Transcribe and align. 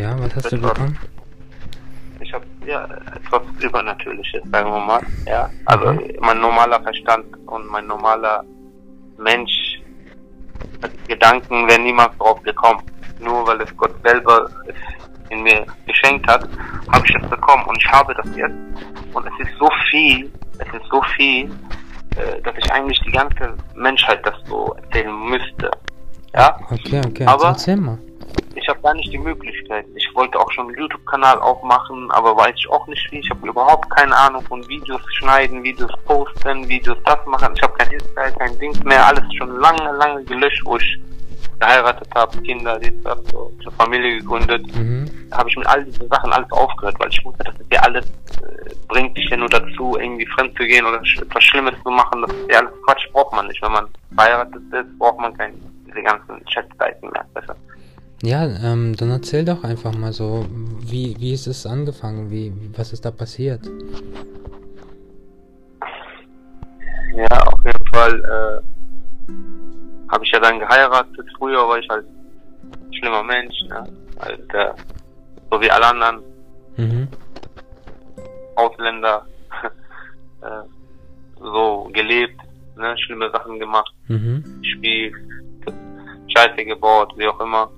Ja, 0.00 0.18
was 0.18 0.34
hast 0.36 0.50
du 0.52 0.56
Etwas- 0.56 0.72
bekommen? 0.74 0.98
Ich 2.20 2.32
habe 2.34 2.44
ja 2.66 2.84
etwas 2.84 3.42
Übernatürliches, 3.60 4.42
sagen 4.52 4.70
wir 4.70 4.80
mal. 4.80 5.00
Ja, 5.26 5.50
also 5.66 5.92
Mhm. 5.92 6.00
mein 6.20 6.40
normaler 6.40 6.80
Verstand 6.82 7.24
und 7.46 7.66
mein 7.68 7.86
normaler 7.86 8.44
Mensch 9.18 9.80
Gedanken 11.08 11.66
wären 11.68 11.82
niemals 11.84 12.16
drauf 12.18 12.42
gekommen. 12.42 12.82
Nur 13.18 13.46
weil 13.46 13.60
es 13.60 13.76
Gott 13.76 13.94
selber 14.04 14.48
in 15.30 15.42
mir 15.42 15.66
geschenkt 15.86 16.26
hat, 16.28 16.48
habe 16.92 17.06
ich 17.06 17.14
das 17.14 17.28
bekommen 17.30 17.64
und 17.66 17.76
ich 17.78 17.90
habe 17.90 18.14
das 18.14 18.26
jetzt. 18.36 18.54
Und 19.14 19.26
es 19.26 19.46
ist 19.48 19.58
so 19.58 19.68
viel, 19.90 20.30
es 20.58 20.66
ist 20.74 20.86
so 20.90 21.02
viel, 21.16 21.50
äh, 22.16 22.40
dass 22.42 22.54
ich 22.58 22.70
eigentlich 22.72 22.98
die 23.00 23.10
ganze 23.12 23.54
Menschheit 23.74 24.24
das 24.24 24.34
so 24.46 24.74
erzählen 24.82 25.14
müsste. 25.28 25.70
Ja, 26.34 26.56
Okay, 26.70 27.00
okay, 27.06 27.26
Aber- 27.26 27.48
erzähl 27.48 27.76
mal. 27.76 27.98
Ich 28.54 28.68
habe 28.68 28.80
gar 28.82 28.94
nicht 28.94 29.12
die 29.12 29.18
Möglichkeit. 29.18 29.86
Ich 29.94 30.08
wollte 30.14 30.38
auch 30.38 30.50
schon 30.52 30.68
einen 30.68 30.76
YouTube-Kanal 30.78 31.38
aufmachen, 31.40 32.10
aber 32.10 32.36
weiß 32.36 32.54
ich 32.56 32.68
auch 32.70 32.86
nicht 32.88 33.10
wie. 33.12 33.18
Ich 33.20 33.30
habe 33.30 33.46
überhaupt 33.48 33.88
keine 33.90 34.16
Ahnung 34.16 34.42
von 34.42 34.66
Videos 34.68 35.00
schneiden, 35.14 35.62
Videos 35.62 35.92
posten, 36.04 36.68
Videos 36.68 36.98
das 37.04 37.24
machen. 37.26 37.52
Ich 37.56 37.62
habe 37.62 37.74
kein 37.78 37.90
Insta, 37.92 38.30
kein 38.32 38.58
Ding 38.58 38.72
mehr. 38.84 39.06
Alles 39.06 39.24
schon 39.36 39.56
lange, 39.60 39.92
lange 39.98 40.24
gelöscht, 40.24 40.62
wo 40.64 40.76
ich 40.76 40.98
geheiratet 41.60 42.08
habe, 42.14 42.40
Kinder, 42.42 42.78
dies, 42.78 42.94
das, 43.04 43.18
so. 43.30 43.52
Habe 43.66 43.76
Familie 43.76 44.18
gegründet. 44.18 44.66
Mhm. 44.74 45.28
Da 45.30 45.38
habe 45.38 45.48
ich 45.50 45.56
mit 45.56 45.66
all 45.66 45.84
diesen 45.84 46.08
Sachen 46.08 46.32
alles 46.32 46.50
aufgehört, 46.52 46.96
weil 46.98 47.10
ich 47.10 47.22
wusste, 47.24 47.44
das 47.44 47.54
ist 47.54 47.72
ja 47.72 47.80
alles, 47.82 48.06
äh, 48.06 48.74
bringt 48.88 49.16
dich 49.16 49.28
ja 49.28 49.36
nur 49.36 49.48
dazu, 49.48 49.96
irgendwie 50.00 50.26
fremd 50.26 50.56
zu 50.56 50.64
gehen 50.64 50.86
oder 50.86 50.98
sch- 51.00 51.20
etwas 51.22 51.44
Schlimmes 51.44 51.74
zu 51.84 51.90
machen. 51.90 52.22
Das 52.22 52.32
ist 52.34 52.50
ja 52.50 52.58
alles 52.60 52.72
Quatsch, 52.86 53.06
braucht 53.12 53.34
man 53.34 53.46
nicht. 53.46 53.60
Wenn 53.62 53.72
man 53.72 53.86
verheiratet 54.14 54.62
ist, 54.72 54.98
braucht 54.98 55.20
man 55.20 55.36
keine, 55.36 55.54
diese 55.86 56.02
ganzen 56.02 56.42
Chatseiten 56.46 57.10
mehr. 57.10 57.24
Besser. 57.34 57.54
Ja, 58.22 58.44
ähm, 58.44 58.94
dann 58.96 59.10
erzähl 59.10 59.44
doch 59.46 59.64
einfach 59.64 59.92
mal 59.96 60.12
so, 60.12 60.46
wie, 60.80 61.16
wie 61.18 61.32
ist 61.32 61.46
es 61.46 61.64
angefangen? 61.66 62.30
Wie, 62.30 62.52
was 62.76 62.92
ist 62.92 63.04
da 63.04 63.10
passiert? 63.10 63.66
Ja, 67.14 67.38
auf 67.46 67.64
jeden 67.64 67.86
Fall 67.88 68.20
äh, 68.20 69.32
habe 70.12 70.24
ich 70.24 70.30
ja 70.32 70.40
dann 70.40 70.58
geheiratet. 70.58 71.26
Früher 71.38 71.66
war 71.66 71.78
ich 71.78 71.88
halt 71.88 72.04
ein 72.04 72.92
schlimmer 72.92 73.22
Mensch, 73.22 73.54
ne? 73.68 73.84
Halt, 74.20 74.54
äh, 74.54 74.70
so 75.50 75.60
wie 75.60 75.70
alle 75.70 75.86
anderen 75.86 76.22
Mhm. 76.76 77.08
Ausländer 78.56 79.26
äh, 80.42 80.62
so 81.40 81.90
gelebt, 81.92 82.38
ne? 82.76 82.94
schlimme 82.98 83.30
Sachen 83.30 83.58
gemacht, 83.58 83.92
Mhm. 84.08 84.44
gespielt, 84.62 85.14
Scheiße 86.28 86.64
gebaut, 86.64 87.12
wie 87.16 87.26
auch 87.26 87.40
immer. 87.40 87.70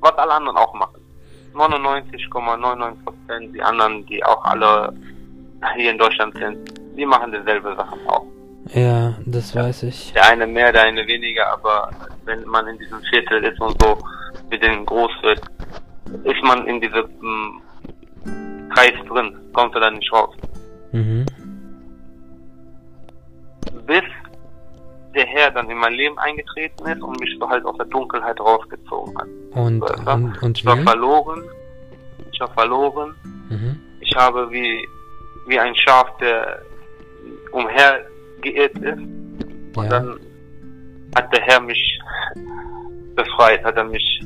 Was 0.00 0.16
alle 0.16 0.32
anderen 0.32 0.56
auch 0.56 0.74
machen. 0.74 1.00
99,99 1.54 3.04
Prozent, 3.04 3.54
die 3.54 3.62
anderen, 3.62 4.06
die 4.06 4.22
auch 4.24 4.44
alle 4.44 4.92
hier 5.76 5.90
in 5.90 5.98
Deutschland 5.98 6.36
sind, 6.38 6.72
die 6.96 7.06
machen 7.06 7.32
dieselbe 7.32 7.74
Sachen 7.74 7.98
auch. 8.08 8.24
Ja, 8.74 9.14
das 9.24 9.54
weiß 9.54 9.84
ich. 9.84 10.12
Der 10.12 10.28
eine 10.28 10.46
mehr, 10.46 10.72
der 10.72 10.82
eine 10.82 11.06
weniger, 11.06 11.50
aber 11.52 11.90
wenn 12.24 12.44
man 12.44 12.66
in 12.68 12.78
diesem 12.78 13.00
Viertel 13.02 13.42
ist 13.44 13.60
und 13.60 13.80
so 13.80 13.98
mit 14.50 14.62
denen 14.62 14.84
groß 14.84 15.10
wird, 15.22 15.40
ist 16.24 16.42
man 16.42 16.66
in 16.66 16.80
diesem 16.80 17.06
mm, 17.20 18.68
Kreis 18.70 18.92
drin, 19.08 19.36
kommt 19.52 19.74
er 19.74 19.80
dann 19.80 19.94
nicht 19.94 20.12
raus. 20.12 20.34
Mhm. 20.92 21.24
Bis 23.86 24.02
der 25.14 25.26
Herr 25.26 25.50
dann 25.50 25.70
in 25.70 25.78
mein 25.78 25.94
Leben 25.94 26.18
eingetreten 26.18 26.86
ist 26.86 27.02
und 27.02 27.18
mich 27.20 27.36
so 27.38 27.48
halt 27.48 27.64
aus 27.64 27.76
der 27.76 27.86
Dunkelheit 27.86 28.38
rausgezogen 28.38 29.16
hat. 29.18 29.28
Und, 29.58 29.80
du? 29.80 30.10
und, 30.12 30.42
und 30.42 30.58
Ich 30.58 30.64
war 30.64 30.76
verloren, 30.78 31.42
ich 32.32 32.40
war 32.40 32.48
verloren, 32.52 33.14
Mhm. 33.50 33.80
ich 34.00 34.14
habe 34.16 34.50
wie, 34.50 34.86
wie 35.46 35.58
ein 35.58 35.74
Schaf, 35.76 36.16
der 36.18 36.62
umher 37.52 38.04
geirrt 38.42 38.76
ist, 38.78 38.98
und 39.76 39.84
Ja. 39.84 39.88
dann 39.88 40.18
hat 41.16 41.32
der 41.34 41.42
Herr 41.42 41.60
mich 41.60 41.98
befreit, 43.14 43.64
hat 43.64 43.76
er 43.76 43.84
mich 43.84 44.20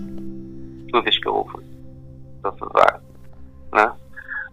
zu 0.93 1.01
sich 1.03 1.21
gerufen, 1.23 1.63
sozusagen. 2.43 3.01
Ne? 3.73 3.93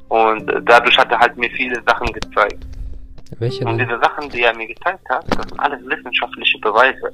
Und 0.07 0.49
äh, 0.49 0.61
dadurch 0.63 0.97
hat 0.97 1.11
er 1.11 1.19
halt 1.19 1.35
mir 1.37 1.49
viele 1.51 1.81
Sachen 1.85 2.07
gezeigt. 2.13 2.65
Welche 3.39 3.65
Und 3.65 3.77
denn? 3.77 3.87
diese 3.87 3.99
Sachen, 3.99 4.29
die 4.29 4.41
er 4.43 4.55
mir 4.55 4.67
gezeigt 4.67 5.07
hat, 5.09 5.25
das 5.37 5.47
sind 5.49 5.59
alles 5.59 5.81
wissenschaftliche 5.85 6.57
Beweise. 6.59 7.11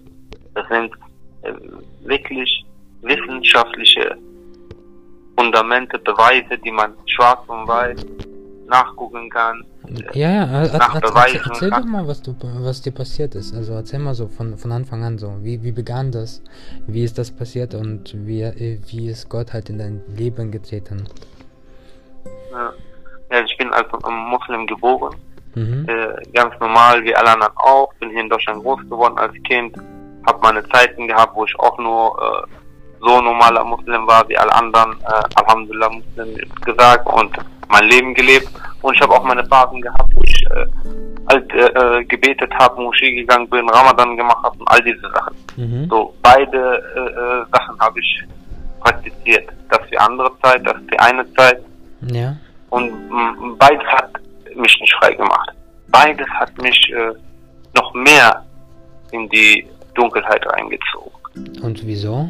Das 0.54 0.68
sind 0.70 0.92
äh, 1.42 1.54
wirklich 2.06 2.66
wissenschaftliche 3.06 4.18
Fundamente, 5.38 6.00
Beweise, 6.00 6.58
die 6.58 6.72
man 6.72 6.94
schwarz 7.06 7.40
und 7.48 7.68
weiß 7.68 8.06
nachgucken 8.68 9.30
kann. 9.30 9.64
Ja, 10.14 10.30
ja, 10.30 10.46
nach 10.46 10.96
er, 10.96 11.02
Beweisen 11.02 11.38
erzähl, 11.38 11.52
erzähl 11.52 11.70
doch 11.70 11.86
mal, 11.86 12.08
was, 12.08 12.22
du, 12.22 12.36
was 12.42 12.82
dir 12.82 12.92
passiert 12.92 13.36
ist. 13.36 13.54
Also 13.56 13.74
erzähl 13.74 14.00
mal 14.00 14.16
so 14.16 14.28
von, 14.28 14.58
von 14.58 14.72
Anfang 14.72 15.04
an 15.04 15.18
so. 15.18 15.38
Wie, 15.42 15.64
wie 15.64 15.72
begann 15.72 16.12
das? 16.12 16.42
Wie 16.88 17.04
ist 17.04 17.18
das 17.18 17.32
passiert 17.32 17.76
und 17.76 18.14
wie, 18.26 18.42
äh, 18.42 18.80
wie 18.88 19.10
ist 19.10 19.30
Gott 19.30 19.54
halt 19.54 19.70
in 19.70 19.78
dein 19.78 20.02
Leben 20.16 20.52
getreten? 20.52 21.08
Ja, 22.52 22.74
Ja, 23.32 23.44
ich 23.44 23.58
bin 23.58 23.72
als 23.72 23.88
Muslim 24.08 24.66
geboren. 24.66 25.16
Mhm. 25.54 25.86
äh, 25.88 26.32
ganz 26.34 26.54
normal 26.60 27.04
wie 27.04 27.16
alle 27.16 27.30
anderen 27.30 27.56
auch. 27.56 27.94
Bin 28.00 28.10
hier 28.10 28.22
in 28.22 28.30
Deutschland 28.30 28.62
groß 28.62 28.82
geworden 28.90 29.18
als 29.18 29.34
Kind. 29.44 29.78
Hab 30.26 30.42
meine 30.42 30.68
Zeiten 30.70 31.08
gehabt, 31.08 31.36
wo 31.36 31.46
ich 31.46 31.60
auch 31.60 31.78
nur 31.78 32.18
äh, 32.20 32.65
so 33.06 33.22
normaler 33.22 33.64
Muslim 33.64 34.08
war 34.08 34.28
wie 34.28 34.38
alle 34.38 34.54
anderen. 34.54 34.94
Äh, 35.02 35.42
Alhamdulillah 35.42 35.90
Muslim 35.90 36.38
gesagt 36.66 37.08
und 37.08 37.32
mein 37.70 37.86
Leben 37.86 38.14
gelebt. 38.14 38.50
Und 38.82 38.96
ich 38.96 39.02
habe 39.02 39.14
auch 39.14 39.24
meine 39.24 39.46
Phasen 39.46 39.82
gehabt, 39.82 40.10
wo 40.14 40.22
ich 40.24 40.46
äh, 40.52 40.66
halt, 41.30 41.52
äh, 41.54 42.04
gebetet 42.06 42.52
habe, 42.54 42.82
Moschee 42.82 43.14
gegangen 43.14 43.50
bin, 43.50 43.68
Ramadan 43.70 44.16
gemacht 44.18 44.44
habe 44.44 44.58
und 44.60 44.68
all 44.68 44.82
diese 44.84 45.10
Sachen. 45.14 45.36
Mhm. 45.56 45.88
So 45.90 46.14
beide 46.22 46.84
äh, 46.96 47.00
äh, 47.00 47.46
Sachen 47.52 47.80
habe 47.80 48.00
ich 48.00 48.24
praktiziert. 48.82 49.50
Das 49.70 49.80
für 49.90 50.00
andere 50.00 50.32
Zeit, 50.44 50.66
das 50.66 50.76
für 50.90 51.00
eine 51.00 51.34
Zeit. 51.34 51.60
Ja. 52.02 52.36
Und 52.70 52.92
mm, 53.10 53.58
beides 53.58 53.88
hat 53.88 54.12
mich 54.56 54.80
nicht 54.80 54.94
frei 55.00 55.14
gemacht. 55.14 55.50
Beides 55.88 56.28
hat 56.30 56.56
mich 56.62 56.78
äh, 56.92 57.14
noch 57.76 57.94
mehr 57.94 58.46
in 59.12 59.28
die 59.30 59.66
Dunkelheit 59.96 60.46
reingezogen. 60.46 61.12
Und 61.64 61.86
wieso? 61.86 62.30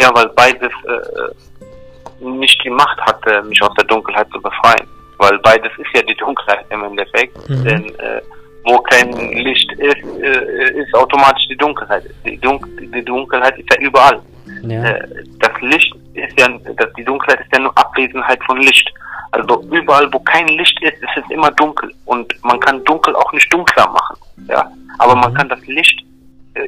Ja, 0.00 0.10
weil 0.14 0.28
beides 0.30 0.72
äh, 0.86 2.24
nicht 2.24 2.62
die 2.64 2.70
Macht 2.70 3.00
hatte, 3.02 3.42
mich 3.42 3.60
aus 3.62 3.74
der 3.74 3.84
Dunkelheit 3.84 4.28
zu 4.32 4.40
befreien. 4.40 4.86
Weil 5.18 5.38
beides 5.40 5.70
ist 5.78 5.88
ja 5.94 6.02
die 6.02 6.14
Dunkelheit 6.16 6.64
im 6.70 6.84
Endeffekt. 6.84 7.36
Mhm. 7.48 7.64
Denn 7.64 7.84
äh, 7.98 8.20
wo 8.64 8.78
kein 8.78 9.12
Licht 9.32 9.70
ist, 9.72 10.22
äh, 10.22 10.70
ist 10.82 10.94
automatisch 10.94 11.46
die 11.48 11.56
Dunkelheit. 11.56 12.04
Die, 12.24 12.38
Dun 12.38 12.58
die 12.78 13.04
Dunkelheit 13.04 13.58
ist 13.58 13.68
ja 13.72 13.80
überall. 13.80 14.20
Ja. 14.62 14.82
Äh, 14.84 15.08
das 15.38 15.52
Licht 15.60 15.94
ist 16.14 16.38
ja, 16.38 16.48
das, 16.76 16.92
die 16.96 17.04
Dunkelheit 17.04 17.40
ist 17.40 17.52
ja 17.52 17.58
nur 17.60 17.76
Abwesenheit 17.76 18.42
von 18.44 18.58
Licht. 18.60 18.90
Also 19.32 19.62
überall, 19.70 20.12
wo 20.12 20.18
kein 20.20 20.48
Licht 20.48 20.76
ist, 20.82 20.94
ist 21.02 21.16
es 21.24 21.30
immer 21.30 21.50
dunkel. 21.52 21.92
Und 22.06 22.32
man 22.44 22.58
kann 22.60 22.82
dunkel 22.84 23.14
auch 23.16 23.32
nicht 23.32 23.52
dunkler 23.52 23.88
machen. 23.88 24.16
Ja, 24.48 24.66
aber 24.98 25.14
man 25.16 25.32
Mhm. 25.32 25.36
kann 25.36 25.48
das 25.48 25.66
Licht 25.66 26.00
äh, 26.00 26.04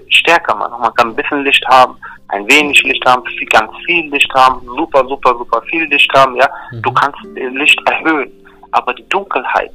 stärker 0.09 0.55
machen. 0.55 0.81
Man 0.81 0.95
kann 0.95 1.09
ein 1.11 1.17
bisschen 1.17 1.45
Licht 1.45 1.65
haben, 1.69 1.97
ein 2.29 2.47
wenig 2.51 2.83
Licht 2.85 3.05
haben, 3.07 3.25
viel, 3.27 3.47
ganz 3.49 3.71
viel 3.87 4.11
Licht 4.11 4.33
haben, 4.35 4.61
super, 4.77 5.05
super, 5.09 5.35
super 5.37 5.61
viel 5.71 5.85
Licht 5.85 6.11
haben. 6.15 6.37
Ja, 6.37 6.49
Mhm. 6.73 6.83
du 6.83 6.93
kannst 6.93 7.19
äh, 7.37 7.49
Licht 7.49 7.81
erhöhen. 7.89 8.31
Aber 8.73 8.95
die 8.95 9.07
Dunkelheit, 9.11 9.71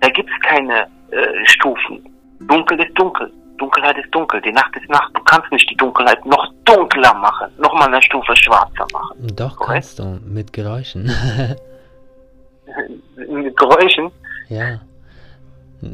da 0.00 0.08
gibt 0.08 0.28
es 0.28 0.40
keine 0.48 0.82
äh, 1.12 1.44
Stufen. 1.46 2.04
Dunkel 2.40 2.80
ist 2.80 2.92
dunkel. 2.98 3.32
Dunkelheit 3.58 3.96
ist 3.96 4.10
dunkel. 4.14 4.40
Die 4.42 4.52
Nacht 4.52 4.74
ist 4.76 4.88
Nacht. 4.90 5.10
Du 5.14 5.22
kannst 5.22 5.50
nicht 5.52 5.70
die 5.70 5.76
Dunkelheit 5.76 6.24
noch 6.26 6.52
dunkler 6.64 7.14
machen, 7.14 7.50
noch 7.58 7.72
mal 7.74 7.86
eine 7.86 8.02
Stufe 8.02 8.34
schwarzer 8.36 8.86
machen. 8.92 9.26
Doch, 9.36 9.56
korrekt. 9.56 9.72
kannst 9.72 9.98
du. 10.00 10.18
Mit 10.26 10.52
Geräuschen. 10.52 11.04
Mit 13.28 13.56
Geräuschen. 13.56 14.10
ja. 14.48 14.80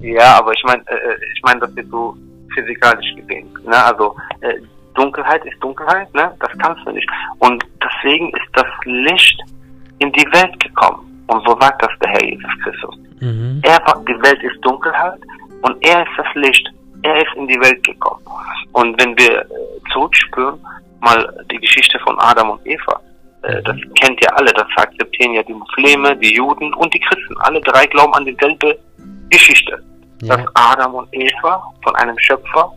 Ja, 0.00 0.38
aber 0.38 0.52
ich 0.52 0.62
meine, 0.64 0.80
äh, 0.86 1.16
ich 1.34 1.42
meine, 1.42 1.60
das 1.60 1.70
ist 1.72 1.90
so 1.90 2.16
physikalisch 2.54 3.14
gesehen. 3.16 3.48
Ne? 3.64 3.84
Also 3.84 4.16
äh, 4.40 4.54
Dunkelheit 4.94 5.44
ist 5.44 5.58
Dunkelheit, 5.60 6.12
ne? 6.14 6.34
Das 6.40 6.50
kannst 6.58 6.86
du 6.86 6.92
nicht. 6.92 7.08
Und 7.38 7.64
deswegen 7.82 8.28
ist 8.30 8.48
das 8.52 8.66
Licht 8.84 9.40
in 9.98 10.12
die 10.12 10.26
Welt 10.32 10.58
gekommen. 10.60 11.24
Und 11.28 11.46
so 11.46 11.58
sagt 11.60 11.82
das 11.82 11.90
der 12.02 12.10
Herr 12.10 12.24
Jesus 12.24 12.50
Christus. 12.62 12.96
Mhm. 13.20 13.60
Er 13.64 13.78
die 14.06 14.22
Welt 14.22 14.42
ist 14.42 14.60
Dunkelheit 14.62 15.20
und 15.62 15.76
er 15.86 16.02
ist 16.02 16.12
das 16.16 16.26
Licht. 16.34 16.68
Er 17.02 17.16
ist 17.16 17.34
in 17.36 17.48
die 17.48 17.60
Welt 17.60 17.82
gekommen. 17.84 18.20
Und 18.72 19.00
wenn 19.00 19.16
wir 19.18 19.40
äh, 19.40 19.46
zurückspüren, 19.92 20.60
mal 21.00 21.44
die 21.50 21.58
Geschichte 21.58 21.98
von 22.00 22.18
Adam 22.18 22.50
und 22.50 22.66
Eva, 22.66 23.00
äh, 23.42 23.62
das 23.62 23.76
kennt 24.00 24.20
ihr 24.22 24.36
alle, 24.36 24.52
das 24.52 24.66
akzeptieren 24.76 25.34
ja 25.34 25.42
die 25.42 25.54
Muslime, 25.54 26.16
die 26.16 26.34
Juden 26.34 26.72
und 26.74 26.92
die 26.94 27.00
Christen. 27.00 27.36
Alle 27.38 27.60
drei 27.60 27.86
glauben 27.86 28.14
an 28.14 28.24
dieselbe 28.24 28.78
Geschichte. 29.30 29.82
Ja. 30.22 30.36
Dass 30.36 30.46
Adam 30.54 30.94
und 30.94 31.08
Eva 31.12 31.62
von 31.82 31.96
einem 31.96 32.18
Schöpfer 32.18 32.72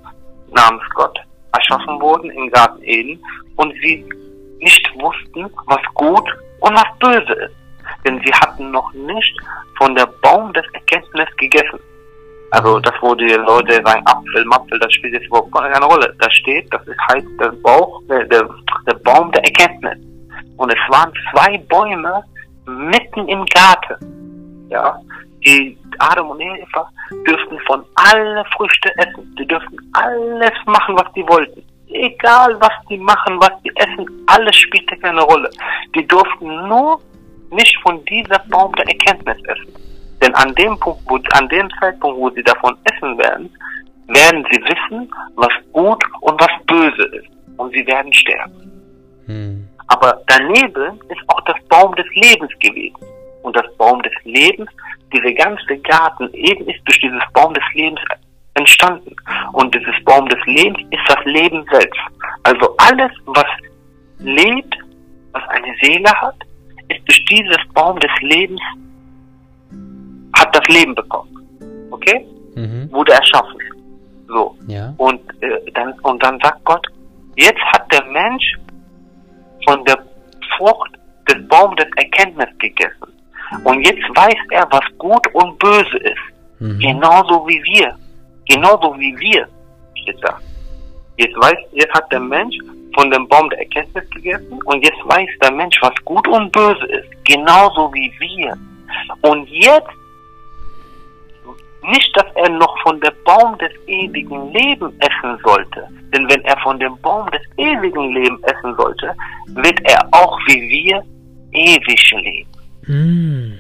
namens 0.52 0.84
Gott 0.96 1.18
erschaffen 1.54 2.02
wurden 2.02 2.32
im 2.32 2.50
Garten 2.50 2.82
Eden 2.84 3.24
und 3.56 3.74
sie 3.82 4.04
nicht 4.60 4.90
wussten, 4.96 5.50
was 5.68 5.82
gut 5.94 6.28
und 6.62 6.74
was 6.74 6.98
böse 7.00 7.34
ist. 7.34 7.56
Denn 8.06 8.20
sie 8.26 8.34
hatten 8.34 8.72
noch 8.72 8.92
nicht 8.94 9.40
von 9.78 9.96
der 9.96 10.08
Baum 10.22 10.52
des 10.54 10.66
Erkenntnis 10.74 11.28
gegessen. 11.38 11.80
Also 12.52 12.80
das, 12.80 12.94
wo 13.02 13.14
die 13.16 13.26
Leute 13.26 13.82
sagen, 13.86 14.02
Apfel, 14.06 14.46
Mapfel, 14.46 14.80
das 14.80 14.94
spielt 14.94 15.14
jetzt 15.14 15.28
überhaupt 15.28 15.54
keine 15.54 15.86
Rolle. 15.86 16.16
Da 16.20 16.32
steht, 16.32 16.74
das 16.74 16.86
ist 16.88 17.00
heißt 17.12 17.28
der 17.40 17.50
Bauch, 17.50 18.02
der, 18.10 18.24
der, 18.26 18.48
der 18.88 18.96
Baum 19.04 19.32
der 19.32 19.44
Erkenntnis. 19.44 19.98
Und 20.58 20.74
es 20.74 20.80
waren 20.90 21.12
zwei 21.32 21.58
Bäume 21.58 22.24
mitten 22.66 23.28
im 23.28 23.46
Garten. 23.46 24.68
Ja, 24.70 25.00
die 25.46 25.78
Adam 26.00 26.32
und 26.32 26.42
Eva 26.42 26.90
dürften 27.28 27.60
von 27.68 27.84
alle 27.96 28.44
Früchte 28.56 28.92
essen. 28.98 29.36
Die 29.40 29.48
dürften 29.48 29.78
alles 29.94 30.54
machen, 30.66 30.96
was 30.98 31.12
die 31.14 31.28
wollten. 31.28 31.64
Egal, 31.88 32.60
was 32.60 32.74
die 32.90 32.98
machen, 32.98 33.40
was 33.40 33.52
die 33.64 33.72
essen, 33.76 34.06
alles 34.28 34.56
spielte 34.56 34.98
keine 34.98 35.22
Rolle. 35.22 35.50
Die 35.96 36.06
durften 36.08 36.68
nur 36.68 37.00
nicht 37.52 37.78
von 37.84 38.04
dieser 38.06 38.40
Baum 38.50 38.74
der 38.74 38.88
Erkenntnis 38.88 39.38
essen. 39.46 39.74
Denn 40.22 40.34
an 40.36 40.54
dem 40.56 40.78
Punkt, 40.80 41.02
wo, 41.08 41.20
an 41.34 41.48
dem 41.50 41.70
Zeitpunkt, 41.80 42.18
wo 42.18 42.30
sie 42.32 42.44
davon 42.44 42.76
essen 42.86 43.18
werden, 43.18 43.50
werden 44.08 44.46
sie 44.52 44.62
wissen, 44.64 45.12
was 45.36 45.52
gut 45.72 46.04
und 46.22 46.40
was 46.42 46.66
böse 46.66 47.04
ist. 47.16 47.28
Und 47.58 47.72
sie 47.74 47.86
werden 47.88 48.12
sterben. 48.14 48.72
Hm. 49.28 49.68
Aber 49.88 50.22
daneben 50.28 51.00
ist 51.10 51.22
auch 51.28 51.42
das 51.42 51.56
Baum 51.70 51.94
des 51.96 52.08
Lebens 52.16 52.52
gewesen. 52.60 52.98
Und 53.46 53.56
das 53.56 53.78
Baum 53.78 54.02
des 54.02 54.14
Lebens, 54.24 54.72
dieser 55.14 55.32
ganze 55.34 55.78
Garten 55.78 56.34
eben 56.34 56.68
ist 56.68 56.80
durch 56.86 57.00
dieses 57.00 57.22
Baum 57.32 57.54
des 57.54 57.64
Lebens 57.76 58.02
entstanden. 58.56 59.16
Und 59.54 59.76
dieses 59.76 60.04
Baum 60.04 60.28
des 60.30 60.40
Lebens 60.48 60.80
ist 60.90 61.08
das 61.08 61.24
Leben 61.26 61.64
selbst. 61.72 62.00
Also 62.42 62.76
alles, 62.78 63.12
was 63.28 63.46
lebt, 64.18 64.76
was 65.32 65.44
eine 65.50 65.76
Seele 65.80 66.10
hat, 66.10 66.34
ist 66.90 67.08
durch 67.08 67.24
dieses 67.26 67.60
Baum 67.76 68.00
des 68.00 68.10
Lebens, 68.22 68.62
hat 70.40 70.56
das 70.56 70.68
Leben 70.68 70.96
bekommen. 70.96 71.38
Okay? 71.92 72.26
Mhm. 72.56 72.92
Wurde 72.92 73.14
erschaffen. 73.14 73.60
So. 74.28 74.58
Ja. 74.66 74.92
Und, 74.98 75.22
äh, 75.44 75.72
dann, 75.74 75.94
und 76.02 76.24
dann 76.24 76.40
sagt 76.40 76.66
Gott, 76.66 76.88
jetzt 77.36 77.62
hat 77.74 77.92
der 77.94 78.06
Mensch 78.06 78.56
von 79.68 79.86
der 79.86 80.04
Frucht 80.58 80.98
des 81.30 81.48
Baums 81.48 81.76
des 81.76 81.92
Erkenntnis 81.98 82.50
gegessen. 82.58 83.15
Und 83.64 83.86
jetzt 83.86 84.04
weiß 84.16 84.36
er, 84.52 84.68
was 84.72 84.86
gut 84.98 85.26
und 85.34 85.58
böse 85.60 85.98
ist. 85.98 86.60
Mhm. 86.60 86.80
Genauso 86.80 87.48
wie 87.48 87.62
wir. 87.64 87.96
Genauso 88.48 88.96
wie 88.98 89.18
wir, 89.20 89.48
steht 90.02 90.18
da. 90.22 90.40
Jetzt 91.18 91.36
weiß, 91.36 91.58
jetzt 91.72 91.94
hat 91.94 92.12
der 92.12 92.20
Mensch 92.20 92.56
von 92.94 93.10
dem 93.12 93.28
Baum 93.28 93.50
der 93.50 93.60
Erkenntnis 93.60 94.10
gegessen 94.12 94.60
und 94.66 94.84
jetzt 94.84 95.00
weiß 95.06 95.30
der 95.42 95.52
Mensch, 95.52 95.78
was 95.82 95.94
gut 96.06 96.28
und 96.28 96.52
böse 96.52 96.86
ist. 96.86 97.08
Genauso 97.26 97.94
wie 97.94 98.12
wir. 98.20 98.58
Und 99.22 99.50
jetzt 99.50 99.90
nicht, 101.84 102.18
dass 102.18 102.26
er 102.36 102.50
noch 102.50 102.76
von 102.82 103.00
dem 103.02 103.14
Baum 103.24 103.58
des 103.58 103.72
ewigen 103.88 104.52
Lebens 104.52 104.94
essen 105.00 105.38
sollte. 105.44 105.88
Denn 106.14 106.28
wenn 106.30 106.42
er 106.42 106.58
von 106.62 106.80
dem 106.80 107.00
Baum 107.02 107.30
des 107.32 107.42
ewigen 107.58 108.14
Lebens 108.14 108.42
essen 108.44 108.76
sollte, 108.76 109.14
wird 109.54 109.80
er 109.84 110.08
auch 110.12 110.40
wie 110.48 110.62
wir 110.62 111.04
ewig 111.52 112.12
leben. 112.12 112.50
Mm. 112.88 113.54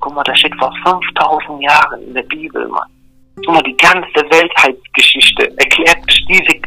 Guck 0.00 0.14
mal, 0.14 0.22
da 0.24 0.36
steht 0.36 0.54
vor 0.56 0.72
5000 0.84 1.62
Jahren 1.62 2.02
in 2.02 2.14
der 2.14 2.22
Bibel, 2.22 2.66
Mann. 2.68 2.88
Guck 3.36 3.54
mal, 3.54 3.62
die 3.62 3.76
ganze 3.76 4.20
Weltheitsgeschichte 4.30 5.50
erklärt 5.58 5.98
durch 6.06 6.24
diese 6.26 6.60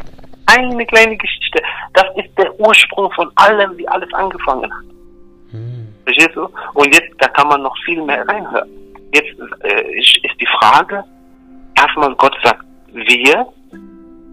eine 0.46 0.86
kleine 0.86 1.16
Geschichte. 1.16 1.62
Das 1.94 2.06
ist 2.16 2.36
der 2.36 2.58
Ursprung 2.60 3.10
von 3.12 3.30
allem, 3.36 3.76
wie 3.76 3.88
alles 3.88 4.12
angefangen 4.12 4.70
hat. 4.72 4.84
Mm. 5.52 5.88
Verstehst 6.04 6.34
du? 6.34 6.48
Und 6.74 6.94
jetzt, 6.94 7.14
da 7.18 7.28
kann 7.28 7.48
man 7.48 7.62
noch 7.62 7.76
viel 7.84 8.02
mehr 8.02 8.26
reinhören. 8.26 8.68
Jetzt 9.14 9.38
äh, 9.62 9.98
ist 9.98 10.40
die 10.40 10.48
Frage, 10.58 11.04
erstmal 11.76 12.14
Gott 12.16 12.36
sagt 12.42 12.64
wir, 12.92 13.46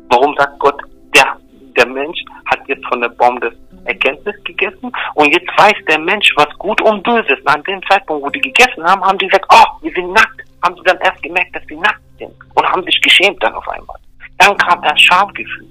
warum 0.09 0.35
sagt 0.37 0.59
Gott 0.59 0.81
der, 1.15 1.37
der 1.77 1.85
Mensch 1.85 2.19
hat 2.45 2.59
jetzt 2.67 2.85
von 2.87 3.01
der 3.01 3.09
Baum 3.09 3.39
des 3.39 3.53
Erkenntnis 3.89 4.35
gegessen 4.43 4.91
und 5.15 5.27
jetzt 5.31 5.49
weiß 5.57 5.73
der 5.87 5.99
Mensch, 5.99 6.31
was 6.35 6.47
gut 6.57 6.81
und 6.81 7.03
böse 7.03 7.33
ist. 7.33 7.47
An 7.47 7.63
dem 7.63 7.81
Zeitpunkt, 7.89 8.25
wo 8.25 8.29
die 8.29 8.41
gegessen 8.41 8.83
haben, 8.83 9.03
haben 9.03 9.17
die 9.17 9.27
gesagt, 9.27 9.45
oh, 9.51 9.81
wir 9.81 9.91
sind 9.93 10.11
nackt. 10.13 10.41
Haben 10.63 10.75
sie 10.75 10.83
dann 10.83 10.97
erst 10.99 11.21
gemerkt, 11.23 11.55
dass 11.55 11.63
sie 11.67 11.75
nackt 11.75 12.01
sind 12.17 12.33
und 12.55 12.65
haben 12.65 12.83
sich 12.83 12.99
geschämt 13.01 13.41
dann 13.41 13.53
auf 13.53 13.67
einmal. 13.67 13.97
Dann 14.37 14.57
kam 14.57 14.81
das 14.81 14.99
Schamgefühl. 15.01 15.67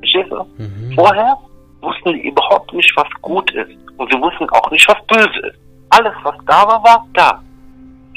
Verstehst 0.00 0.30
du? 0.30 0.44
Mhm. 0.56 0.92
Vorher 0.94 1.36
wussten 1.80 2.14
die 2.14 2.28
überhaupt 2.28 2.72
nicht, 2.72 2.92
was 2.96 3.08
gut 3.22 3.50
ist 3.52 3.70
und 3.96 4.12
sie 4.12 4.20
wussten 4.20 4.48
auch 4.50 4.70
nicht, 4.70 4.88
was 4.88 5.06
böse 5.06 5.46
ist. 5.46 5.58
Alles, 5.90 6.12
was 6.22 6.36
da 6.46 6.66
war, 6.66 6.82
war 6.84 7.06
da 7.14 7.40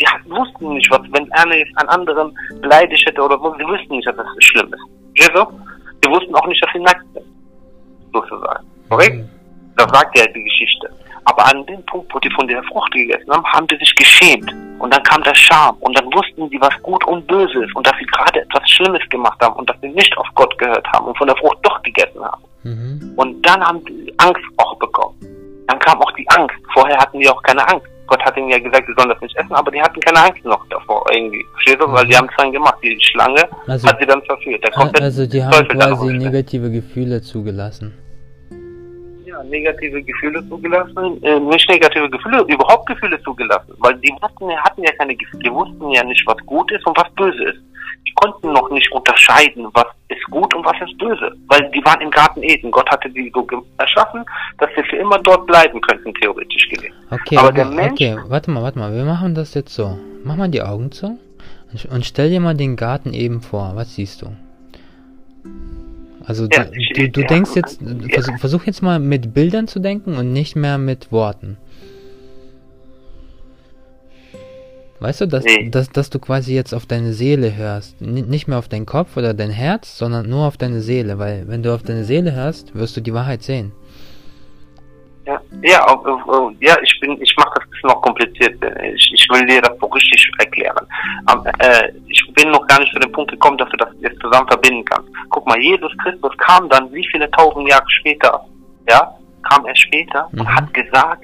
die 0.01 0.31
wussten 0.31 0.73
nicht, 0.73 0.89
was, 0.91 1.01
wenn 1.11 1.31
einer 1.33 1.55
jetzt 1.55 1.77
einen 1.77 1.89
anderen 1.89 2.35
beleidigt 2.61 3.05
hätte 3.05 3.21
oder 3.21 3.37
so, 3.37 3.53
sie 3.57 3.65
wussten 3.65 3.95
nicht, 3.95 4.07
dass 4.07 4.15
das 4.15 4.25
schlimm 4.39 4.73
ist. 4.73 4.81
Verstehst 5.15 5.35
du? 5.35 5.59
Sie 6.03 6.09
wussten 6.09 6.35
auch 6.35 6.47
nicht, 6.47 6.63
dass 6.63 6.71
sie 6.73 6.79
nackt 6.79 7.05
sind. 7.13 7.25
Sozusagen. 8.13 8.65
Korrekt? 8.89 9.17
Mhm. 9.17 9.29
Das 9.85 9.99
sagt 9.99 10.17
ja 10.17 10.25
die 10.27 10.43
Geschichte. 10.43 10.89
Aber 11.25 11.45
an 11.45 11.65
dem 11.65 11.83
Punkt, 11.85 12.13
wo 12.13 12.19
die 12.19 12.31
von 12.31 12.47
der 12.47 12.63
Frucht 12.63 12.91
gegessen 12.91 13.31
haben, 13.31 13.45
haben 13.45 13.67
die 13.67 13.77
sich 13.77 13.95
geschämt. 13.95 14.51
Und 14.79 14.93
dann 14.93 15.03
kam 15.03 15.21
der 15.23 15.35
Scham. 15.35 15.75
Und 15.79 15.97
dann 15.97 16.05
wussten 16.13 16.49
sie, 16.49 16.59
was 16.59 16.73
gut 16.81 17.05
und 17.05 17.27
böse 17.27 17.63
ist. 17.63 17.75
Und 17.75 17.85
dass 17.85 17.93
sie 17.99 18.05
gerade 18.05 18.41
etwas 18.41 18.67
Schlimmes 18.69 19.07
gemacht 19.09 19.39
haben. 19.41 19.55
Und 19.55 19.69
dass 19.69 19.79
sie 19.81 19.89
nicht 19.89 20.15
auf 20.17 20.27
Gott 20.35 20.57
gehört 20.57 20.87
haben. 20.91 21.07
Und 21.07 21.17
von 21.17 21.27
der 21.27 21.35
Frucht 21.37 21.57
doch 21.63 21.81
gegessen 21.83 22.23
haben. 22.23 22.43
Mhm. 22.63 23.13
Und 23.15 23.45
dann 23.45 23.63
haben 23.63 23.81
sie 23.87 24.13
Angst 24.17 24.41
auch 24.57 24.77
bekommen. 24.77 25.15
Dann 25.67 25.79
kam 25.79 26.01
auch 26.01 26.11
die 26.13 26.27
Angst. 26.29 26.55
Vorher 26.73 26.97
hatten 26.97 27.19
die 27.19 27.29
auch 27.29 27.41
keine 27.43 27.67
Angst. 27.67 27.87
Gott 28.07 28.21
hat 28.25 28.35
ihnen 28.35 28.49
ja 28.49 28.59
gesagt, 28.59 28.85
sie 28.87 28.93
sollen 28.97 29.09
das 29.09 29.21
nicht 29.21 29.35
essen, 29.37 29.53
aber 29.53 29.71
die 29.71 29.81
hatten 29.81 29.99
keine 30.01 30.19
Angst 30.25 30.43
noch 30.43 30.67
davor 30.69 31.05
irgendwie. 31.13 31.45
Verstehst 31.53 31.79
du? 31.79 31.89
Weil 31.93 32.05
die 32.07 32.17
haben 32.17 32.27
es 32.27 32.35
dann 32.37 32.51
gemacht. 32.51 32.77
Die 32.83 32.99
Schlange 32.99 33.47
also, 33.67 33.87
hat 33.87 33.99
sie 33.99 34.05
dann 34.05 34.21
verführt. 34.23 35.01
also 35.01 35.25
die 35.25 35.41
haben 35.41 35.67
quasi 35.67 36.13
negative 36.17 36.69
Gefühle 36.71 37.21
zugelassen. 37.21 37.93
Negative 39.43 40.01
Gefühle 40.03 40.47
zugelassen, 40.47 41.21
äh, 41.23 41.39
nicht 41.39 41.69
negative 41.69 42.09
Gefühle, 42.09 42.41
überhaupt 42.47 42.87
Gefühle 42.87 43.21
zugelassen. 43.23 43.73
Weil 43.79 43.95
die 43.97 44.11
wussten, 44.21 44.49
hatten 44.63 44.83
ja 44.83 44.91
keine 44.93 45.15
Gefühle, 45.15 45.43
die 45.43 45.51
wussten 45.51 45.91
ja 45.91 46.03
nicht, 46.03 46.25
was 46.25 46.37
gut 46.45 46.71
ist 46.71 46.85
und 46.85 46.97
was 46.97 47.09
böse 47.15 47.43
ist. 47.43 47.59
Die 48.07 48.13
konnten 48.13 48.51
noch 48.51 48.69
nicht 48.71 48.91
unterscheiden, 48.91 49.67
was 49.73 49.85
ist 50.09 50.23
gut 50.31 50.53
und 50.55 50.65
was 50.65 50.75
ist 50.81 50.97
böse. 50.97 51.35
Weil 51.47 51.69
die 51.71 51.83
waren 51.85 52.01
im 52.01 52.09
Garten 52.09 52.41
Eden. 52.41 52.71
Gott 52.71 52.89
hatte 52.89 53.09
die 53.09 53.31
so 53.33 53.47
erschaffen, 53.77 54.25
dass 54.57 54.69
sie 54.75 54.83
für 54.83 54.97
immer 54.97 55.19
dort 55.19 55.45
bleiben 55.45 55.79
könnten, 55.81 56.13
theoretisch 56.15 56.67
gesehen. 56.69 56.93
Okay, 57.11 57.37
aber 57.37 57.51
der 57.51 57.65
Mensch. 57.65 57.93
Okay, 57.93 58.17
warte 58.27 58.49
mal, 58.51 58.63
warte 58.63 58.79
mal. 58.79 58.93
Wir 58.93 59.05
machen 59.05 59.35
das 59.35 59.53
jetzt 59.53 59.73
so. 59.73 59.97
Mach 60.23 60.35
mal 60.35 60.49
die 60.49 60.61
Augen 60.61 60.91
zu 60.91 61.19
und 61.89 62.05
stell 62.05 62.29
dir 62.29 62.39
mal 62.39 62.55
den 62.55 62.75
Garten 62.75 63.13
eben 63.13 63.41
vor. 63.41 63.71
Was 63.75 63.95
siehst 63.95 64.21
du? 64.21 64.27
Also 66.25 66.47
ja, 66.51 66.65
du, 66.65 66.71
du, 66.93 67.09
du 67.09 67.21
ja. 67.21 67.27
denkst 67.27 67.51
jetzt, 67.55 67.81
versuch, 68.09 68.37
versuch 68.37 68.63
jetzt 68.65 68.81
mal 68.81 68.99
mit 68.99 69.33
Bildern 69.33 69.67
zu 69.67 69.79
denken 69.79 70.15
und 70.15 70.33
nicht 70.33 70.55
mehr 70.55 70.77
mit 70.77 71.11
Worten. 71.11 71.57
Weißt 75.01 75.21
du, 75.21 75.25
dass, 75.25 75.43
nee. 75.43 75.67
dass, 75.71 75.89
dass 75.89 76.11
du 76.11 76.19
quasi 76.19 76.53
jetzt 76.53 76.75
auf 76.75 76.85
deine 76.85 77.13
Seele 77.13 77.55
hörst. 77.55 77.99
N 78.01 78.13
nicht 78.29 78.47
mehr 78.47 78.59
auf 78.59 78.67
deinen 78.67 78.85
Kopf 78.85 79.17
oder 79.17 79.33
dein 79.33 79.49
Herz, 79.49 79.97
sondern 79.97 80.29
nur 80.29 80.45
auf 80.45 80.57
deine 80.57 80.81
Seele. 80.81 81.17
Weil 81.17 81.47
wenn 81.47 81.63
du 81.63 81.73
auf 81.73 81.81
deine 81.81 82.05
Seele 82.05 82.33
hörst, 82.33 82.75
wirst 82.75 82.95
du 82.97 83.01
die 83.01 83.13
Wahrheit 83.13 83.41
sehen. 83.41 83.71
Ja, 85.25 85.39
ja, 85.61 86.01
ja 86.59 86.75
ich 86.81 86.99
bin, 86.99 87.21
ich 87.21 87.35
mache 87.37 87.59
das 87.59 87.69
bisschen 87.81 87.89
noch 87.89 88.01
kompliziert. 88.01 88.57
Ich, 88.95 89.11
ich 89.13 89.27
will 89.29 89.45
dir 89.45 89.61
das 89.61 89.77
so 89.79 89.85
richtig 89.87 90.31
erklären. 90.39 90.85
Aber, 91.25 91.49
äh, 91.59 91.91
ich 92.07 92.33
bin 92.33 92.51
noch 92.51 92.65
gar 92.67 92.79
nicht 92.79 92.93
zu 92.93 92.99
dem 92.99 93.11
Punkt 93.11 93.31
gekommen, 93.31 93.57
dass 93.57 93.69
du 93.69 93.77
das 93.77 93.89
jetzt 93.99 94.19
zusammen 94.21 94.47
verbinden 94.47 94.85
kannst. 94.85 95.09
Guck 95.29 95.45
mal, 95.47 95.59
Jesus 95.59 95.91
Christus 96.03 96.35
kam 96.37 96.69
dann 96.69 96.91
wie 96.91 97.07
viele 97.11 97.29
tausend 97.31 97.69
Jahre 97.69 97.89
später, 97.99 98.45
ja, 98.89 99.15
kam 99.49 99.65
er 99.65 99.75
später 99.75 100.27
mhm. 100.31 100.41
und 100.41 100.55
hat 100.55 100.73
gesagt, 100.73 101.23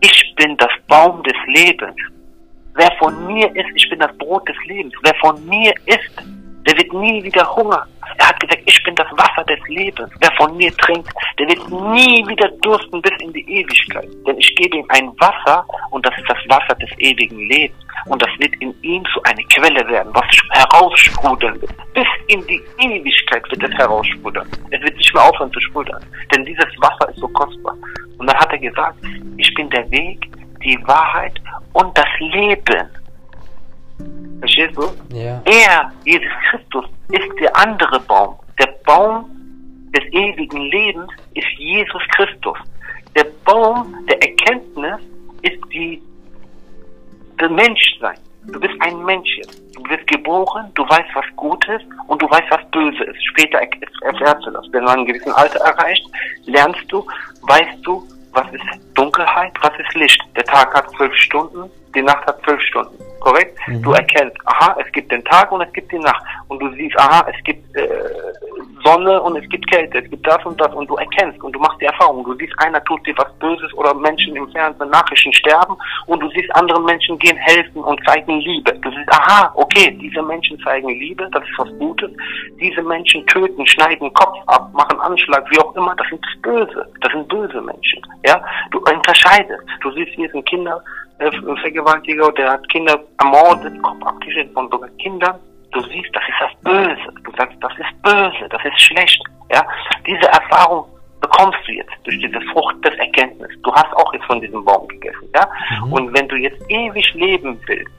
ich 0.00 0.34
bin 0.36 0.56
das 0.58 0.70
Baum 0.88 1.22
des 1.22 1.36
Lebens. 1.46 1.96
Wer 2.74 2.90
von 2.98 3.26
mir 3.26 3.54
isst, 3.54 3.70
ich 3.74 3.88
bin 3.88 4.00
das 4.00 4.16
Brot 4.18 4.48
des 4.48 4.56
Lebens. 4.66 4.92
Wer 5.02 5.14
von 5.16 5.44
mir 5.46 5.72
isst, 5.86 6.22
der 6.66 6.76
wird 6.76 6.92
nie 6.92 7.22
wieder 7.22 7.54
Hunger. 7.56 7.86
Er 8.18 8.28
hat 8.28 8.40
gesagt, 8.40 8.62
ich 8.64 8.82
bin 8.84 8.94
das 8.94 9.06
Wasser 9.12 9.44
des 9.44 9.58
Lebens. 9.68 10.10
Wer 10.20 10.32
von 10.36 10.56
mir 10.56 10.74
trinkt, 10.76 11.12
der 11.38 11.48
wird 11.48 11.68
nie 11.68 12.26
wieder 12.28 12.48
dursten 12.62 13.02
bis 13.02 13.12
in 13.20 13.32
die 13.32 13.44
Ewigkeit. 13.48 14.08
Denn 14.26 14.38
ich 14.38 14.54
gebe 14.56 14.78
ihm 14.78 14.86
ein 14.88 15.08
Wasser 15.18 15.64
und 15.90 16.04
das 16.06 16.16
ist 16.16 16.28
das 16.28 16.38
Wasser 16.48 16.74
des 16.76 16.90
ewigen 16.98 17.38
Lebens. 17.48 17.78
Und 18.06 18.22
das 18.22 18.30
wird 18.38 18.54
in 18.60 18.74
ihm 18.82 19.02
so 19.14 19.22
eine 19.22 19.42
Quelle 19.44 19.86
werden, 19.88 20.12
was 20.14 20.24
heraussprudeln 20.50 21.60
wird. 21.60 21.72
Bis 21.94 22.06
in 22.28 22.46
die 22.46 22.60
Ewigkeit 22.78 23.42
wird 23.50 23.62
es 23.62 23.78
heraussprudeln. 23.78 24.48
Es 24.70 24.80
wird 24.82 24.96
nicht 24.96 25.14
mehr 25.14 25.24
aufhören 25.24 25.52
zu 25.52 25.60
sprudeln. 25.60 26.04
Denn 26.34 26.44
dieses 26.44 26.66
Wasser 26.78 27.08
ist 27.10 27.18
so 27.18 27.28
kostbar. 27.28 27.74
Und 28.18 28.26
dann 28.26 28.36
hat 28.36 28.52
er 28.52 28.58
gesagt, 28.58 28.98
ich 29.36 29.52
bin 29.54 29.70
der 29.70 29.90
Weg, 29.90 30.20
die 30.62 30.78
Wahrheit 30.86 31.34
und 31.72 31.96
das 31.96 32.08
Leben. 32.18 32.88
Verstehst 34.44 34.76
du? 34.76 34.82
Ja. 35.16 35.40
Er, 35.46 35.90
Jesus 36.04 36.30
Christus, 36.50 36.84
ist 37.08 37.40
der 37.40 37.56
andere 37.56 37.98
Baum. 38.00 38.36
Der 38.58 38.74
Baum 38.84 39.24
des 39.96 40.04
ewigen 40.12 40.60
Lebens 40.66 41.10
ist 41.32 41.48
Jesus 41.56 42.02
Christus. 42.14 42.58
Der 43.16 43.24
Baum 43.46 43.94
der 44.06 44.22
Erkenntnis 44.22 45.00
ist 45.40 45.58
die, 45.72 46.02
der 47.40 47.48
Menschsein. 47.48 48.18
Du 48.48 48.60
bist 48.60 48.74
ein 48.80 49.02
Mensch 49.06 49.30
jetzt. 49.38 49.62
Du 49.76 49.82
bist 49.84 50.06
geboren, 50.08 50.70
du 50.74 50.82
weißt, 50.82 51.08
was 51.14 51.24
gut 51.36 51.66
ist 51.68 51.86
und 52.08 52.20
du 52.20 52.28
weißt, 52.28 52.50
was 52.50 52.70
böse 52.70 53.02
ist. 53.04 53.24
Später 53.24 53.60
erfährst 54.02 54.44
du 54.44 54.50
das. 54.50 54.66
Wenn 54.72 54.84
du 54.84 54.90
ein 54.90 55.06
gewissen 55.06 55.32
Alter 55.32 55.60
erreicht, 55.60 56.04
lernst 56.44 56.84
du, 56.88 57.06
weißt 57.42 57.78
du, 57.82 58.06
was 58.32 58.52
ist 58.52 58.62
Dunkelheit, 58.94 59.52
was 59.62 59.72
ist 59.78 59.94
Licht. 59.94 60.20
Der 60.36 60.44
Tag 60.44 60.74
hat 60.74 60.90
zwölf 60.90 61.14
Stunden, 61.14 61.70
die 61.94 62.02
Nacht 62.02 62.26
hat 62.26 62.42
zwölf 62.44 62.60
Stunden. 62.62 62.96
Korrekt? 63.20 63.58
Mhm. 63.66 63.82
Du 63.82 63.92
erkennst, 63.92 64.36
aha, 64.44 64.76
es 64.84 64.92
gibt 64.92 65.10
den 65.10 65.24
Tag 65.24 65.50
und 65.50 65.62
es 65.62 65.72
gibt 65.72 65.90
die 65.90 65.98
Nacht. 65.98 66.22
Und 66.48 66.60
du 66.60 66.70
siehst, 66.74 66.98
aha, 66.98 67.26
es 67.28 67.44
gibt 67.44 67.76
äh, 67.76 67.88
Sonne 68.84 69.20
und 69.22 69.36
es 69.36 69.48
gibt 69.48 69.66
Kälte, 69.70 69.98
es 69.98 70.10
gibt 70.10 70.26
das 70.26 70.44
und 70.44 70.60
das 70.60 70.72
und 70.74 70.88
du 70.88 70.94
erkennst 70.96 71.42
und 71.42 71.52
du 71.52 71.58
machst 71.58 71.80
die 71.80 71.86
Erfahrung. 71.86 72.22
Du 72.24 72.34
siehst, 72.34 72.52
einer 72.58 72.84
tut 72.84 73.04
dir 73.06 73.14
was 73.16 73.32
Böses 73.38 73.72
oder 73.74 73.94
Menschen 73.94 74.36
im 74.36 74.46
Fernsehen 74.50 74.90
Nachrichten 74.90 75.32
sterben 75.32 75.76
und 76.06 76.20
du 76.20 76.28
siehst, 76.30 76.54
andere 76.54 76.80
Menschen 76.82 77.18
gehen 77.18 77.36
helfen 77.38 77.82
und 77.82 77.98
zeigen 78.06 78.40
Liebe. 78.40 78.72
Du 78.74 78.90
siehst, 78.90 79.10
aha, 79.10 79.50
okay, 79.54 79.96
diese 80.00 80.22
Menschen 80.22 80.58
zeigen 80.60 80.88
Liebe, 80.88 81.28
das 81.32 81.42
ist 81.44 81.58
was 81.58 81.68
Gutes. 81.78 82.10
Diese 82.60 82.82
Menschen 82.82 83.26
töten, 83.26 83.66
schneiden 83.66 84.12
Kopf 84.12 84.36
ab, 84.46 84.70
machen 84.74 85.00
Anschlag, 85.00 85.50
wie 85.50 85.58
auch 85.60 85.74
immer, 85.74 85.94
das 85.96 86.06
sind 86.08 86.24
böse. 86.42 86.86
Das 87.00 87.10
sind 87.12 87.26
böse 87.28 87.60
Menschen. 87.62 88.02
Ja, 88.26 88.42
du 88.70 88.78
unterscheidest. 88.80 89.64
Du 89.80 89.90
siehst, 89.92 90.12
hier 90.14 90.28
sind 90.30 90.44
Kinder, 90.46 90.82
Vergewaltiger, 91.18 92.32
der 92.32 92.52
hat 92.52 92.68
Kinder 92.68 92.98
ermordet, 93.18 93.80
Kopf 93.82 94.02
abgeschnitten 94.02 94.52
von 94.52 94.68
sogar 94.70 94.90
Kindern 94.98 95.38
du 95.74 95.80
siehst, 95.82 96.14
das 96.14 96.22
ist 96.28 96.40
das 96.40 96.54
Böse. 96.62 97.20
Du 97.24 97.32
sagst, 97.36 97.56
das 97.60 97.72
ist 97.78 98.02
böse, 98.02 98.48
das 98.48 98.64
ist 98.64 98.80
schlecht. 98.80 99.22
Ja, 99.52 99.66
diese 100.06 100.26
Erfahrung 100.28 100.86
bekommst 101.20 101.58
du 101.66 101.72
jetzt 101.72 101.92
durch 102.04 102.18
diese 102.18 102.40
Frucht 102.52 102.76
des 102.84 102.94
Erkenntnisses. 102.94 103.60
Du 103.62 103.72
hast 103.74 103.92
auch 103.94 104.12
jetzt 104.14 104.24
von 104.26 104.40
diesem 104.40 104.64
Baum 104.64 104.86
gegessen, 104.88 105.28
ja. 105.34 105.46
Mhm. 105.84 105.92
Und 105.92 106.14
wenn 106.14 106.28
du 106.28 106.36
jetzt 106.36 106.60
ewig 106.68 107.12
leben 107.14 107.60
willst, 107.66 107.92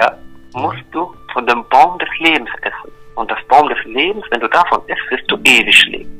ja, 0.00 0.16
musst 0.54 0.84
du 0.92 1.14
von 1.32 1.46
dem 1.46 1.64
Baum 1.68 1.98
des 1.98 2.08
Lebens 2.18 2.50
essen. 2.62 2.92
Und 3.16 3.30
das 3.30 3.38
Baum 3.48 3.68
des 3.68 3.82
Lebens, 3.84 4.24
wenn 4.30 4.40
du 4.40 4.48
davon 4.48 4.80
isst, 4.88 5.10
wirst 5.10 5.30
du 5.30 5.36
ewig 5.44 5.86
leben. 5.86 6.13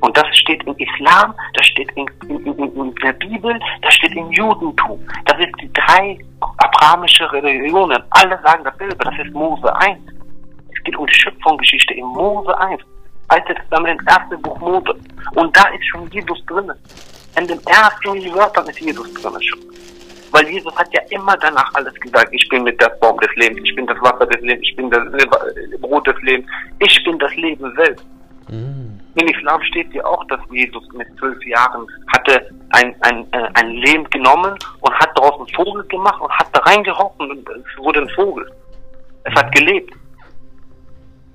Und 0.00 0.16
das 0.16 0.26
steht 0.36 0.62
im 0.64 0.76
Islam, 0.76 1.34
das 1.54 1.66
steht 1.66 1.90
in, 1.92 2.06
in, 2.28 2.44
in, 2.44 2.76
in 2.76 2.94
der 2.96 3.12
Bibel, 3.14 3.58
das 3.82 3.94
steht 3.94 4.14
im 4.14 4.30
Judentum. 4.32 5.00
Das 5.24 5.36
sind 5.38 5.54
die 5.60 5.72
drei 5.72 6.18
abrahamische 6.58 7.30
Religionen. 7.32 8.02
Alle 8.10 8.38
sagen 8.42 8.64
dasselbe, 8.64 8.96
das 8.96 9.14
ist 9.18 9.32
Mose 9.32 9.74
1 9.76 9.98
geht 10.86 10.96
um 10.96 11.06
die 11.06 11.14
Schöpfungsgeschichte 11.14 11.94
in 11.94 12.06
Mose 12.06 12.58
1. 12.58 12.80
Altes 13.28 13.56
Testament, 13.56 14.00
erste 14.08 14.38
Buch 14.38 14.58
Mose. 14.60 14.94
Und 15.34 15.54
da 15.54 15.64
ist 15.68 15.84
schon 15.88 16.08
Jesus 16.10 16.38
drin. 16.46 16.72
In 17.38 17.46
den 17.46 17.60
ersten 17.66 18.34
Wörtern 18.34 18.66
ist 18.68 18.80
Jesus 18.80 19.12
drin 19.14 19.42
schon. 19.42 19.60
Weil 20.30 20.48
Jesus 20.48 20.74
hat 20.76 20.88
ja 20.92 21.00
immer 21.10 21.36
danach 21.36 21.72
alles 21.74 21.94
gesagt. 21.94 22.28
Ich 22.32 22.48
bin 22.48 22.62
mit 22.62 22.80
das 22.80 22.98
Baum 23.00 23.18
des 23.18 23.34
Lebens, 23.34 23.60
ich 23.64 23.74
bin 23.74 23.86
das 23.86 24.00
Wasser 24.00 24.26
des 24.26 24.40
Lebens, 24.40 24.66
ich 24.68 24.76
bin 24.76 24.90
das 24.90 25.02
Brot 25.80 26.06
des 26.06 26.20
Lebens, 26.22 26.48
ich 26.78 27.04
bin 27.04 27.18
das 27.18 27.34
Leben 27.34 27.74
selbst. 27.76 28.06
Mhm. 28.48 28.95
In 29.16 29.28
Islam 29.28 29.62
steht 29.62 29.92
ja 29.94 30.04
auch, 30.04 30.22
dass 30.26 30.40
Jesus 30.50 30.84
mit 30.92 31.08
zwölf 31.18 31.42
Jahren 31.46 31.86
hatte 32.14 32.50
ein, 32.70 32.94
ein, 33.00 33.26
äh, 33.32 33.48
ein 33.54 33.70
Lehm 33.70 34.04
genommen 34.10 34.54
und 34.80 34.94
hat 34.94 35.10
daraus 35.16 35.38
einen 35.38 35.48
Vogel 35.54 35.82
gemacht 35.84 36.20
und 36.20 36.30
hat 36.30 36.48
da 36.52 36.60
reingerochen 36.60 37.30
und 37.30 37.48
es 37.48 37.78
wurde 37.78 38.02
ein 38.02 38.10
Vogel. 38.10 38.46
Es 39.24 39.34
hat 39.34 39.50
gelebt. 39.52 39.94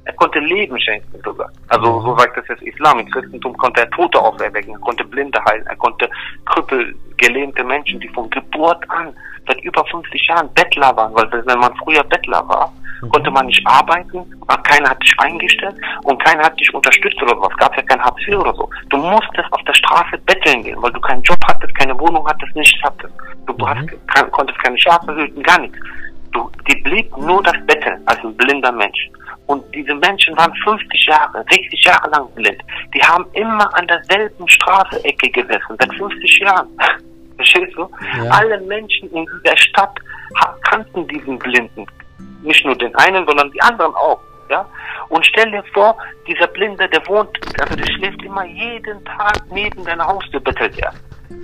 Er 0.06 0.14
konnte 0.14 0.40
Leben 0.40 0.80
schenken 0.80 1.20
sogar. 1.24 1.52
Also 1.70 2.02
so 2.02 2.16
sagt 2.18 2.38
das 2.38 2.62
Islam. 2.62 3.00
Im 3.00 3.10
Christentum 3.10 3.58
konnte 3.58 3.82
er 3.82 3.90
Tote 3.92 4.20
auferwecken, 4.20 4.74
er 4.74 4.80
konnte 4.80 5.04
Blinde 5.04 5.44
heilen, 5.46 5.66
er 5.66 5.76
konnte 5.76 6.08
Krüppel, 6.46 6.96
gelähmte 7.18 7.64
Menschen, 7.64 8.00
die 8.00 8.10
von 8.10 8.30
Geburt 8.30 8.88
an 8.90 9.14
seit 9.48 9.60
über 9.64 9.84
50 9.86 10.28
Jahren 10.28 10.54
Bettler 10.54 10.96
waren, 10.96 11.16
weil 11.16 11.46
wenn 11.46 11.60
man 11.60 11.76
früher 11.78 12.04
Bettler 12.04 12.48
war. 12.48 12.72
Konnte 13.10 13.32
man 13.32 13.48
nicht 13.48 13.66
arbeiten, 13.66 14.24
keiner 14.64 14.90
hat 14.90 15.02
dich 15.04 15.14
eingestellt 15.18 15.76
und 16.04 16.24
keiner 16.24 16.44
hat 16.44 16.60
dich 16.60 16.74
unterstützt 16.74 17.22
oder 17.22 17.40
was. 17.42 17.56
Gab 17.58 17.76
ja 17.76 17.84
kein 17.84 18.02
Hartz 18.02 18.20
IV 18.28 18.38
oder 18.38 18.54
so. 18.54 18.70
Du 18.90 18.98
musstest 18.98 19.52
auf 19.52 19.62
der 19.64 19.74
Straße 19.74 20.18
betteln 20.26 20.64
gehen, 20.64 20.82
weil 20.82 20.92
du 20.92 21.00
keinen 21.02 21.22
Job 21.24 21.40
hattest, 21.48 21.74
keine 21.76 21.98
Wohnung 22.00 22.26
hattest, 22.28 22.56
nichts 22.56 22.80
hattest. 22.84 23.14
Du 23.48 23.54
mhm. 23.54 23.68
hast, 23.68 24.32
konntest 24.32 24.60
keine 24.60 24.78
Schafe 24.80 25.16
hüten, 25.16 25.44
gar 25.44 25.60
nichts. 25.60 25.78
Du, 26.32 26.50
die 26.68 26.76
blieb 26.82 27.16
nur 27.18 27.44
das 27.44 27.56
Betteln 27.66 28.02
als 28.06 28.20
ein 28.24 28.36
blinder 28.38 28.72
Mensch. 28.72 29.10
Und 29.48 29.64
diese 29.76 29.94
Menschen 29.96 30.38
waren 30.38 30.54
50 30.64 31.06
Jahre, 31.08 31.44
60 31.50 31.84
Jahre 31.84 32.10
lang 32.12 32.30
blind. 32.36 32.64
Die 32.94 33.02
haben 33.02 33.26
immer 33.34 33.68
an 33.76 33.86
derselben 33.88 34.48
Straßenecke 34.48 35.30
gesessen, 35.30 35.76
seit 35.78 35.94
50 35.96 36.40
Jahren. 36.40 36.68
Verstehst 37.36 37.76
du? 37.76 37.90
Ja. 38.18 38.30
Alle 38.30 38.62
Menschen 38.62 39.12
in 39.12 39.26
der 39.44 39.58
Stadt 39.58 39.98
kannten 40.64 41.08
diesen 41.08 41.38
Blinden. 41.40 41.86
Nicht 42.42 42.66
nur 42.66 42.76
den 42.76 42.94
einen, 42.96 43.26
sondern 43.26 43.52
die 43.52 43.62
anderen 43.62 43.94
auch. 43.96 44.20
Ja? 44.50 44.66
Und 45.10 45.26
stell 45.26 45.50
dir 45.52 45.64
vor, 45.74 45.96
dieser 46.28 46.48
Blinde, 46.48 46.88
der 46.90 47.06
wohnt, 47.08 47.30
also 47.62 47.76
der 47.76 47.86
schläft 47.94 48.22
immer 48.24 48.46
jeden 48.46 49.04
Tag 49.06 49.40
neben 49.50 49.84
deiner 49.86 50.06
Haustür, 50.06 50.40
bettelt 50.40 50.78
er. 50.80 50.94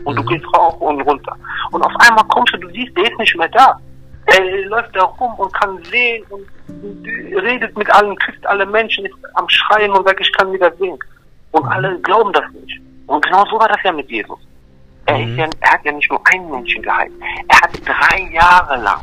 Und 0.04 0.16
mhm. 0.16 0.18
du 0.18 0.24
gehst 0.26 0.46
rauf 0.56 0.80
und 0.82 1.02
runter. 1.02 1.36
Und 1.72 1.82
auf 1.82 1.94
einmal 2.00 2.26
kommst 2.26 2.54
du, 2.54 2.58
du 2.58 2.70
siehst, 2.70 2.96
der 2.98 3.06
ist 3.06 3.18
nicht 3.18 3.38
mehr 3.38 3.50
da. 3.50 3.80
Er 4.26 4.66
läuft 4.66 4.94
da 4.94 5.04
rum 5.04 5.34
und 5.36 5.54
kann 5.54 5.82
sehen 5.86 6.24
und 6.30 6.46
redet 7.42 7.78
mit 7.78 7.90
allen, 7.94 8.16
küsst 8.18 8.46
alle 8.46 8.66
Menschen, 8.66 9.06
ist 9.06 9.16
am 9.36 9.48
Schreien 9.48 9.92
und 9.92 10.06
sagt, 10.06 10.20
ich 10.20 10.32
kann 10.34 10.52
wieder 10.52 10.72
sehen. 10.76 10.98
Und 11.52 11.66
alle 11.66 11.98
glauben 12.02 12.34
das 12.34 12.44
nicht. 12.52 12.82
Und 13.08 13.24
genau 13.24 13.46
so 13.46 13.58
war 13.58 13.70
das 13.70 13.82
ja 13.84 13.92
mit 13.94 14.10
Jesus. 14.10 14.40
Er, 15.06 15.18
mhm. 15.18 15.38
ja, 15.38 15.48
er 15.62 15.72
hat 15.72 15.86
ja 15.86 15.94
nicht 15.94 16.12
nur 16.12 16.22
einen 16.34 16.52
Menschen 16.52 16.82
geheilt. 16.82 17.14
Er 17.48 17.62
hat 17.62 17.72
drei 17.86 18.30
Jahre 18.34 18.76
lang 18.84 19.02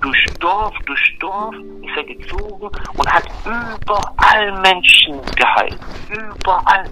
durch 0.00 0.24
Dorf, 0.40 0.74
durch 0.86 1.18
Dorf 1.18 1.54
ist 1.54 1.96
er 1.96 2.04
gezogen 2.04 2.70
und 2.96 3.12
hat 3.12 3.24
überall 3.44 4.52
Menschen 4.60 5.20
geheilt. 5.36 5.78
Überall. 6.08 6.84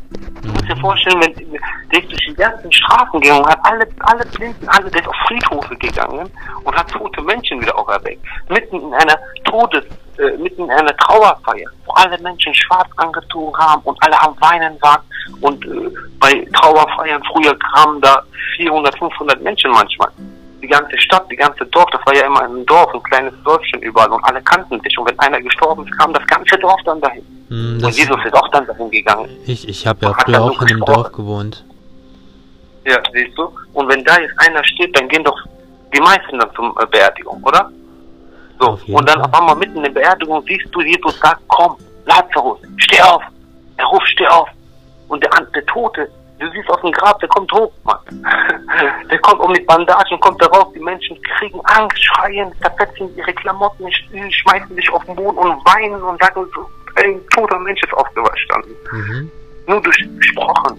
Du 0.42 0.48
musst 0.48 0.68
dir 0.68 0.76
vorstellen, 0.76 1.20
wenn 1.20 1.52
der 1.92 2.02
ist 2.02 2.10
durch 2.10 2.26
die 2.28 2.34
ganzen 2.34 2.72
Straßen 2.72 3.20
gegangen 3.20 3.46
hat 3.46 3.58
alle, 3.62 3.86
alle 4.00 4.24
Blinden, 4.26 4.68
alle, 4.68 4.90
der 4.90 5.00
ist 5.00 5.08
auf 5.08 5.16
Friedhofe 5.26 5.76
gegangen 5.76 6.30
und 6.64 6.76
hat 6.76 6.90
tote 6.90 7.22
Menschen 7.22 7.60
wieder 7.60 7.76
auferweckt. 7.78 8.22
Mitten 8.48 8.80
in 8.80 8.94
einer 8.94 9.18
Todes, 9.44 9.84
äh, 10.18 10.36
mitten 10.36 10.64
in 10.64 10.70
einer 10.70 10.96
Trauerfeier, 10.96 11.70
wo 11.86 11.92
alle 11.92 12.18
Menschen 12.18 12.54
schwarz 12.54 12.88
angezogen 12.96 13.56
haben 13.58 13.82
und 13.82 13.96
alle 14.02 14.20
am 14.20 14.36
Weinen 14.40 14.80
waren 14.82 15.02
und 15.40 15.64
äh, 15.64 15.90
bei 16.20 16.46
Trauerfeiern 16.54 17.22
früher 17.32 17.56
kamen 17.58 18.00
da 18.00 18.22
400, 18.56 18.98
500 18.98 19.42
Menschen 19.42 19.70
manchmal 19.70 20.10
die 20.62 20.66
ganze 20.66 20.98
Stadt, 21.00 21.26
die 21.30 21.36
ganze 21.36 21.64
Dorf, 21.66 21.88
das 21.90 22.00
war 22.04 22.14
ja 22.14 22.26
immer 22.26 22.42
ein 22.42 22.66
Dorf, 22.66 22.92
ein 22.94 23.02
kleines 23.04 23.34
Dörfchen 23.44 23.80
überall 23.82 24.10
und 24.10 24.22
alle 24.24 24.42
kannten 24.42 24.80
dich. 24.82 24.98
Und 24.98 25.08
wenn 25.08 25.18
einer 25.18 25.40
gestorben 25.40 25.86
ist, 25.86 25.98
kam 25.98 26.12
das 26.12 26.26
ganze 26.26 26.58
Dorf 26.58 26.80
dann 26.84 27.00
dahin. 27.00 27.24
Mm, 27.48 27.84
und 27.84 27.94
Jesus 27.94 28.16
ist 28.24 28.34
auch 28.34 28.48
dann 28.50 28.66
dahin 28.66 28.90
gegangen. 28.90 29.28
Ich, 29.46 29.68
ich 29.68 29.86
habe 29.86 30.06
ja 30.06 30.14
früher 30.14 30.42
auch 30.42 30.60
in 30.62 30.68
einem 30.68 30.84
Dorf 30.84 31.12
gewohnt. 31.12 31.64
Ja, 32.84 32.98
siehst 33.12 33.36
du? 33.36 33.50
Und 33.74 33.88
wenn 33.88 34.04
da 34.04 34.18
jetzt 34.18 34.34
einer 34.38 34.64
steht, 34.64 34.96
dann 34.98 35.08
gehen 35.08 35.24
doch 35.24 35.38
die 35.94 36.00
meisten 36.00 36.38
dann 36.38 36.50
zur 36.54 36.74
äh, 36.80 36.86
Beerdigung, 36.86 37.42
oder? 37.42 37.70
So, 38.60 38.78
und 38.88 39.08
dann 39.08 39.22
auf 39.22 39.32
einmal 39.32 39.56
mitten 39.56 39.76
in 39.76 39.82
der 39.84 39.90
Beerdigung 39.90 40.42
siehst 40.46 40.66
du, 40.72 40.80
Jesus 40.80 41.18
sagt, 41.20 41.40
komm, 41.46 41.76
Lazarus, 42.06 42.58
steh 42.78 43.00
auf. 43.00 43.22
Er 43.76 43.86
ruft, 43.86 44.08
steh 44.08 44.26
auf. 44.26 44.48
Und 45.06 45.22
der, 45.22 45.30
der 45.54 45.64
Tote 45.66 46.10
Du 46.38 46.48
siehst 46.52 46.70
aus 46.70 46.80
dem 46.80 46.92
Grab, 46.92 47.18
der 47.18 47.28
kommt 47.28 47.50
hoch, 47.52 47.72
Mann. 47.84 47.98
Der 49.10 49.18
kommt 49.18 49.40
um 49.40 49.52
die 49.54 49.62
Bandagen, 49.62 50.20
kommt 50.20 50.40
da 50.40 50.46
raus, 50.46 50.72
die 50.74 50.80
Menschen 50.80 51.20
kriegen 51.22 51.60
Angst, 51.64 52.02
schreien, 52.04 52.52
zerfetzen 52.60 53.14
ihre 53.16 53.32
Klamotten, 53.34 53.90
schmeißen 53.92 54.74
sich 54.76 54.90
auf 54.92 55.04
den 55.04 55.16
Boden 55.16 55.38
und 55.38 55.66
weinen 55.66 56.00
und 56.02 56.22
sagen 56.22 56.46
so, 56.54 56.68
ein 56.96 57.20
toter 57.34 57.58
Mensch 57.58 57.82
ist 57.82 57.94
aufgestanden. 57.94 58.72
Mhm. 58.92 59.30
Nur 59.66 59.82
durch 59.82 59.98
gesprochen. 60.18 60.78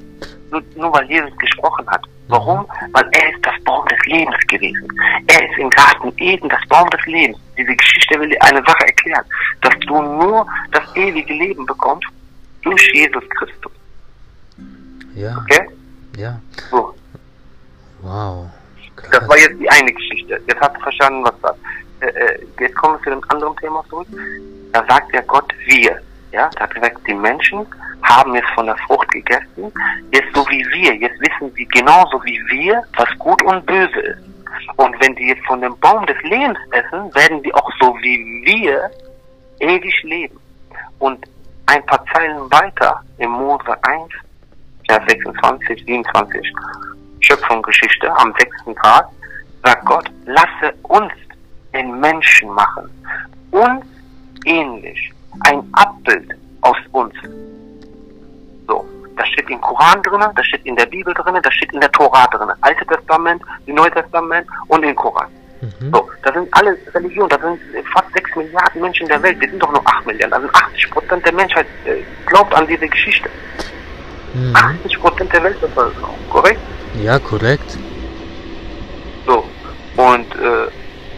Nur, 0.51 0.63
nur 0.75 0.93
weil 0.93 1.05
Jesus 1.09 1.37
gesprochen 1.37 1.87
hat. 1.87 2.01
Warum? 2.27 2.65
Weil 2.93 3.09
er 3.11 3.31
ist 3.31 3.45
das 3.45 3.63
Baum 3.63 3.85
des 3.87 3.99
Lebens 4.05 4.37
gewesen. 4.47 4.87
Er 5.27 5.49
ist 5.49 5.57
im 5.57 5.69
Garten 5.71 6.13
Eden 6.17 6.47
das 6.49 6.61
Baum 6.69 6.89
des 6.91 7.05
Lebens. 7.05 7.37
Diese 7.57 7.75
Geschichte 7.75 8.19
will 8.19 8.29
dir 8.29 8.41
eine 8.43 8.63
Sache 8.65 8.85
erklären, 8.85 9.25
dass 9.61 9.73
du 9.87 10.01
nur 10.01 10.45
das 10.71 10.95
ewige 10.95 11.33
Leben 11.33 11.65
bekommst 11.65 12.07
durch 12.61 12.91
Jesus 12.93 13.23
Christus. 13.29 13.71
Ja. 15.15 15.37
Okay? 15.37 15.69
Ja. 16.17 16.39
So. 16.69 16.93
Wow. 18.01 18.49
Krass. 18.95 19.11
Das 19.11 19.29
war 19.29 19.37
jetzt 19.37 19.59
die 19.59 19.69
eine 19.69 19.93
Geschichte. 19.93 20.41
Jetzt 20.47 20.59
hast 20.59 20.75
du 20.75 20.81
verstanden, 20.81 21.23
was 21.23 21.33
das. 21.41 21.55
Äh, 22.01 22.07
äh, 22.07 22.45
jetzt 22.59 22.75
kommen 22.75 22.95
wir 22.95 23.03
zu 23.03 23.09
dem 23.09 23.23
anderen 23.29 23.55
Thema 23.57 23.83
zurück. 23.89 24.07
Da 24.73 24.85
sagt 24.87 25.13
der 25.13 25.23
Gott 25.23 25.53
wir. 25.65 26.01
Ja, 26.31 26.49
da 26.55 26.61
hat 26.61 26.75
gesagt, 26.75 26.99
die 27.07 27.13
Menschen 27.13 27.65
haben 28.03 28.35
jetzt 28.35 28.49
von 28.55 28.67
der 28.67 28.77
Frucht 28.77 29.09
gegessen. 29.09 29.71
Jetzt 30.11 30.33
so 30.33 30.45
wie 30.49 30.65
wir. 30.71 30.95
Jetzt 30.95 31.19
wissen 31.19 31.53
sie 31.55 31.65
genauso 31.65 32.23
wie 32.23 32.39
wir, 32.49 32.83
was 32.95 33.09
gut 33.17 33.41
und 33.43 33.65
böse 33.65 33.99
ist. 33.99 34.21
Und 34.77 34.95
wenn 35.01 35.15
die 35.15 35.27
jetzt 35.27 35.45
von 35.45 35.61
dem 35.61 35.77
Baum 35.79 36.05
des 36.05 36.21
Lebens 36.23 36.57
essen, 36.71 37.13
werden 37.15 37.41
die 37.43 37.53
auch 37.53 37.71
so 37.79 37.95
wie 38.01 38.43
wir 38.45 38.89
ewig 39.59 40.03
leben. 40.03 40.39
Und 40.99 41.25
ein 41.65 41.85
paar 41.85 42.03
Zeilen 42.13 42.51
weiter, 42.51 43.01
im 43.17 43.31
Mose 43.31 43.77
1, 43.83 44.09
Vers 44.89 45.03
26, 45.07 45.85
27, 45.85 46.53
Schöpfungsgeschichte 47.19 48.11
am 48.17 48.33
sechsten 48.39 48.75
Tag, 48.77 49.05
sagt 49.63 49.85
Gott, 49.85 50.09
lasse 50.25 50.73
uns 50.81 51.13
den 51.75 51.99
Menschen 51.99 52.49
machen, 52.49 52.89
uns 53.51 53.85
ähnlich, 54.45 55.13
ein 55.41 55.61
Abbild 55.73 56.31
aus 56.61 56.77
uns. 56.93 57.13
So, 58.67 58.83
das 59.15 59.27
steht 59.27 59.47
im 59.51 59.61
Koran 59.61 60.01
drin, 60.01 60.23
das 60.35 60.45
steht 60.47 60.65
in 60.65 60.75
der 60.75 60.87
Bibel 60.87 61.13
drin, 61.13 61.39
das 61.39 61.53
steht 61.53 61.71
in 61.71 61.81
der 61.81 61.91
Tora 61.91 62.25
drin, 62.25 62.49
Alte 62.61 62.83
Testament, 62.87 63.43
Neue 63.67 63.91
Testament 63.91 64.47
und 64.69 64.81
im 64.81 64.95
Koran. 64.95 65.27
Mhm. 65.61 65.91
So, 65.91 66.09
das 66.23 66.33
sind 66.33 66.47
alle 66.51 66.75
Religionen, 66.95 67.29
das 67.29 67.41
sind 67.41 67.59
fast 67.93 68.11
6 68.13 68.35
Milliarden 68.37 68.81
Menschen 68.81 69.03
in 69.03 69.09
der 69.09 69.21
Welt, 69.21 69.39
wir 69.39 69.49
sind 69.51 69.61
doch 69.61 69.71
nur 69.71 69.87
8 69.87 70.07
Milliarden, 70.07 70.33
also 70.33 70.49
80 70.51 70.89
Prozent 70.89 71.23
der 71.23 71.33
Menschheit 71.33 71.67
äh, 71.85 72.01
glaubt 72.25 72.55
an 72.55 72.65
diese 72.65 72.87
Geschichte. 72.87 73.29
Mhm. 74.33 74.55
80 74.55 74.99
Prozent 74.99 75.33
der 75.33 75.43
Weltbevölkerung, 75.43 76.15
korrekt? 76.29 76.61
Ja, 77.01 77.17
korrekt. 77.19 77.77
So, 79.25 79.43
und 79.97 80.35
äh, 80.35 80.67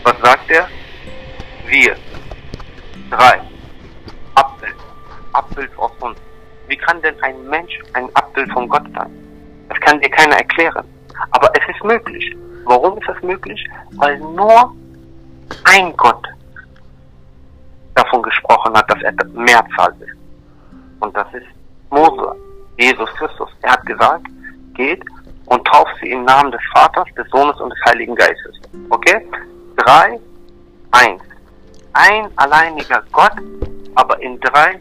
was 0.03 0.15
sagt 0.23 0.49
er? 0.49 0.67
Wir. 1.67 1.95
Drei. 3.09 3.41
Abbild. 4.35 4.75
Abbild 5.33 5.71
aus 5.77 5.91
uns. 5.99 6.17
Wie 6.67 6.77
kann 6.77 7.01
denn 7.01 7.15
ein 7.21 7.49
Mensch 7.49 7.77
ein 7.93 8.09
Abbild 8.15 8.51
von 8.53 8.67
Gott 8.67 8.85
sein? 8.95 9.11
Das 9.69 9.79
kann 9.81 9.99
dir 9.99 10.09
keiner 10.09 10.37
erklären. 10.37 10.85
Aber 11.31 11.49
es 11.53 11.75
ist 11.75 11.83
möglich. 11.83 12.35
Warum 12.65 12.97
ist 12.97 13.07
das 13.07 13.21
möglich? 13.21 13.59
Weil 13.97 14.17
nur 14.19 14.73
ein 15.65 15.95
Gott 15.97 16.23
davon 17.95 18.21
gesprochen 18.23 18.75
hat, 18.75 18.89
dass 18.89 19.01
er 19.03 19.13
Mehrzahl 19.33 19.93
ist. 19.99 20.15
Und 20.99 21.15
das 21.15 21.27
ist 21.33 21.47
Mose, 21.89 22.35
Jesus 22.81 23.09
Christus. 23.15 23.49
Er 23.61 23.73
hat 23.73 23.85
gesagt, 23.85 24.25
geht 24.73 25.03
und 25.45 25.65
tauft 25.67 25.91
sie 26.01 26.11
im 26.11 26.23
Namen 26.23 26.51
des 26.51 26.61
Vaters, 26.73 27.07
des 27.17 27.29
Sohnes 27.29 27.59
und 27.59 27.69
des 27.69 27.79
Heiligen 27.85 28.15
Geistes. 28.15 28.59
Okay? 28.89 29.27
Drei, 29.77 30.19
eins. 30.91 31.21
Ein 31.93 32.29
alleiniger 32.37 33.03
Gott, 33.11 33.33
aber 33.95 34.21
in 34.21 34.39
drei 34.39 34.79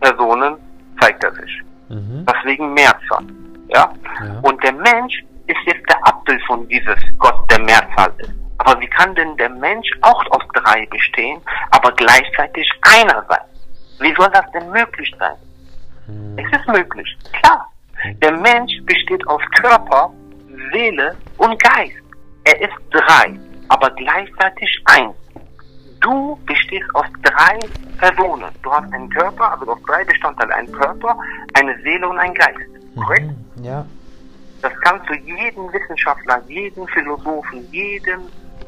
Personen 0.00 0.56
zeigt 1.00 1.22
er 1.24 1.32
sich. 1.34 1.62
Mhm. 1.88 2.26
Deswegen 2.28 2.74
Mehrzahl. 2.74 3.24
Ja? 3.68 3.92
ja? 4.24 4.40
Und 4.42 4.62
der 4.62 4.72
Mensch 4.72 5.24
ist 5.46 5.60
jetzt 5.66 5.88
der 5.88 6.06
Abbild 6.06 6.42
von 6.46 6.66
dieses 6.68 6.98
Gott, 7.18 7.50
der 7.50 7.60
Mehrzahl 7.60 8.12
ist. 8.18 8.32
Aber 8.58 8.78
wie 8.80 8.88
kann 8.88 9.14
denn 9.14 9.36
der 9.38 9.48
Mensch 9.48 9.88
auch 10.02 10.22
aus 10.32 10.42
drei 10.54 10.86
bestehen, 10.86 11.40
aber 11.70 11.92
gleichzeitig 11.92 12.68
einer 12.82 13.24
sein? 13.28 13.40
Wie 14.00 14.14
soll 14.14 14.30
das 14.32 14.44
denn 14.52 14.70
möglich 14.70 15.14
sein? 15.18 15.36
Mhm. 16.10 16.38
Es 16.38 16.58
ist 16.58 16.68
möglich, 16.68 17.18
klar. 17.32 17.70
Der 18.22 18.32
Mensch 18.32 18.72
besteht 18.84 19.26
aus 19.28 19.42
Körper, 19.60 20.12
Seele 20.72 21.16
und 21.38 21.62
Geist. 21.62 21.96
Er 22.44 22.60
ist 22.60 22.74
drei, 22.90 23.38
aber 23.68 23.90
gleichzeitig 23.90 24.82
eins. 24.86 25.14
Du 26.00 26.38
bestehst 26.46 26.88
aus 26.94 27.06
drei 27.22 27.58
Personen. 27.98 28.50
Du 28.62 28.72
hast 28.72 28.90
einen 28.92 29.10
Körper, 29.10 29.52
also 29.52 29.72
aus 29.72 29.82
drei 29.86 30.02
Bestandteile. 30.04 30.54
Einen 30.54 30.72
Körper, 30.72 31.18
eine 31.54 31.78
Seele 31.82 32.08
und 32.08 32.18
einen 32.18 32.34
Geist. 32.34 32.58
Korrekt? 32.96 33.26
Mhm, 33.56 33.64
ja. 33.64 33.84
Das 34.62 34.72
kannst 34.80 35.08
du 35.08 35.14
jeden 35.14 35.72
Wissenschaftler, 35.72 36.42
jeden 36.48 36.86
Philosophen, 36.88 37.66
jeden 37.70 38.20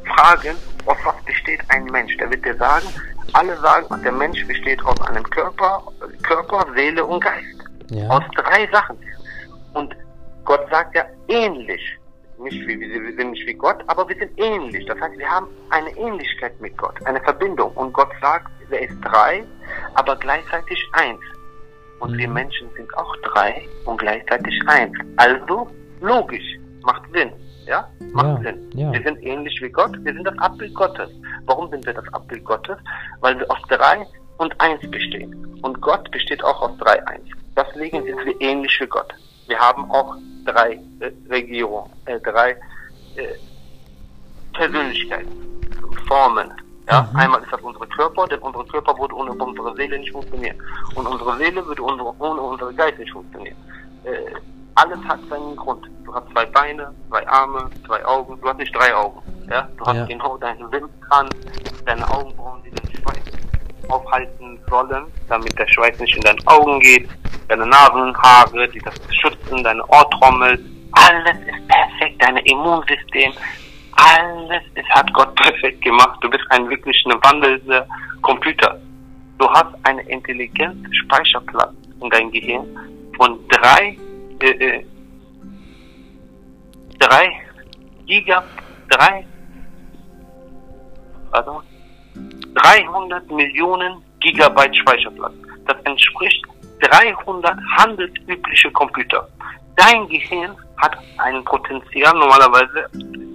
fragen, 0.04 0.56
aus 0.86 0.96
was 1.04 1.16
besteht 1.24 1.60
ein 1.68 1.84
Mensch. 1.84 2.16
Der 2.16 2.30
wird 2.30 2.44
dir 2.44 2.56
sagen, 2.56 2.86
alle 3.32 3.56
sagen, 3.58 4.02
der 4.02 4.12
Mensch 4.12 4.46
besteht 4.46 4.82
aus 4.84 5.00
einem 5.02 5.24
Körper, 5.24 5.82
Körper, 6.32 6.66
Seele 6.74 7.04
und 7.04 7.22
Geist. 7.22 7.58
Ja. 7.90 8.08
Aus 8.08 8.22
drei 8.36 8.68
Sachen. 8.72 8.96
Und 9.74 9.94
Gott 10.44 10.66
sagt 10.70 10.94
ja 10.96 11.04
ähnlich. 11.28 11.80
Nicht 12.38 12.66
wie, 12.66 12.80
wir 12.80 13.14
sind 13.16 13.30
nicht 13.30 13.46
wie 13.46 13.54
Gott, 13.54 13.84
aber 13.86 14.08
wir 14.08 14.16
sind 14.16 14.32
ähnlich. 14.36 14.84
Das 14.86 15.00
heißt, 15.00 15.16
wir 15.16 15.28
haben 15.28 15.46
eine 15.70 15.90
Ähnlichkeit 15.96 16.58
mit 16.60 16.76
Gott, 16.76 16.94
eine 17.04 17.20
Verbindung. 17.20 17.70
Und 17.72 17.92
Gott 17.92 18.10
sagt, 18.20 18.50
er 18.70 18.80
ist 18.88 18.96
drei, 19.02 19.44
aber 19.94 20.16
gleichzeitig 20.16 20.82
eins. 20.92 21.20
Und 22.00 22.12
mhm. 22.12 22.18
wir 22.18 22.28
Menschen 22.28 22.68
sind 22.74 22.92
auch 22.96 23.14
drei 23.32 23.62
und 23.84 23.98
gleichzeitig 23.98 24.58
eins. 24.66 24.96
Also 25.16 25.68
logisch, 26.00 26.58
macht 26.84 27.02
Sinn. 27.12 27.30
Ja, 27.66 27.88
macht 28.12 28.42
ja, 28.42 28.50
Sinn. 28.50 28.70
Ja. 28.74 28.92
Wir 28.92 29.02
sind 29.02 29.22
ähnlich 29.22 29.56
wie 29.62 29.68
Gott, 29.68 29.92
wir 30.02 30.12
sind 30.12 30.24
das 30.24 30.36
Abbild 30.38 30.74
Gottes. 30.74 31.10
Warum 31.44 31.70
sind 31.70 31.86
wir 31.86 31.94
das 31.94 32.12
Abbild 32.12 32.44
Gottes? 32.44 32.76
Weil 33.20 33.38
wir 33.38 33.48
aus 33.48 33.60
drei 33.68 34.04
und 34.38 34.60
eins 34.60 34.80
bestehen. 34.90 35.58
Und 35.62 35.80
Gott 35.80 36.10
besteht 36.10 36.42
auch 36.42 36.60
aus 36.62 36.76
drei 36.78 37.06
eins. 37.06 37.28
Deswegen 37.56 38.04
sind 38.04 38.24
wir 38.24 38.40
ähnlich 38.40 38.78
wie 38.80 38.86
Gott. 38.86 39.12
Wir 39.46 39.58
haben 39.58 39.90
auch 39.90 40.16
drei 40.44 40.80
äh, 41.00 41.12
Regierungen, 41.30 41.90
äh, 42.06 42.18
drei 42.20 42.52
äh, 43.16 43.34
Persönlichkeiten, 44.54 45.30
Formen. 46.08 46.52
Ja? 46.90 47.08
Mhm. 47.12 47.18
Einmal 47.18 47.42
ist 47.42 47.52
das 47.52 47.60
unsere 47.60 47.86
Körper, 47.88 48.26
denn 48.26 48.40
unsere 48.40 48.64
Körper 48.66 48.98
würde 48.98 49.14
ohne 49.14 49.32
unsere 49.32 49.74
Seele 49.76 49.98
nicht 49.98 50.12
funktionieren. 50.12 50.56
Und 50.94 51.06
unsere 51.06 51.36
Seele 51.36 51.64
würde 51.66 51.82
unsere, 51.82 52.14
ohne 52.18 52.40
unsere 52.40 52.74
Geist 52.74 52.98
nicht 52.98 53.12
funktionieren. 53.12 53.56
Äh, 54.04 54.34
alles 54.74 54.98
hat 55.06 55.20
seinen 55.28 55.54
Grund. 55.56 55.86
Du 56.04 56.14
hast 56.14 56.28
zwei 56.30 56.46
Beine, 56.46 56.94
zwei 57.08 57.26
Arme, 57.28 57.70
zwei 57.86 58.04
Augen. 58.04 58.40
Du 58.40 58.48
hast 58.48 58.58
nicht 58.58 58.74
drei 58.74 58.94
Augen. 58.94 59.20
Ja? 59.50 59.68
Du 59.76 59.84
hast 59.84 59.96
ja. 59.96 60.04
genau 60.06 60.36
deine 60.38 60.70
Wimpern, 60.72 61.28
deine 61.84 62.08
Augenbrauen, 62.08 62.62
die 62.64 62.70
Schweiß 62.70 62.91
aufhalten 63.92 64.58
sollen, 64.68 65.04
damit 65.28 65.58
der 65.58 65.68
Schweiß 65.68 65.98
nicht 65.98 66.16
in 66.16 66.22
deine 66.22 66.40
Augen 66.46 66.80
geht 66.80 67.08
deine 67.52 67.66
Nasenhaare, 67.66 68.68
die 68.68 68.78
das 68.80 68.94
schützen, 69.14 69.62
deine 69.62 69.84
Ohrtrommel, 69.88 70.58
alles 70.92 71.38
ist 71.40 71.68
perfekt, 71.68 72.16
dein 72.20 72.36
Immunsystem, 72.38 73.32
alles 73.92 74.62
ist, 74.74 74.88
hat 74.90 75.12
Gott 75.12 75.34
perfekt 75.42 75.82
gemacht. 75.82 76.18
Du 76.22 76.30
bist 76.30 76.44
ein 76.50 76.68
wirklich 76.68 76.96
ein 77.06 77.12
wandelnder 77.22 77.86
Computer. 78.22 78.80
Du 79.38 79.48
hast 79.50 79.74
einen 79.84 80.06
intelligenten 80.08 80.92
Speicherplatz 80.94 81.74
in 82.00 82.10
deinem 82.10 82.30
Gehirn 82.30 82.66
von 83.16 83.38
drei, 83.48 83.96
äh, 84.40 84.50
äh, 84.50 84.84
drei 86.98 87.28
Giga, 88.06 88.44
drei, 88.88 89.26
also 91.32 91.62
300 92.54 93.30
Millionen 93.30 94.02
Gigabyte 94.20 94.76
Speicherplatz. 94.76 95.32
Das 95.66 95.76
entspricht 95.84 96.44
300 96.80 97.56
handelsübliche 97.78 98.70
Computer. 98.72 99.28
Dein 99.76 100.08
Gehirn 100.08 100.56
hat 100.76 100.96
ein 101.18 101.44
Potenzial 101.44 102.12
normalerweise, 102.14 102.86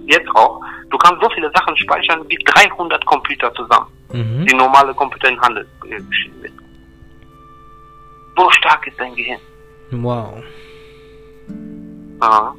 jetzt 0.06 0.28
auch, 0.34 0.60
du 0.90 0.98
kannst 0.98 1.22
so 1.22 1.30
viele 1.30 1.50
Sachen 1.54 1.76
speichern 1.76 2.24
wie 2.28 2.38
300 2.44 3.04
Computer 3.06 3.52
zusammen, 3.54 3.86
mhm. 4.12 4.46
die 4.46 4.54
normale 4.54 4.94
Computer 4.94 5.28
in 5.28 5.40
Handel 5.40 5.66
geschrieben 5.80 6.42
wird. 6.42 6.52
So 8.36 8.50
stark 8.50 8.86
ist 8.86 9.00
dein 9.00 9.14
Gehirn. 9.14 9.40
Wow. 9.90 10.42
Aha. 12.20 12.54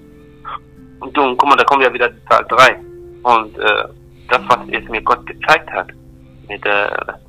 Und 0.99 1.15
du, 1.15 1.35
guck 1.35 1.49
mal, 1.49 1.55
da 1.55 1.63
kommt 1.63 1.83
ja 1.83 1.93
wieder 1.93 2.09
die 2.09 2.25
Zahl 2.25 2.45
3. 2.49 2.79
Und 3.23 3.57
äh, 3.57 3.83
das, 4.29 4.41
was 4.47 4.59
es 4.71 4.89
mir 4.89 5.01
Gott 5.01 5.25
gezeigt 5.25 5.69
hat, 5.71 5.87
mit 6.49 6.65
der, 6.65 7.19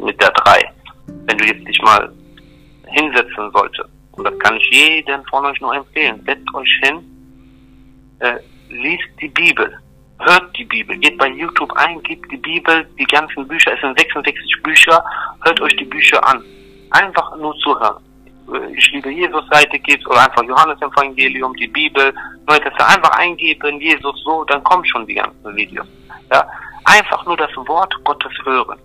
mit, 0.00 0.20
der 0.20 0.30
3, 0.30 0.72
wenn 1.26 1.38
du 1.38 1.44
jetzt 1.44 1.66
dich 1.68 1.80
mal 1.82 2.12
hinsetzen 2.86 3.50
sollte. 3.52 3.88
Und 4.12 4.24
das 4.24 4.38
kann 4.40 4.56
ich 4.56 4.70
jedem 4.70 5.24
von 5.26 5.44
euch 5.46 5.60
nur 5.60 5.74
empfehlen. 5.74 6.22
Setzt 6.26 6.54
euch 6.54 6.80
hin, 6.82 7.02
äh, 8.20 8.36
liest 8.70 9.08
die 9.20 9.28
Bibel, 9.28 9.78
hört 10.20 10.56
die 10.56 10.64
Bibel, 10.64 10.96
geht 10.98 11.18
bei 11.18 11.28
YouTube 11.28 11.72
ein, 11.76 12.02
gebt 12.02 12.30
die 12.30 12.36
Bibel, 12.36 12.86
die 12.98 13.04
ganzen 13.04 13.46
Bücher, 13.46 13.72
es 13.74 13.80
sind 13.80 13.98
66 13.98 14.62
Bücher, 14.62 15.04
hört 15.42 15.60
euch 15.60 15.76
die 15.76 15.84
Bücher 15.84 16.24
an. 16.26 16.42
Einfach 16.90 17.36
nur 17.36 17.54
zuhören. 17.58 18.02
Äh, 18.52 18.74
ich 18.76 18.90
liebe 18.92 19.10
Jesus 19.10 19.44
Seite 19.50 19.78
gibt's 19.78 20.06
oder 20.06 20.24
einfach 20.24 20.42
Johannes 20.44 20.80
Evangelium, 20.80 21.54
die 21.56 21.68
Bibel, 21.68 22.14
Leute, 22.48 22.72
einfach 22.86 23.16
eingeben, 23.18 23.80
Jesus 23.80 24.22
so, 24.22 24.44
dann 24.44 24.62
kommen 24.64 24.84
schon 24.84 25.06
die 25.06 25.14
ganzen 25.14 25.56
Videos. 25.56 25.86
Ja? 26.30 26.46
Einfach 26.84 27.24
nur 27.26 27.36
das 27.36 27.50
Wort 27.56 27.94
Gottes 28.04 28.32
hören. 28.44 28.78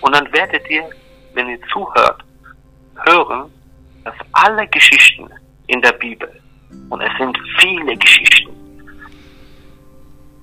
Und 0.00 0.14
dann 0.14 0.32
werdet 0.32 0.68
ihr, 0.70 0.88
wenn 1.34 1.48
ihr 1.48 1.60
zuhört, 1.72 2.22
hören, 3.06 3.50
dass 4.04 4.14
alle 4.32 4.66
Geschichten 4.68 5.28
in 5.66 5.80
der 5.82 5.92
Bibel, 5.92 6.30
und 6.88 7.00
es 7.00 7.10
sind 7.18 7.38
viele 7.58 7.96
Geschichten, 7.96 8.50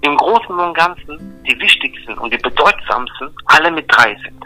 im 0.01 0.15
Großen 0.15 0.57
und 0.57 0.73
Ganzen 0.75 1.43
die 1.43 1.59
wichtigsten 1.59 2.13
und 2.17 2.31
die 2.31 2.37
bedeutsamsten 2.37 3.29
alle 3.45 3.71
mit 3.71 3.85
drei 3.89 4.15
sind. 4.23 4.45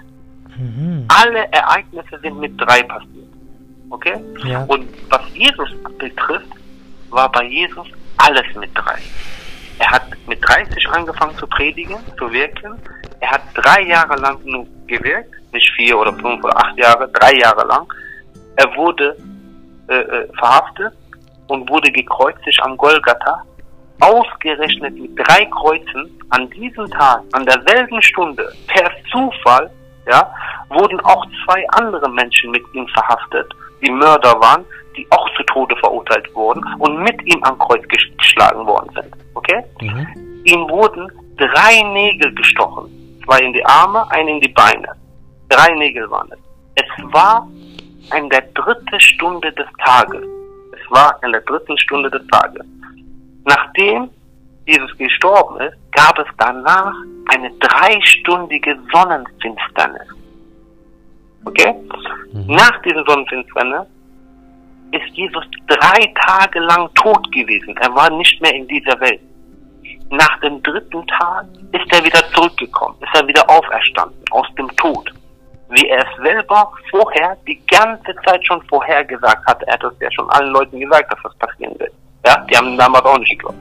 Mhm. 0.58 1.06
Alle 1.10 1.52
Ereignisse 1.52 2.20
sind 2.22 2.40
mit 2.40 2.60
drei 2.60 2.84
passiert. 2.84 3.28
Okay? 3.90 4.16
Ja. 4.46 4.64
Und 4.66 4.88
was 5.10 5.22
Jesus 5.34 5.70
betrifft, 5.98 6.48
war 7.10 7.32
bei 7.32 7.46
Jesus 7.46 7.88
alles 8.18 8.56
mit 8.56 8.70
drei. 8.74 9.00
Er 9.80 9.92
hat 9.92 10.04
mit 10.28 10.40
30 10.48 10.88
angefangen 10.90 11.38
zu 11.38 11.48
predigen, 11.48 11.98
zu 12.18 12.32
wirken. 12.32 12.80
Er 13.20 13.32
hat 13.32 13.42
drei 13.54 13.82
Jahre 13.84 14.16
lang 14.18 14.40
nur 14.44 14.68
gewirkt 14.88 15.42
nicht 15.54 15.72
vier 15.76 15.98
oder 15.98 16.14
fünf 16.14 16.44
oder 16.44 16.58
acht 16.58 16.78
Jahre, 16.78 17.08
drei 17.10 17.34
Jahre 17.34 17.66
lang. 17.68 17.86
Er 18.56 18.76
wurde 18.76 19.16
äh, 19.88 19.96
äh, 19.96 20.28
verhaftet 20.38 20.94
und 21.48 21.70
wurde 21.70 21.92
gekreuzigt 21.92 22.62
am 22.64 22.78
Golgatha, 22.78 23.44
ausgerechnet 24.00 24.96
mit 24.98 25.12
drei 25.18 25.46
Kreuzen 25.46 26.20
an 26.30 26.50
diesem 26.50 26.90
Tag, 26.92 27.22
an 27.34 27.46
derselben 27.46 28.02
Stunde, 28.02 28.52
per 28.68 28.92
Zufall, 29.12 29.70
ja, 30.08 30.34
wurden 30.70 31.00
auch 31.02 31.26
zwei 31.46 31.64
andere 31.70 32.10
Menschen 32.10 32.52
mit 32.52 32.64
ihm 32.74 32.88
verhaftet, 32.88 33.54
die 33.82 33.92
Mörder 33.92 34.40
waren, 34.40 34.66
die 34.98 35.08
auch 35.12 35.28
zu 35.36 35.44
Tode 35.44 35.76
verurteilt 35.78 36.34
wurden 36.36 36.64
und 36.80 37.00
mit 37.00 37.22
ihm 37.26 37.42
am 37.44 37.58
Kreuz 37.60 37.84
geschlagen 37.88 38.66
worden 38.66 38.90
sind. 38.94 39.16
Okay? 39.34 39.64
Mhm. 39.82 40.08
Ihm 40.46 40.70
wurden 40.70 41.12
drei 41.38 41.82
Nägel 41.94 42.34
gestochen. 42.36 42.90
Zwei 43.26 43.40
in 43.40 43.54
die 43.54 43.66
Arme, 43.66 44.06
ein 44.12 44.28
in 44.28 44.40
die 44.40 44.50
Beine. 44.50 44.90
Drei 45.50 45.74
Nägel 45.76 46.10
waren 46.10 46.30
es. 46.32 46.40
Es 46.76 47.14
war 47.14 47.48
in 48.16 48.30
der 48.30 48.42
dritten 48.54 49.00
Stunde 49.00 49.52
des 49.54 49.68
Tages. 49.84 50.24
Es 50.74 50.92
war 50.92 51.18
in 51.24 51.32
der 51.32 51.42
dritten 51.42 51.78
Stunde 51.78 52.10
des 52.10 52.26
Tages. 52.28 52.66
Nachdem 53.46 54.10
Jesus 54.66 54.96
gestorben 54.98 55.60
ist, 55.62 55.76
gab 55.92 56.18
es 56.20 56.28
danach 56.38 56.94
eine 57.34 57.52
dreistündige 57.60 58.78
Sonnenfinsternis. 58.94 60.08
Okay? 61.46 61.74
Mhm. 62.34 62.46
Nach 62.48 62.82
dieser 62.84 63.04
Sonnenfinsternis 63.06 63.88
ist 64.92 65.16
Jesus 65.16 65.44
drei 65.68 66.14
Tage 66.28 66.60
lang 66.60 66.90
tot 66.96 67.32
gewesen. 67.32 67.76
Er 67.78 67.94
war 67.96 68.10
nicht 68.12 68.42
mehr 68.42 68.54
in 68.54 68.68
dieser 68.68 69.00
Welt. 69.00 69.22
Nach 70.10 70.40
dem 70.42 70.62
dritten 70.62 71.06
Tag 71.08 71.46
ist 71.72 71.94
er 71.94 72.04
wieder 72.04 72.22
zurückgekommen, 72.34 72.96
ist 73.02 73.22
er 73.22 73.28
wieder 73.28 73.50
auferstanden 73.50 74.24
aus 74.32 74.48
dem 74.58 74.68
Tod. 74.76 75.10
Wie 75.70 75.88
er 75.88 76.00
es 76.00 76.22
selber 76.22 76.70
vorher, 76.90 77.38
die 77.48 77.62
ganze 77.68 78.14
Zeit 78.26 78.46
schon 78.46 78.62
vorher 78.64 79.06
gesagt 79.06 79.46
hatte. 79.48 79.66
Er 79.68 79.76
hat 79.76 79.84
es 79.84 80.00
ja 80.02 80.12
schon 80.12 80.30
allen 80.32 80.52
Leuten 80.52 80.80
gesagt, 80.82 81.14
dass 81.14 81.20
das 81.24 81.36
passieren 81.36 81.80
wird. 81.80 81.94
Ja, 82.26 82.46
die 82.50 82.58
haben 82.58 82.78
damals 82.78 83.06
auch 83.06 83.18
nicht 83.18 83.32
geglaubt. 83.32 83.56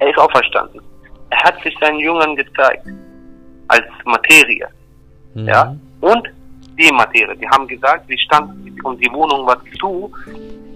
Er 0.00 0.10
ist 0.10 0.18
auferstanden. 0.18 0.82
Er 1.30 1.42
hat 1.44 1.62
sich 1.62 1.74
seinen 1.80 1.98
Jüngern 1.98 2.36
gezeigt. 2.36 2.86
Als 3.68 3.86
Materie. 4.04 4.68
Mhm. 5.34 5.48
Ja, 5.48 5.74
und 6.00 6.28
die 6.80 6.92
Materie. 6.92 7.36
Die 7.36 7.48
haben 7.48 7.66
gesagt, 7.66 8.06
sie 8.08 8.18
stand 8.18 8.50
und 8.84 8.98
die 9.04 9.12
Wohnung 9.12 9.46
war 9.46 9.60
zu, 9.78 10.10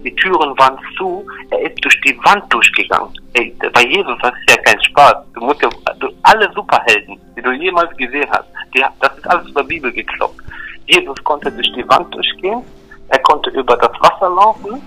die 0.03 0.15
Türen 0.15 0.57
waren 0.59 0.77
zu, 0.97 1.25
er 1.49 1.61
ist 1.61 1.83
durch 1.83 1.99
die 2.01 2.17
Wand 2.23 2.43
durchgegangen. 2.53 3.09
Ey, 3.33 3.53
bei 3.73 3.83
Jesus, 3.83 4.15
das 4.21 4.31
ist 4.45 4.55
ja 4.55 4.61
kein 4.61 4.83
Spaß. 4.83 5.15
Du 5.33 5.41
musst 5.41 5.61
ja, 5.63 5.69
du, 5.99 6.09
alle 6.23 6.51
Superhelden, 6.53 7.19
die 7.35 7.41
du 7.41 7.51
jemals 7.51 7.95
gesehen 7.97 8.27
hast, 8.29 8.45
die, 8.73 8.83
das 9.01 9.17
ist 9.17 9.27
alles 9.27 9.49
über 9.49 9.63
Bibel 9.63 9.91
gekloppt. 9.91 10.39
Jesus 10.85 11.23
konnte 11.23 11.51
durch 11.51 11.71
die 11.73 11.87
Wand 11.89 12.13
durchgehen, 12.13 12.61
er 13.09 13.19
konnte 13.19 13.49
über 13.49 13.75
das 13.77 13.91
Wasser 13.99 14.29
laufen, 14.29 14.81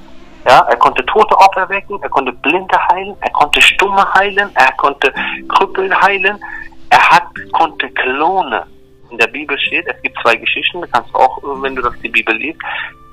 ja, 0.46 0.60
er 0.60 0.76
konnte 0.76 1.04
Tote 1.06 1.36
auferwecken, 1.36 2.00
er 2.00 2.08
konnte 2.08 2.32
Blinde 2.32 2.78
heilen, 2.92 3.16
er 3.20 3.30
konnte 3.30 3.60
Stumme 3.60 4.04
heilen, 4.14 4.50
er 4.54 4.72
konnte 4.76 5.12
Krüppel 5.48 5.92
heilen, 6.00 6.38
er 6.90 7.10
hat, 7.10 7.24
konnte 7.52 7.88
Klone. 7.90 8.64
In 9.10 9.18
der 9.18 9.26
Bibel 9.28 9.58
steht, 9.58 9.86
es 9.86 10.00
gibt 10.02 10.18
zwei 10.22 10.36
Geschichten, 10.36 10.80
da 10.80 10.86
kannst 10.86 11.10
du 11.10 11.18
auch, 11.18 11.38
wenn 11.62 11.74
du 11.74 11.82
das 11.82 11.98
die 12.00 12.08
Bibel 12.08 12.36
liest, 12.36 12.60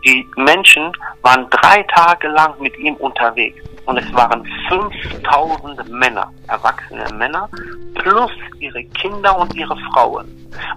die 0.06 0.28
Menschen 0.36 0.92
waren 1.22 1.50
drei 1.50 1.84
Tage 1.84 2.28
lang 2.28 2.54
mit 2.60 2.78
ihm 2.78 2.96
unterwegs. 2.96 3.60
Und 3.86 3.98
es 3.98 4.14
waren 4.14 4.44
5000 4.70 5.90
Männer, 5.90 6.32
erwachsene 6.48 7.06
Männer, 7.14 7.48
plus 7.96 8.32
ihre 8.60 8.84
Kinder 8.84 9.38
und 9.38 9.54
ihre 9.56 9.78
Frauen. 9.92 10.26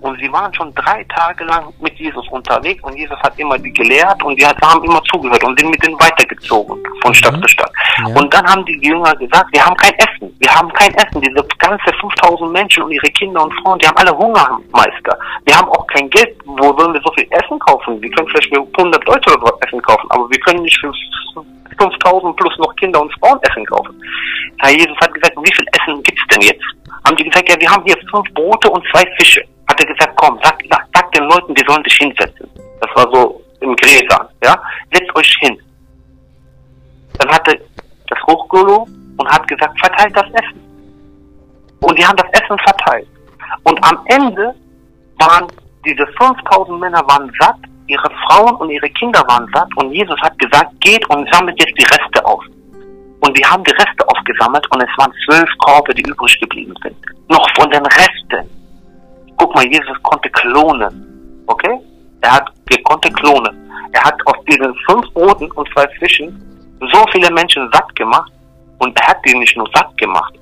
Und 0.01 0.19
sie 0.21 0.31
waren 0.33 0.53
schon 0.55 0.75
drei 0.75 1.05
Tage 1.05 1.45
lang 1.45 1.73
mit 1.81 1.95
Jesus 1.99 2.27
unterwegs 2.29 2.83
und 2.83 2.97
Jesus 2.97 3.17
hat 3.19 3.39
immer 3.39 3.59
die 3.59 3.73
gelehrt 3.73 4.23
und 4.23 4.39
die 4.39 4.47
haben 4.47 4.85
immer 4.85 5.03
zugehört 5.05 5.43
und 5.45 5.59
sind 5.59 5.71
mit 5.71 5.83
denen 5.85 5.99
weitergezogen 6.01 6.79
von 7.03 7.15
Stadt 7.15 7.37
mhm. 7.37 7.43
zu 7.43 7.49
Stadt. 7.49 7.73
Ja. 7.99 8.15
Und 8.15 8.33
dann 8.33 8.47
haben 8.47 8.65
die 8.67 8.79
Jünger 8.83 9.15
gesagt, 9.17 9.47
wir 9.53 9.65
haben 9.65 9.77
kein 9.77 9.95
Essen, 9.95 10.35
wir 10.39 10.55
haben 10.55 10.73
kein 10.73 10.93
Essen. 10.95 11.21
Diese 11.21 11.45
ganze 11.59 11.93
5000 12.01 12.53
Menschen 12.53 12.83
und 12.85 12.93
ihre 12.93 13.11
Kinder 13.11 13.43
und 13.45 13.53
Frauen, 13.63 13.79
die 13.79 13.87
haben 13.87 13.97
alle 13.97 14.17
Hunger, 14.17 14.59
Meister. 14.73 15.19
Wir 15.45 15.57
haben 15.57 15.69
auch 15.69 15.87
kein 15.89 16.11
Geld, 16.11 16.37
wo 16.45 16.77
sollen 16.77 16.93
wir 16.93 17.01
so 17.05 17.13
viel 17.13 17.27
Essen 17.31 17.59
kaufen? 17.61 18.01
Wir 18.01 18.11
können 18.11 18.29
vielleicht 18.29 18.55
für 18.55 18.67
100 18.79 19.05
Leute 19.19 19.41
so 19.41 19.59
Essen 19.67 19.83
kaufen, 19.83 20.07
aber 20.11 20.29
wir 20.31 20.41
können 20.41 20.63
nicht 20.63 20.79
für 20.81 20.93
5000 21.79 22.37
plus 22.37 22.59
noch 22.59 22.75
Kinder 22.77 23.01
und 23.01 23.13
Frauen 23.19 23.39
Essen 23.43 23.65
kaufen. 23.67 24.01
Herr 24.59 24.71
Jesus 24.71 24.97
hat 25.01 25.15
gesagt, 25.15 25.37
wie 25.37 25.55
viel 25.55 25.67
Essen 25.73 26.03
gibt's 26.03 26.23
denn 26.31 26.43
jetzt? 26.43 26.65
Haben 27.05 27.17
die 27.17 27.25
gesagt, 27.25 27.49
ja, 27.49 27.57
wir 27.61 27.71
haben 27.71 27.85
hier 27.85 27.97
fünf 28.11 28.33
Brote 28.35 28.69
und 28.71 28.85
zwei 28.93 29.05
Fische. 29.19 29.43
Hat 29.69 29.81
er 29.81 29.87
gesagt, 29.87 30.17
komm, 30.17 30.39
sag, 30.43 30.59
sag, 30.71 30.87
sag 30.95 31.13
den 31.13 31.25
Leuten, 31.25 31.55
die 31.55 31.65
sollen 31.67 31.85
sich 31.85 31.95
hinsetzen. 31.95 32.49
Das 32.81 32.91
war 32.95 33.13
so 33.13 33.43
im 33.61 33.75
Gräser, 33.77 34.29
ja. 34.45 34.61
Setzt 34.93 35.15
euch 35.15 35.37
hin. 35.41 35.59
Dann 37.19 37.29
hat 37.31 37.47
er 37.49 37.59
das 38.09 38.19
hochgelobt 38.27 38.91
und 39.19 39.29
hat 39.29 39.47
gesagt, 39.47 39.79
verteilt 39.79 40.17
das 40.17 40.27
Essen. 40.33 40.61
Und 41.81 41.99
die 41.99 42.05
haben 42.05 42.17
das 42.17 42.29
Essen 42.33 42.59
verteilt. 42.59 43.09
Und 43.65 43.79
am 43.85 44.01
Ende 44.07 44.55
waren 45.19 45.47
diese 45.85 46.07
5000 46.19 46.81
Männer 46.81 47.03
waren 47.07 47.33
satt 47.39 47.57
ihre 47.89 48.11
Frauen 48.27 48.55
und 48.57 48.71
ihre 48.71 48.89
Kinder 48.91 49.23
waren 49.27 49.49
satt 49.53 49.69
und 49.77 49.93
Jesus 49.93 50.21
hat 50.21 50.39
gesagt, 50.39 50.71
geht 50.81 51.05
und 51.11 51.29
sammelt 51.33 51.59
jetzt 51.61 51.77
die 51.79 51.95
Reste 51.95 52.25
auf. 52.25 52.43
Und 53.21 53.37
die 53.37 53.45
haben 53.45 53.65
die 53.65 53.73
Reste 53.73 54.07
aufgesammelt 54.07 54.65
und 54.71 54.83
es 54.83 54.99
waren 54.99 55.13
zwölf 55.27 55.51
Korbe, 55.59 55.93
die 55.95 56.03
übrig 56.03 56.39
geblieben 56.41 56.75
sind. 56.83 56.97
Noch 57.29 57.47
von 57.57 57.71
den 57.71 57.85
Resten. 57.85 58.49
Guck 59.37 59.55
mal, 59.55 59.67
Jesus 59.67 60.01
konnte 60.03 60.31
klonen. 60.31 61.43
Okay? 61.47 61.79
Er 62.21 62.33
hat, 62.33 62.53
er 62.71 62.83
konnte 62.83 63.11
klonen. 63.11 63.71
Er 63.93 64.05
hat 64.05 64.15
aus 64.27 64.37
diesen 64.49 64.75
fünf 64.87 65.13
Broten 65.15 65.51
und 65.53 65.69
zwei 65.73 65.89
Fischen 65.99 66.45
so 66.81 67.05
viele 67.13 67.31
Menschen 67.33 67.69
satt 67.73 67.95
gemacht 67.97 68.31
und 68.79 68.99
er 69.01 69.09
hat 69.09 69.19
die 69.27 69.37
nicht 69.37 69.57
nur 69.57 69.69
satt 69.75 69.97
gemacht. 69.97 70.35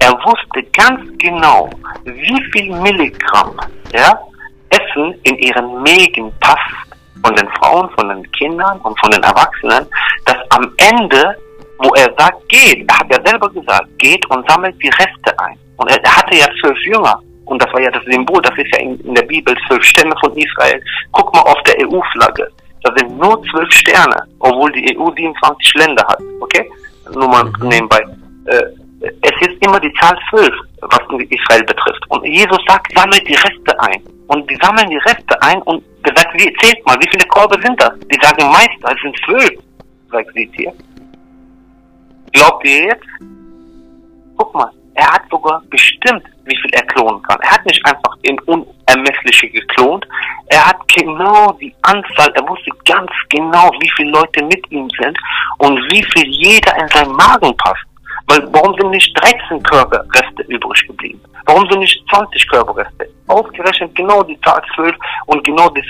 Er 0.00 0.12
wusste 0.24 0.62
ganz 0.72 1.00
genau, 1.18 1.70
wie 2.04 2.42
viel 2.52 2.74
Milligramm, 2.80 3.58
ja, 3.92 4.18
Essen 4.70 5.14
in 5.22 5.36
ihren 5.38 5.82
Mägen 5.82 6.32
passt 6.40 6.85
von 7.26 7.34
den 7.34 7.48
Frauen, 7.58 7.90
von 7.90 8.08
den 8.08 8.30
Kindern 8.32 8.78
und 8.80 8.98
von 9.00 9.10
den 9.10 9.22
Erwachsenen, 9.22 9.86
dass 10.24 10.36
am 10.50 10.72
Ende, 10.78 11.36
wo 11.78 11.92
er 11.94 12.12
sagt, 12.16 12.48
geht, 12.48 12.88
er 12.88 12.98
hat 12.98 13.10
ja 13.10 13.18
selber 13.24 13.50
gesagt, 13.50 13.86
geht 13.98 14.24
und 14.30 14.48
sammelt 14.48 14.80
die 14.82 14.88
Reste 14.88 15.38
ein. 15.38 15.58
Und 15.76 15.90
er, 15.90 16.02
er 16.02 16.16
hatte 16.16 16.36
ja 16.36 16.46
zwölf 16.60 16.78
Jünger. 16.84 17.20
Und 17.44 17.62
das 17.62 17.72
war 17.72 17.80
ja 17.80 17.90
das 17.90 18.02
Symbol, 18.04 18.40
das 18.42 18.56
ist 18.58 18.72
ja 18.74 18.80
in, 18.80 18.98
in 19.00 19.14
der 19.14 19.22
Bibel 19.22 19.54
zwölf 19.66 19.82
Stämme 19.82 20.14
von 20.20 20.36
Israel. 20.36 20.82
Guck 21.12 21.32
mal 21.34 21.42
auf 21.42 21.62
der 21.62 21.74
EU-Flagge. 21.86 22.48
Da 22.82 22.92
sind 22.96 23.18
nur 23.18 23.42
zwölf 23.50 23.70
Sterne, 23.72 24.16
obwohl 24.40 24.70
die 24.72 24.96
EU 24.96 25.10
27 25.16 25.74
Länder 25.74 26.04
hat. 26.08 26.18
Okay? 26.40 26.68
Nur 27.12 27.28
mal 27.28 27.44
mhm. 27.44 27.68
nebenbei. 27.68 28.04
Äh, 28.46 28.62
es 29.00 29.48
ist 29.48 29.64
immer 29.64 29.80
die 29.80 29.92
Zahl 29.94 30.18
zwölf, 30.30 30.54
was 30.80 31.00
Israel 31.28 31.64
betrifft. 31.64 32.02
Und 32.08 32.24
Jesus 32.24 32.58
sagt, 32.66 32.92
sammelt 32.96 33.26
die 33.28 33.34
Reste 33.34 33.80
ein. 33.80 34.02
Und 34.28 34.50
die 34.50 34.56
sammeln 34.56 34.88
die 34.88 34.96
Reste 34.98 35.40
ein 35.42 35.60
und 35.62 35.84
gesagt, 36.02 36.28
wie, 36.34 36.52
zählt 36.60 36.84
mal, 36.86 36.96
wie 37.00 37.08
viele 37.10 37.26
Korbe 37.28 37.60
sind 37.62 37.80
das? 37.80 37.92
Die 38.12 38.18
sagen, 38.20 38.50
Meister, 38.50 38.94
es 38.94 39.02
sind 39.02 39.16
zwölf, 39.24 39.60
sagt 40.10 40.30
sie 40.34 40.50
hier. 40.54 40.72
Glaubt 42.32 42.66
ihr 42.66 42.84
jetzt? 42.86 43.06
Guck 44.36 44.54
mal, 44.54 44.70
er 44.94 45.12
hat 45.12 45.22
sogar 45.30 45.62
bestimmt, 45.70 46.22
wie 46.44 46.56
viel 46.56 46.70
er 46.72 46.82
klonen 46.86 47.22
kann. 47.22 47.38
Er 47.42 47.52
hat 47.52 47.64
nicht 47.66 47.84
einfach 47.86 48.16
in 48.22 48.38
Unermessliche 48.40 49.48
geklont. 49.48 50.06
Er 50.48 50.66
hat 50.66 50.76
genau 50.88 51.52
die 51.52 51.74
Anzahl, 51.82 52.32
er 52.34 52.48
wusste 52.48 52.70
ganz 52.84 53.10
genau, 53.30 53.70
wie 53.80 53.90
viele 53.96 54.10
Leute 54.10 54.44
mit 54.44 54.70
ihm 54.70 54.88
sind 55.00 55.18
und 55.58 55.78
wie 55.92 56.02
viel 56.12 56.28
jeder 56.28 56.76
in 56.78 56.88
seinen 56.88 57.12
Magen 57.12 57.56
passt. 57.56 57.84
Weil 58.28 58.46
warum 58.52 58.74
sind 58.78 58.90
nicht 58.90 59.12
13 59.22 59.62
Körperreste 59.62 60.42
übrig 60.48 60.86
geblieben? 60.86 61.20
Warum 61.46 61.68
sind 61.70 61.78
nicht 61.78 62.02
20 62.12 62.48
Körperreste? 62.48 63.08
Ausgerechnet 63.28 63.94
genau 63.94 64.22
die 64.24 64.38
Zahl 64.40 64.60
12 64.74 64.96
und 65.26 65.44
genau 65.44 65.68
die 65.70 65.82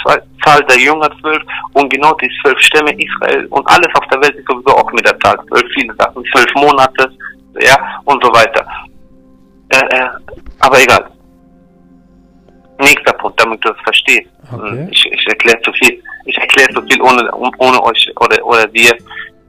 Zahl 0.44 0.62
der 0.64 0.78
Jünger 0.78 1.10
12 1.20 1.42
und 1.72 1.90
genau 1.90 2.12
die 2.14 2.30
12 2.42 2.58
Stämme 2.60 2.92
Israel 2.92 3.46
und 3.46 3.66
alles 3.66 3.88
auf 3.94 4.06
der 4.10 4.20
Welt 4.20 4.34
ist 4.34 4.46
sowieso 4.48 4.76
auch 4.76 4.90
mit 4.92 5.06
der 5.06 5.18
Zahl 5.20 5.38
12. 5.48 5.62
Viele 5.74 5.94
Sachen, 5.94 6.22
12 6.32 6.54
Monate, 6.56 7.10
ja, 7.60 8.00
und 8.04 8.22
so 8.22 8.30
weiter. 8.32 8.66
Äh, 9.70 9.96
äh, 9.96 10.08
aber 10.60 10.80
egal. 10.80 11.10
Nächster 12.78 13.12
Punkt, 13.14 13.40
damit 13.40 13.64
du 13.64 13.70
es 13.70 13.80
verstehst. 13.82 14.28
Okay. 14.52 14.88
Ich, 14.90 15.06
ich 15.10 15.26
erkläre 15.26 15.60
zu 15.62 15.72
viel. 15.72 16.02
Ich 16.26 16.36
erkläre 16.36 16.68
zu 16.74 16.82
viel, 16.82 17.00
ohne, 17.00 17.30
ohne 17.34 17.82
euch 17.82 18.12
oder, 18.20 18.44
oder 18.44 18.66
dir 18.68 18.94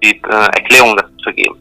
die 0.02 0.15
äh, 0.15 0.45
Erklärung 0.56 0.95
dazu 0.95 1.15
zu 1.17 1.34
geben. 1.34 1.56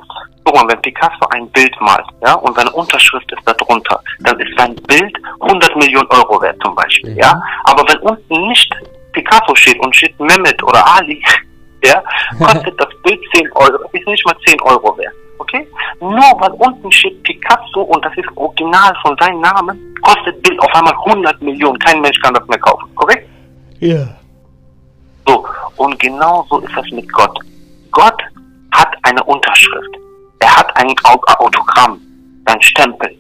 Guck 0.46 0.54
mal, 0.54 0.68
wenn 0.68 0.80
Picasso 0.80 1.26
ein 1.30 1.50
Bild 1.50 1.74
malt, 1.80 2.06
ja, 2.22 2.34
und 2.34 2.56
seine 2.56 2.70
Unterschrift 2.70 3.30
ist 3.32 3.42
da 3.44 3.52
drunter, 3.54 4.00
dann 4.20 4.38
ist 4.38 4.56
sein 4.56 4.76
Bild 4.86 5.18
100 5.40 5.74
Millionen 5.74 6.06
Euro 6.10 6.40
wert 6.40 6.56
zum 6.62 6.72
Beispiel, 6.76 7.16
ja. 7.16 7.26
ja? 7.26 7.42
Aber 7.64 7.82
wenn 7.88 7.98
unten 7.98 8.46
nicht 8.46 8.72
Picasso 9.12 9.56
steht 9.56 9.76
und 9.80 9.94
steht 9.96 10.18
Mehmet 10.20 10.62
oder 10.62 10.86
Ali, 10.86 11.20
ja, 11.84 12.00
kostet 12.38 12.80
das 12.80 12.88
Bild 13.02 13.20
10 13.34 13.50
Euro, 13.54 13.76
ist 13.90 14.06
nicht 14.06 14.24
mal 14.24 14.36
10 14.46 14.60
Euro 14.60 14.96
wert, 14.96 15.14
okay? 15.38 15.66
Nur 15.98 16.12
weil 16.38 16.52
unten 16.52 16.92
steht 16.92 17.20
Picasso 17.24 17.80
und 17.80 18.04
das 18.04 18.16
ist 18.16 18.28
original 18.36 18.94
von 19.02 19.16
seinem 19.18 19.40
Namen, 19.40 19.96
kostet 20.00 20.40
Bild 20.44 20.60
auf 20.60 20.72
einmal 20.76 20.94
100 21.06 21.42
Millionen. 21.42 21.76
Kein 21.80 22.00
Mensch 22.00 22.20
kann 22.20 22.34
das 22.34 22.46
mehr 22.46 22.60
kaufen, 22.60 22.88
korrekt? 22.94 23.28
Ja. 23.80 24.06
So, 25.26 25.44
und 25.78 25.98
genau 25.98 26.46
so 26.48 26.60
ist 26.60 26.76
es 26.76 26.92
mit 26.92 27.12
Gott. 27.12 27.36
Gott 27.90 28.22
hat 28.70 28.94
eine 29.02 29.24
Unterschrift. 29.24 30.05
Er 30.46 30.56
hat 30.56 30.76
ein 30.76 30.94
Autogramm, 31.02 32.00
sein 32.46 32.62
Stempel. 32.62 33.18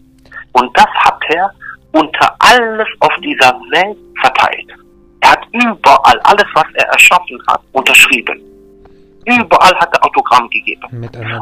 Und 0.52 0.70
das 0.78 0.86
hat 0.86 1.20
er 1.30 1.50
unter 1.90 2.32
alles 2.38 2.86
auf 3.00 3.12
dieser 3.20 3.52
Welt 3.72 3.98
verteilt. 4.20 4.68
Er 5.22 5.32
hat 5.32 5.44
überall 5.52 6.20
alles, 6.20 6.46
was 6.54 6.66
er 6.74 6.86
erschaffen 6.86 7.42
hat, 7.48 7.60
unterschrieben. 7.72 8.40
Überall 9.24 9.74
hat 9.80 9.92
er 9.92 10.04
Autogramm 10.04 10.48
gegeben. 10.50 10.88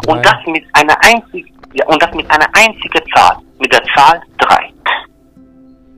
und 0.07 0.25
das 0.25 0.37
mit 0.47 0.65
einer 0.73 0.97
einzigen, 1.05 1.53
ja, 1.75 1.85
und 1.87 2.03
das 2.03 2.15
mit 2.15 2.31
einer 2.31 2.49
einzigen 2.55 3.03
Zahl, 3.15 3.37
mit 3.59 3.71
der 3.71 3.85
Zahl 3.95 4.23
3. 4.39 4.73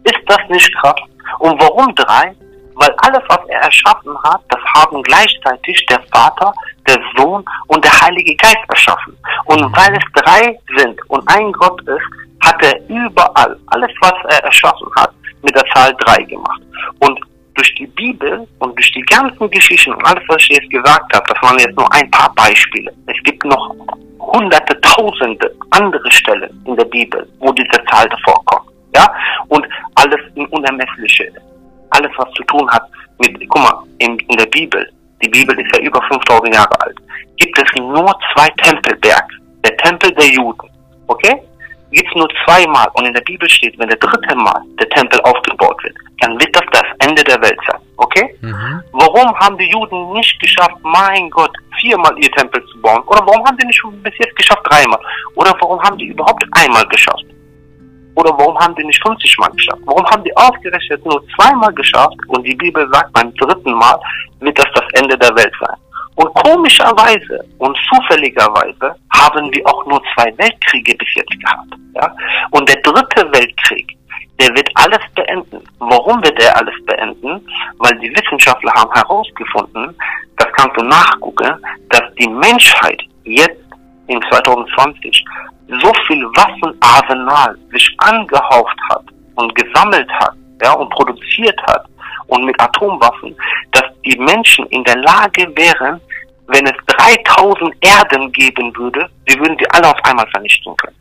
Ist 0.02 0.22
das 0.26 0.40
nicht 0.48 0.74
krass? 0.78 1.00
Und 1.38 1.60
warum 1.62 1.94
3? 1.94 2.34
Weil 2.76 2.94
alles, 2.98 3.22
was 3.28 3.40
er 3.48 3.60
erschaffen 3.60 4.16
hat, 4.22 4.40
das 4.50 4.60
haben 4.76 5.02
gleichzeitig 5.02 5.84
der 5.86 6.00
Vater, 6.12 6.52
der 6.86 6.98
Sohn 7.16 7.44
und 7.68 7.84
der 7.84 8.00
Heilige 8.00 8.36
Geist 8.36 8.64
erschaffen. 8.68 9.16
Und 9.46 9.62
weil 9.76 9.96
es 9.96 10.22
drei 10.22 10.58
sind 10.76 10.98
und 11.08 11.26
ein 11.28 11.52
Gott 11.52 11.80
ist, 11.82 12.04
hat 12.44 12.62
er 12.62 12.78
überall 12.88 13.58
alles, 13.68 13.90
was 14.00 14.14
er 14.28 14.44
erschaffen 14.44 14.88
hat, 14.96 15.12
mit 15.42 15.54
der 15.54 15.64
Zahl 15.74 15.94
3 15.98 16.22
gemacht. 16.24 16.60
Und 17.00 17.18
durch 17.54 17.74
die 17.76 17.86
Bibel 17.86 18.46
und 18.58 18.76
durch 18.76 18.92
die 18.92 19.02
ganzen 19.02 19.50
Geschichten 19.50 19.92
und 19.92 20.04
alles, 20.04 20.22
was 20.28 20.42
ich 20.42 20.48
jetzt 20.50 20.70
gesagt 20.70 21.14
habe, 21.14 21.24
das 21.26 21.42
waren 21.42 21.58
jetzt 21.58 21.76
nur 21.76 21.90
ein 21.92 22.10
paar 22.10 22.32
Beispiele. 22.34 22.92
Es 23.06 23.16
gibt 23.24 23.44
noch 23.44 23.74
hunderte, 24.20 24.78
tausende 24.80 25.50
andere 25.70 26.10
Stellen 26.10 26.62
in 26.66 26.76
der 26.76 26.84
Bibel, 26.84 27.26
wo 27.38 27.52
diese 27.52 27.82
Zahl 27.90 28.08
vorkommt. 28.24 28.70
Ja? 28.94 29.10
Und 29.48 29.66
alles 29.94 30.20
in 30.34 30.46
Unermessliche. 30.46 31.32
Alles, 31.90 32.10
was 32.16 32.30
zu 32.32 32.42
tun 32.44 32.68
hat 32.70 32.82
mit, 33.18 33.38
guck 33.48 33.62
mal, 33.62 33.82
in, 33.98 34.18
in 34.18 34.36
der 34.36 34.46
Bibel, 34.46 34.88
die 35.22 35.28
Bibel 35.28 35.58
ist 35.58 35.74
ja 35.74 35.82
über 35.82 36.00
5000 36.02 36.54
Jahre 36.54 36.80
alt, 36.80 36.96
gibt 37.36 37.58
es 37.58 37.80
nur 37.80 38.14
zwei 38.34 38.48
Tempelberge. 38.62 39.34
Der 39.64 39.76
Tempel 39.78 40.12
der 40.12 40.28
Juden. 40.28 40.68
Okay? 41.06 41.40
gibt 41.96 42.08
es 42.08 42.14
nur 42.14 42.28
zweimal 42.44 42.88
und 42.94 43.06
in 43.06 43.14
der 43.14 43.22
Bibel 43.22 43.48
steht, 43.48 43.78
wenn 43.78 43.88
der 43.88 43.98
dritte 43.98 44.34
Mal 44.36 44.60
der 44.78 44.88
Tempel 44.90 45.20
aufgebaut 45.22 45.82
wird, 45.82 45.96
dann 46.20 46.38
wird 46.40 46.54
das 46.54 46.64
das 46.72 46.84
Ende 46.98 47.22
der 47.24 47.40
Welt 47.40 47.58
sein. 47.68 47.80
Okay? 47.96 48.36
Mhm. 48.40 48.82
Warum 48.92 49.34
haben 49.38 49.56
die 49.58 49.70
Juden 49.70 50.12
nicht 50.12 50.38
geschafft, 50.40 50.76
mein 50.82 51.30
Gott, 51.30 51.52
viermal 51.80 52.16
ihr 52.18 52.30
Tempel 52.32 52.64
zu 52.66 52.80
bauen? 52.80 53.02
Oder 53.06 53.20
warum 53.26 53.44
haben 53.46 53.56
die 53.58 53.66
nicht 53.66 53.82
bis 54.02 54.12
jetzt 54.18 54.36
geschafft, 54.36 54.62
dreimal? 54.64 54.98
Oder 55.34 55.54
warum 55.60 55.80
haben 55.82 55.96
die 55.98 56.06
überhaupt 56.06 56.44
einmal 56.52 56.86
geschafft? 56.88 57.24
Oder 58.16 58.30
warum 58.38 58.58
haben 58.58 58.74
die 58.74 58.84
nicht 58.84 59.02
50 59.02 59.38
Mal 59.38 59.50
geschafft? 59.50 59.82
Warum 59.84 60.04
haben 60.06 60.24
die 60.24 60.36
ausgerechnet 60.36 61.04
nur 61.04 61.22
zweimal 61.36 61.72
geschafft 61.74 62.16
und 62.28 62.42
die 62.44 62.54
Bibel 62.54 62.88
sagt, 62.92 63.12
beim 63.12 63.32
dritten 63.34 63.72
Mal 63.72 63.98
wird 64.40 64.58
das 64.58 64.66
das 64.74 64.84
Ende 64.94 65.16
der 65.18 65.34
Welt 65.36 65.52
sein? 65.60 65.76
Und 66.16 66.32
komischerweise 66.32 67.44
und 67.58 67.76
zufälligerweise 67.92 68.96
haben 69.12 69.52
wir 69.54 69.66
auch 69.66 69.84
nur 69.86 70.00
zwei 70.14 70.32
Weltkriege 70.38 70.94
bis 70.96 71.08
jetzt 71.14 71.40
gehabt. 71.40 71.74
Ja? 71.94 72.10
Und 72.52 72.66
der 72.66 72.80
dritte 72.80 73.30
Weltkrieg, 73.32 73.94
der 74.40 74.48
wird 74.56 74.68
alles 74.74 75.02
beenden. 75.14 75.62
Warum 75.78 76.22
wird 76.24 76.42
er 76.42 76.56
alles 76.56 76.74
beenden? 76.86 77.46
Weil 77.78 77.98
die 77.98 78.10
Wissenschaftler 78.16 78.72
haben 78.72 78.92
herausgefunden, 78.92 79.94
das 80.38 80.48
kannst 80.56 80.78
du 80.78 80.84
nachgucken, 80.84 81.54
dass 81.90 82.02
die 82.18 82.28
Menschheit 82.28 83.02
jetzt 83.24 83.60
in 84.06 84.22
2020 84.30 85.22
so 85.68 85.92
viel 86.06 86.24
Waffenarsenal 86.36 87.56
sich 87.72 87.94
angehauft 87.98 88.78
hat 88.90 89.04
und 89.34 89.54
gesammelt 89.54 90.10
hat 90.12 90.34
ja, 90.62 90.72
und 90.72 90.88
produziert 90.90 91.60
hat 91.66 91.86
und 92.28 92.44
mit 92.44 92.60
Atomwaffen, 92.60 93.36
dass 93.72 93.84
die 94.04 94.18
Menschen 94.18 94.66
in 94.66 94.82
der 94.84 94.96
Lage 94.96 95.46
wären, 95.56 96.00
wenn 96.48 96.66
es 96.66 96.74
3000 96.86 97.74
Erden 97.80 98.32
geben 98.32 98.74
würde, 98.76 99.08
die 99.28 99.38
würden 99.38 99.56
die 99.56 99.70
alle 99.72 99.88
auf 99.88 100.04
einmal 100.04 100.26
vernichten 100.30 100.76
können. 100.76 100.96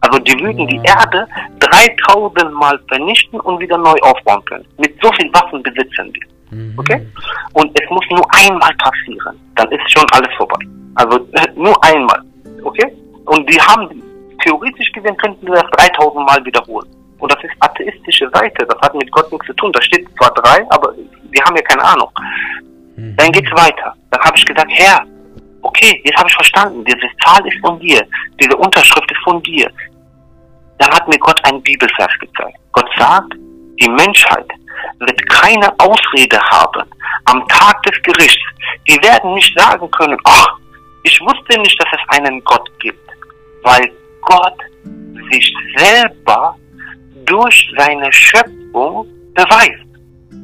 Also 0.00 0.18
die 0.20 0.38
würden 0.40 0.66
die 0.66 0.80
Erde 0.84 1.26
3000 1.60 2.52
Mal 2.52 2.78
vernichten 2.88 3.40
und 3.40 3.60
wieder 3.60 3.78
neu 3.78 3.96
aufbauen 4.02 4.44
können. 4.44 4.64
Mit 4.78 4.94
so 5.02 5.10
viel 5.12 5.32
Waffen 5.32 5.62
besitzen 5.62 6.12
wir. 6.12 6.58
Mhm. 6.58 6.74
Okay? 6.78 7.06
Und 7.54 7.78
es 7.80 7.90
muss 7.90 8.04
nur 8.10 8.24
einmal 8.34 8.72
passieren. 8.76 9.38
Dann 9.56 9.70
ist 9.72 9.90
schon 9.90 10.06
alles 10.12 10.32
vorbei. 10.36 10.58
Also 10.94 11.26
nur 11.56 11.82
einmal. 11.84 12.22
Okay? 12.62 12.92
Und 13.24 13.50
die 13.50 13.60
haben, 13.60 14.02
theoretisch 14.42 14.90
gesehen, 14.92 15.16
könnten 15.16 15.46
sie 15.46 15.52
das 15.52 15.70
3000 15.70 16.26
Mal 16.26 16.44
wiederholen. 16.44 16.88
Und 17.18 17.32
das 17.32 17.42
ist 17.42 17.52
atheistische 17.60 18.28
Seite. 18.32 18.66
Das 18.66 18.78
hat 18.80 18.94
mit 18.94 19.10
Gott 19.10 19.30
nichts 19.32 19.46
zu 19.46 19.54
tun. 19.54 19.72
Da 19.72 19.80
steht 19.80 20.06
zwar 20.18 20.32
drei, 20.34 20.64
aber 20.70 20.92
wir 21.30 21.44
haben 21.44 21.56
ja 21.56 21.62
keine 21.62 21.82
Ahnung. 21.82 22.10
Mhm. 22.96 23.16
Dann 23.16 23.32
geht's 23.32 23.50
weiter. 23.52 23.94
Dann 24.10 24.20
habe 24.20 24.36
ich 24.36 24.44
gesagt, 24.44 24.70
Herr, 24.74 25.04
okay, 25.62 26.00
jetzt 26.04 26.16
habe 26.16 26.28
ich 26.28 26.34
verstanden, 26.34 26.84
diese 26.84 27.08
Zahl 27.24 27.46
ist 27.46 27.58
von 27.60 27.78
dir, 27.80 28.06
diese 28.40 28.56
Unterschrift 28.56 29.10
ist 29.10 29.22
von 29.24 29.42
dir. 29.42 29.70
Dann 30.78 30.90
hat 30.90 31.08
mir 31.08 31.18
Gott 31.18 31.40
einen 31.44 31.62
Bibelvers 31.62 32.12
gezeigt. 32.20 32.58
Gott 32.72 32.88
sagt, 32.98 33.34
die 33.80 33.88
Menschheit 33.88 34.48
wird 35.00 35.30
keine 35.30 35.72
Ausrede 35.78 36.38
haben 36.50 36.84
am 37.24 37.46
Tag 37.48 37.82
des 37.82 38.00
Gerichts. 38.02 38.42
Die 38.88 39.02
werden 39.02 39.34
nicht 39.34 39.58
sagen 39.58 39.90
können, 39.90 40.18
ach, 40.24 40.48
ich 41.02 41.20
wusste 41.20 41.60
nicht, 41.60 41.80
dass 41.80 41.88
es 41.92 42.18
einen 42.18 42.42
Gott 42.44 42.68
gibt, 42.80 43.08
weil 43.62 43.90
Gott 44.26 44.58
sich 45.32 45.52
selber 45.76 46.54
durch 47.24 47.68
seine 47.76 48.12
Schöpfung 48.12 49.06
beweist. 49.34 49.86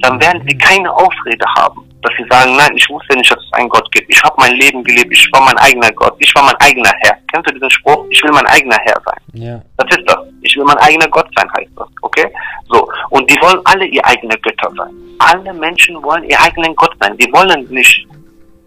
Dann 0.00 0.20
werden 0.20 0.42
sie 0.48 0.56
keine 0.58 0.92
Ausrede 0.92 1.46
haben 1.56 1.92
dass 2.02 2.12
sie 2.18 2.26
sagen, 2.28 2.56
nein, 2.56 2.72
ich 2.74 2.88
wusste 2.90 3.16
nicht, 3.16 3.30
dass 3.30 3.38
es 3.38 3.52
einen 3.52 3.68
Gott 3.68 3.90
gibt. 3.92 4.10
Ich 4.10 4.22
habe 4.22 4.34
mein 4.38 4.54
Leben 4.56 4.82
gelebt, 4.82 5.12
ich 5.12 5.28
war 5.32 5.40
mein 5.42 5.56
eigener 5.58 5.90
Gott, 5.92 6.14
ich 6.18 6.34
war 6.34 6.42
mein 6.42 6.56
eigener 6.56 6.92
Herr. 7.00 7.16
Kennst 7.32 7.48
du 7.48 7.54
diesen 7.54 7.70
Spruch? 7.70 8.04
Ich 8.10 8.22
will 8.22 8.32
mein 8.32 8.46
eigener 8.46 8.76
Herr 8.84 9.00
sein. 9.04 9.20
Ja. 9.32 9.62
Das 9.76 9.96
ist 9.96 10.04
das. 10.06 10.18
Ich 10.42 10.56
will 10.56 10.64
mein 10.64 10.78
eigener 10.78 11.08
Gott 11.08 11.28
sein, 11.36 11.48
heißt 11.56 11.70
das. 11.76 11.88
Okay? 12.02 12.26
So. 12.68 12.88
Und 13.10 13.30
die 13.30 13.40
wollen 13.40 13.60
alle 13.64 13.86
ihr 13.86 14.04
eigener 14.04 14.36
Götter 14.38 14.70
sein. 14.76 14.92
Alle 15.20 15.54
Menschen 15.54 16.02
wollen 16.02 16.24
ihr 16.24 16.40
eigenen 16.40 16.74
Gott 16.74 16.94
sein. 17.00 17.16
Die 17.18 17.32
wollen 17.32 17.66
nicht 17.70 18.06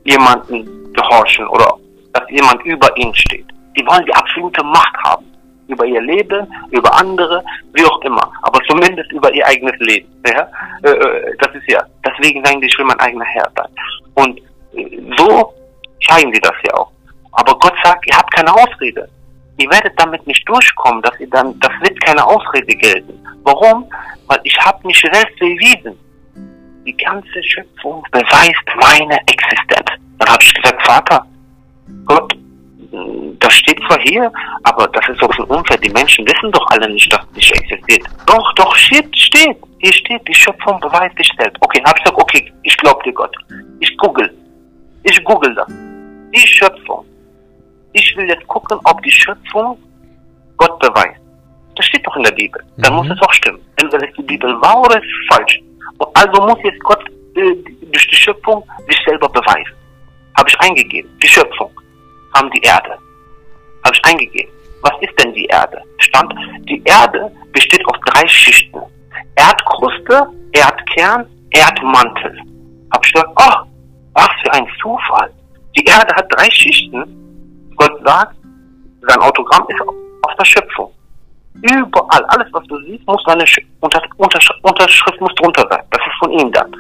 jemanden 0.06 0.93
gehorchen 0.93 1.45
oder 1.47 1.75
dass 2.13 2.23
jemand 2.30 2.63
über 2.63 2.95
ihnen 2.97 3.13
steht. 3.13 3.45
Die 3.77 3.85
wollen 3.85 4.05
die 4.05 4.13
absolute 4.13 4.63
Macht 4.63 4.95
haben 5.03 5.25
über 5.67 5.85
ihr 5.85 6.01
Leben, 6.01 6.47
über 6.71 6.93
andere, 6.95 7.43
wie 7.73 7.83
auch 7.85 7.99
immer, 8.01 8.31
aber 8.43 8.59
zumindest 8.69 9.11
über 9.11 9.33
ihr 9.33 9.45
eigenes 9.45 9.77
Leben. 9.79 10.07
Ja? 10.27 10.47
Äh, 10.83 10.91
äh, 10.91 11.38
das 11.39 11.55
ist 11.55 11.67
ja, 11.67 11.83
deswegen 12.05 12.43
sagen 12.45 12.61
die, 12.61 12.67
ich 12.67 12.77
will 12.77 12.85
mein 12.85 12.99
eigener 12.99 13.25
Herr 13.25 13.51
sein. 13.55 13.69
Und 14.13 14.41
so 15.17 15.53
zeigen 16.07 16.33
sie 16.33 16.41
das 16.41 16.53
ja 16.67 16.73
auch. 16.75 16.91
Aber 17.31 17.57
Gott 17.59 17.73
sagt, 17.83 18.05
ihr 18.07 18.17
habt 18.17 18.33
keine 18.33 18.53
Ausrede. 18.53 19.09
Ihr 19.57 19.69
werdet 19.69 19.93
damit 19.97 20.25
nicht 20.27 20.47
durchkommen, 20.47 21.01
dass 21.01 21.17
ihr 21.19 21.29
dann, 21.29 21.57
das 21.59 21.71
wird 21.81 21.99
keine 22.03 22.25
Ausrede 22.25 22.75
gelten. 22.75 23.19
Warum? 23.43 23.89
Weil 24.27 24.39
ich 24.43 24.57
habe 24.59 24.85
mich 24.85 24.99
selbst 24.99 25.38
bewiesen. 25.39 25.97
Die 26.85 26.95
ganze 26.97 27.43
Schöpfung 27.43 28.05
beweist 28.11 28.65
meine 28.79 29.17
Existenz. 29.27 29.89
Dann 30.19 30.29
habe 30.29 30.43
ich 30.43 30.53
gesagt, 30.53 30.85
Vater, 30.85 31.25
Gott, 32.05 32.33
das 33.39 33.54
steht 33.54 33.80
zwar 33.88 34.00
hier, 34.02 34.32
aber 34.63 34.88
das 34.88 35.08
ist 35.10 35.21
doch 35.21 35.34
so 35.36 35.43
unfair. 35.45 35.78
Die 35.78 35.89
Menschen 35.89 36.26
wissen 36.26 36.52
doch 36.52 36.65
alle 36.71 36.89
nicht, 36.89 37.12
dass 37.12 37.21
es 37.32 37.36
nicht 37.36 37.56
existiert. 37.56 38.04
Doch, 38.26 38.54
doch, 38.54 38.76
steht, 38.76 39.15
steht. 39.17 39.58
Hier 39.80 39.93
steht, 39.93 40.28
die 40.28 40.34
Schöpfung 40.34 40.80
beweist 40.80 41.15
sich 41.17 41.30
selbst. 41.38 41.58
Okay, 41.62 41.82
habe 41.86 41.98
ich 41.98 42.04
gesagt, 42.04 42.21
okay, 42.21 42.54
ich 42.63 42.78
glaube 42.78 43.04
dir 43.04 43.13
Gott. 43.13 43.36
Ich 43.80 43.95
google. 43.98 44.34
Ich 45.04 45.24
google 45.24 45.54
das. 45.56 45.67
Die 45.67 46.48
Schöpfung. 46.48 47.06
Ich 47.93 48.15
will 48.17 48.28
jetzt 48.28 48.48
gucken, 48.48 48.80
ob 48.84 49.02
die 49.04 49.12
Schöpfung 49.12 49.78
Gott 50.58 50.80
beweist. 50.80 51.21
Das 51.76 51.86
steht 51.86 52.06
doch 52.08 52.15
in 52.15 52.24
der 52.24 52.32
Bibel. 52.32 52.62
Dann 52.78 52.93
mhm. 52.93 53.00
muss 53.00 53.10
es 53.15 53.21
auch 53.21 53.34
stimmen. 53.34 53.60
Entweder 53.76 54.08
ist 54.08 54.17
die 54.17 54.24
Bibel 54.24 54.60
wahr 54.62 54.82
oder 54.82 54.98
ist 54.98 55.06
es 55.06 55.36
falsch. 55.36 55.62
Also 56.13 56.41
muss 56.41 56.60
jetzt 56.63 56.80
Gott 56.84 57.04
äh, 57.36 57.56
durch 57.91 58.08
die 58.08 58.15
Schöpfung 58.15 58.63
sich 58.88 58.98
selber 59.06 59.30
beweisen. 59.30 59.74
Habe 60.38 60.50
ich 60.50 60.60
eingegeben. 60.60 61.10
Die 61.21 61.28
Schöpfung 61.28 61.71
kam 62.36 62.52
die 62.52 62.62
Erde. 62.62 62.98
Habe 63.84 63.95
ich 63.95 64.06
eingegeben. 64.06 64.52
Was 64.82 64.93
ist 65.02 65.24
denn 65.24 65.34
die 65.34 65.45
Erde? 65.45 65.82
Stand, 66.00 66.34
die 66.69 66.82
Erde 66.86 67.32
besteht 67.54 67.84
aus 67.88 67.98
drei 68.06 68.28
Schichten. 68.28 68.82
Erdkruste, 69.36 70.28
Erdkern, 70.54 71.26
Erdmantel. 71.52 72.39
Hab 72.91 73.06
ich 73.06 73.13
gedacht, 73.13 73.32
oh, 73.38 73.67
was 74.13 74.30
für 74.43 74.54
ein 74.54 74.67
Zufall. 74.82 75.32
Die 75.78 75.84
Erde 75.86 76.13
hat 76.15 76.28
drei 76.30 76.50
Schichten. 76.52 77.04
Gott 77.76 77.91
sagt, 78.06 78.36
sein 79.02 79.19
Autogramm 79.19 79.65
ist 79.69 79.82
aus 79.82 80.36
der 80.38 80.45
Schöpfung. 80.45 80.91
Überall, 81.62 82.26
alles 82.28 82.48
was 82.52 82.63
du 82.67 82.78
siehst, 82.86 83.06
muss 83.08 83.26
eine 83.28 83.45
Unter 83.80 84.02
Untersch 84.17 84.50
Unterschrift 84.62 85.21
muss 85.21 85.34
drunter 85.36 85.65
sein. 85.69 85.82
Das 85.91 86.02
ist 86.02 86.19
von 86.19 86.32
ihm 86.32 86.52
dann. 86.52 86.76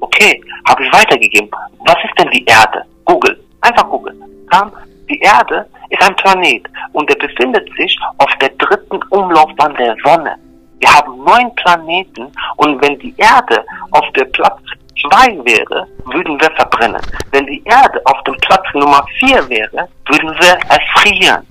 Okay, 0.00 0.42
habe 0.68 0.84
ich 0.84 0.92
weitergegeben. 0.92 1.50
Was 1.86 1.96
ist 2.04 2.18
denn 2.18 2.30
die 2.30 2.44
Erde? 2.44 2.84
Google. 3.04 3.38
Einfach 3.60 3.88
Google. 3.88 4.14
Kam 4.50 4.72
die 5.12 5.20
Erde 5.20 5.66
ist 5.90 6.02
ein 6.02 6.16
Planet 6.16 6.64
und 6.92 7.08
er 7.10 7.16
befindet 7.16 7.68
sich 7.76 7.96
auf 8.18 8.30
der 8.40 8.48
dritten 8.50 9.00
Umlaufbahn 9.10 9.74
der 9.76 9.94
Sonne. 10.02 10.36
Wir 10.80 10.88
haben 10.88 11.22
neun 11.24 11.54
Planeten 11.56 12.32
und 12.56 12.80
wenn 12.82 12.98
die 12.98 13.14
Erde 13.18 13.64
auf 13.90 14.10
der 14.16 14.24
Platz 14.26 14.60
2 15.10 15.44
wäre, 15.44 15.86
würden 16.06 16.40
wir 16.40 16.50
verbrennen. 16.52 17.02
Wenn 17.30 17.46
die 17.46 17.62
Erde 17.64 18.00
auf 18.06 18.22
dem 18.24 18.36
Platz 18.38 18.64
Nummer 18.72 19.04
4 19.18 19.48
wäre, 19.48 19.88
würden 20.06 20.30
wir 20.40 20.54
erfrieren. 20.70 21.46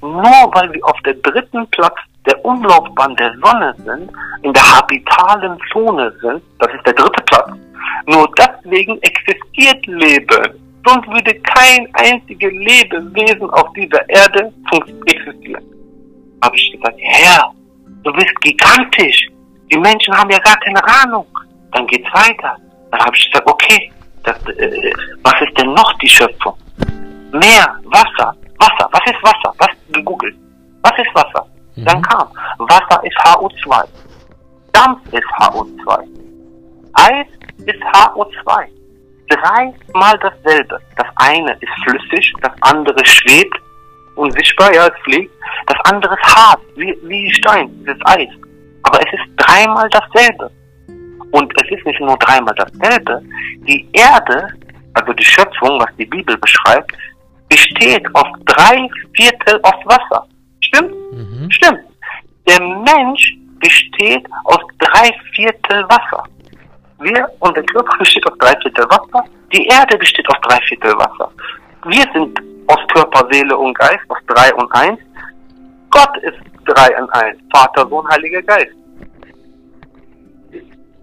Nur 0.00 0.50
weil 0.54 0.72
wir 0.72 0.84
auf 0.86 1.00
der 1.04 1.14
dritten 1.14 1.66
Platz 1.68 1.96
der 2.26 2.42
Umlaufbahn 2.44 3.14
der 3.16 3.34
Sonne 3.44 3.74
sind, 3.84 4.10
in 4.42 4.52
der 4.52 4.76
habitalen 4.76 5.58
Zone 5.72 6.12
sind, 6.20 6.42
das 6.58 6.72
ist 6.74 6.86
der 6.86 6.94
dritte 6.94 7.22
Platz, 7.24 7.50
nur 8.06 8.28
deswegen 8.38 9.00
existiert 9.02 9.86
Leben. 9.86 10.71
Sonst 10.84 11.06
würde 11.08 11.34
kein 11.40 11.88
einziges 11.94 12.52
Lebewesen 12.52 13.48
auf 13.50 13.72
dieser 13.74 14.08
Erde 14.08 14.52
existieren. 15.06 15.62
Habe 16.42 16.56
ich 16.56 16.72
gesagt, 16.72 16.98
Herr, 16.98 17.52
du 18.02 18.12
bist 18.12 18.34
gigantisch. 18.40 19.28
Die 19.70 19.78
Menschen 19.78 20.12
haben 20.16 20.30
ja 20.30 20.38
gar 20.38 20.56
keine 20.56 20.82
Ahnung. 20.84 21.26
Dann 21.72 21.86
geht's 21.86 22.12
weiter. 22.12 22.56
Dann 22.90 23.00
habe 23.00 23.16
ich 23.16 23.30
gesagt, 23.30 23.48
okay, 23.48 23.92
das, 24.24 24.36
äh, 24.48 24.92
was 25.22 25.34
ist 25.40 25.58
denn 25.58 25.72
noch 25.72 25.92
die 25.98 26.08
Schöpfung? 26.08 26.56
Meer, 27.32 27.74
Wasser, 27.84 28.34
Wasser. 28.58 28.88
Was 28.90 29.00
ist 29.06 29.22
Wasser? 29.22 29.54
Was 29.58 29.68
gegoogelt? 29.92 30.36
Was 30.82 30.98
ist 30.98 31.14
Wasser? 31.14 31.46
Mhm. 31.76 31.84
Dann 31.84 32.02
kam, 32.02 32.28
Wasser 32.58 33.02
ist 33.04 33.16
HO2. 33.18 33.84
Dampf 34.72 35.00
ist 35.12 35.26
HO2. 35.38 35.98
Eis 36.94 37.26
ist 37.66 37.82
HO2. 37.94 38.81
Dreimal 39.36 40.18
dasselbe. 40.18 40.80
Das 40.96 41.06
eine 41.16 41.52
ist 41.60 41.72
flüssig, 41.84 42.32
das 42.42 42.52
andere 42.60 43.04
schwebt, 43.04 43.56
unsichtbar, 44.16 44.74
ja, 44.74 44.86
es 44.86 45.02
fliegt. 45.04 45.32
Das 45.66 45.78
andere 45.84 46.14
ist 46.14 46.36
hart, 46.36 46.60
wie, 46.76 46.96
wie 47.04 47.32
Stein, 47.32 47.70
das 47.86 47.96
Eis. 48.04 48.28
Aber 48.82 48.98
es 49.00 49.12
ist 49.12 49.30
dreimal 49.36 49.88
dasselbe. 49.90 50.50
Und 51.30 51.52
es 51.62 51.70
ist 51.70 51.86
nicht 51.86 52.00
nur 52.00 52.16
dreimal 52.18 52.54
dasselbe. 52.54 53.22
Die 53.66 53.88
Erde, 53.92 54.48
also 54.94 55.12
die 55.12 55.24
Schöpfung, 55.24 55.80
was 55.80 55.96
die 55.96 56.04
Bibel 56.04 56.36
beschreibt, 56.36 56.92
besteht 57.48 58.06
aus 58.14 58.28
drei 58.46 58.88
Viertel 59.14 59.58
aus 59.62 59.86
Wasser. 59.86 60.26
Stimmt? 60.60 60.92
Mhm. 61.12 61.50
Stimmt. 61.50 61.80
Der 62.48 62.60
Mensch 62.60 63.34
besteht 63.60 64.26
aus 64.44 64.60
drei 64.78 65.10
Viertel 65.34 65.84
Wasser. 65.84 66.24
Wir, 67.02 67.28
unser 67.40 67.62
Körper 67.64 67.98
besteht 67.98 68.26
aus 68.26 68.38
drei 68.38 68.54
Viertel 68.60 68.84
Wasser. 68.84 69.24
Die 69.52 69.66
Erde 69.66 69.98
besteht 69.98 70.28
aus 70.28 70.40
drei 70.42 70.58
Viertel 70.68 70.92
Wasser. 70.94 71.30
Wir 71.86 72.04
sind 72.12 72.38
aus 72.68 72.78
Körper, 72.94 73.26
Seele 73.30 73.56
und 73.56 73.76
Geist 73.76 74.04
aus 74.08 74.18
drei 74.28 74.54
und 74.54 74.70
eins. 74.72 75.00
Gott 75.90 76.16
ist 76.18 76.38
drei 76.64 76.96
und 77.00 77.10
eins. 77.10 77.38
Vater, 77.52 77.86
Sohn, 77.88 78.08
Heiliger 78.08 78.42
Geist. 78.42 78.70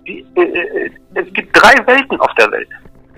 Äh, 0.05 0.41
äh, 0.41 0.91
es 1.15 1.33
gibt 1.33 1.55
drei 1.55 1.75
Welten 1.85 2.19
auf 2.21 2.33
der 2.35 2.49
Welt. 2.51 2.69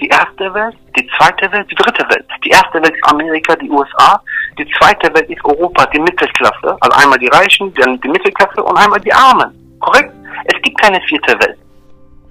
Die 0.01 0.07
erste 0.07 0.51
Welt, 0.53 0.75
die 0.97 1.07
zweite 1.15 1.51
Welt, 1.51 1.69
die 1.69 1.75
dritte 1.75 2.03
Welt. 2.09 2.25
Die 2.43 2.49
erste 2.49 2.81
Welt 2.81 2.95
ist 2.95 3.11
Amerika, 3.11 3.55
die 3.57 3.69
USA. 3.69 4.19
Die 4.57 4.67
zweite 4.79 5.13
Welt 5.13 5.29
ist 5.29 5.45
Europa, 5.45 5.85
die 5.87 5.99
Mittelklasse. 5.99 6.75
Also 6.79 6.97
einmal 6.97 7.19
die 7.19 7.27
Reichen, 7.27 7.71
dann 7.75 8.01
die 8.01 8.09
Mittelklasse 8.09 8.63
und 8.63 8.75
einmal 8.75 8.99
die 8.99 9.13
Armen. 9.13 9.77
Korrekt? 9.79 10.11
Es 10.45 10.59
gibt 10.63 10.81
keine 10.81 10.99
vierte 11.01 11.33
Welt. 11.39 11.57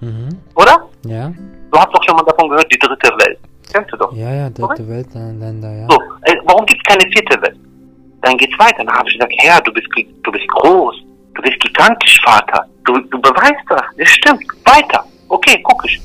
Mhm. 0.00 0.28
Oder? 0.54 0.88
Ja. 1.06 1.32
Du 1.72 1.78
hast 1.78 1.88
doch 1.92 2.02
schon 2.04 2.16
mal 2.16 2.24
davon 2.24 2.48
gehört, 2.48 2.72
die 2.72 2.78
dritte 2.78 3.08
Welt. 3.18 3.38
Kennst 3.72 3.92
du 3.92 3.96
doch. 3.96 4.12
Ja, 4.12 4.32
ja, 4.32 4.50
dritte 4.50 4.88
Weltländer, 4.88 5.72
ja. 5.72 5.86
So, 5.88 5.96
äh, 6.22 6.34
warum 6.44 6.66
gibt 6.66 6.80
es 6.84 6.92
keine 6.92 7.10
vierte 7.12 7.40
Welt? 7.42 7.58
Dann 8.22 8.36
geht's 8.36 8.58
weiter. 8.58 8.84
Dann 8.84 8.92
habe 8.92 9.08
ich 9.08 9.14
gesagt, 9.14 9.32
Herr, 9.38 9.60
du 9.60 9.72
bist, 9.72 9.86
du 9.96 10.32
bist 10.32 10.48
groß. 10.48 10.96
Du 11.34 11.42
bist 11.42 11.60
gigantisch, 11.60 12.20
Vater. 12.24 12.66
Du, 12.84 12.98
du 12.98 13.20
beweist 13.20 13.64
das. 13.68 13.82
Das 13.96 14.08
stimmt. 14.08 14.42
Weiter. 14.64 15.04
Okay, 15.28 15.60
guck 15.62 15.84
ich. 15.84 16.00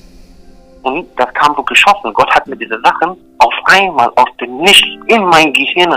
Und 0.84 1.08
das 1.18 1.34
kam 1.34 1.56
so 1.56 1.64
geschossen. 1.64 2.14
Gott 2.14 2.30
hat 2.34 2.46
mir 2.46 2.56
diese 2.56 2.80
Sachen 2.82 3.18
auf 3.40 3.54
einmal 3.66 4.08
aus 4.16 4.30
dem 4.40 4.58
Nichts 4.58 4.88
in 5.08 5.26
mein 5.26 5.52
Gehirn 5.52 5.94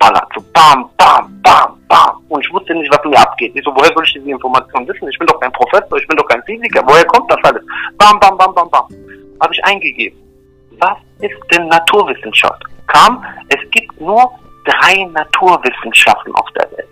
reingeballert. 0.00 0.28
So 0.34 0.44
bam, 0.52 0.90
bam, 0.96 1.40
bam, 1.42 1.78
bam. 1.88 2.22
Und 2.28 2.44
ich 2.44 2.52
wusste 2.52 2.74
nicht, 2.74 2.90
was 2.90 3.04
mir 3.04 3.18
abgeht. 3.18 3.54
Ich 3.54 3.64
so, 3.64 3.74
woher 3.74 3.92
soll 3.94 4.04
ich 4.04 4.14
diese 4.14 4.30
Information 4.30 4.86
wissen? 4.88 5.08
Ich 5.08 5.18
bin 5.18 5.26
doch 5.26 5.40
kein 5.40 5.52
Professor, 5.52 5.98
ich 5.98 6.06
bin 6.06 6.16
doch 6.16 6.26
kein 6.26 6.42
Physiker. 6.44 6.82
Woher 6.86 7.04
kommt 7.06 7.30
das 7.30 7.38
alles? 7.44 7.62
Bam, 7.96 8.18
bam, 8.20 8.36
bam, 8.36 8.54
bam, 8.54 8.70
bam. 8.70 8.86
Habe 9.40 9.54
ich 9.54 9.64
eingegeben. 9.64 10.18
Was 10.78 10.96
ist 11.20 11.38
denn 11.52 11.68
Naturwissenschaft? 11.68 12.62
Kam, 12.86 13.24
es 13.48 13.70
gibt 13.70 14.00
nur 14.00 14.30
drei 14.64 15.04
Naturwissenschaften 15.12 16.34
auf 16.34 16.48
der 16.58 16.70
Welt. 16.72 16.88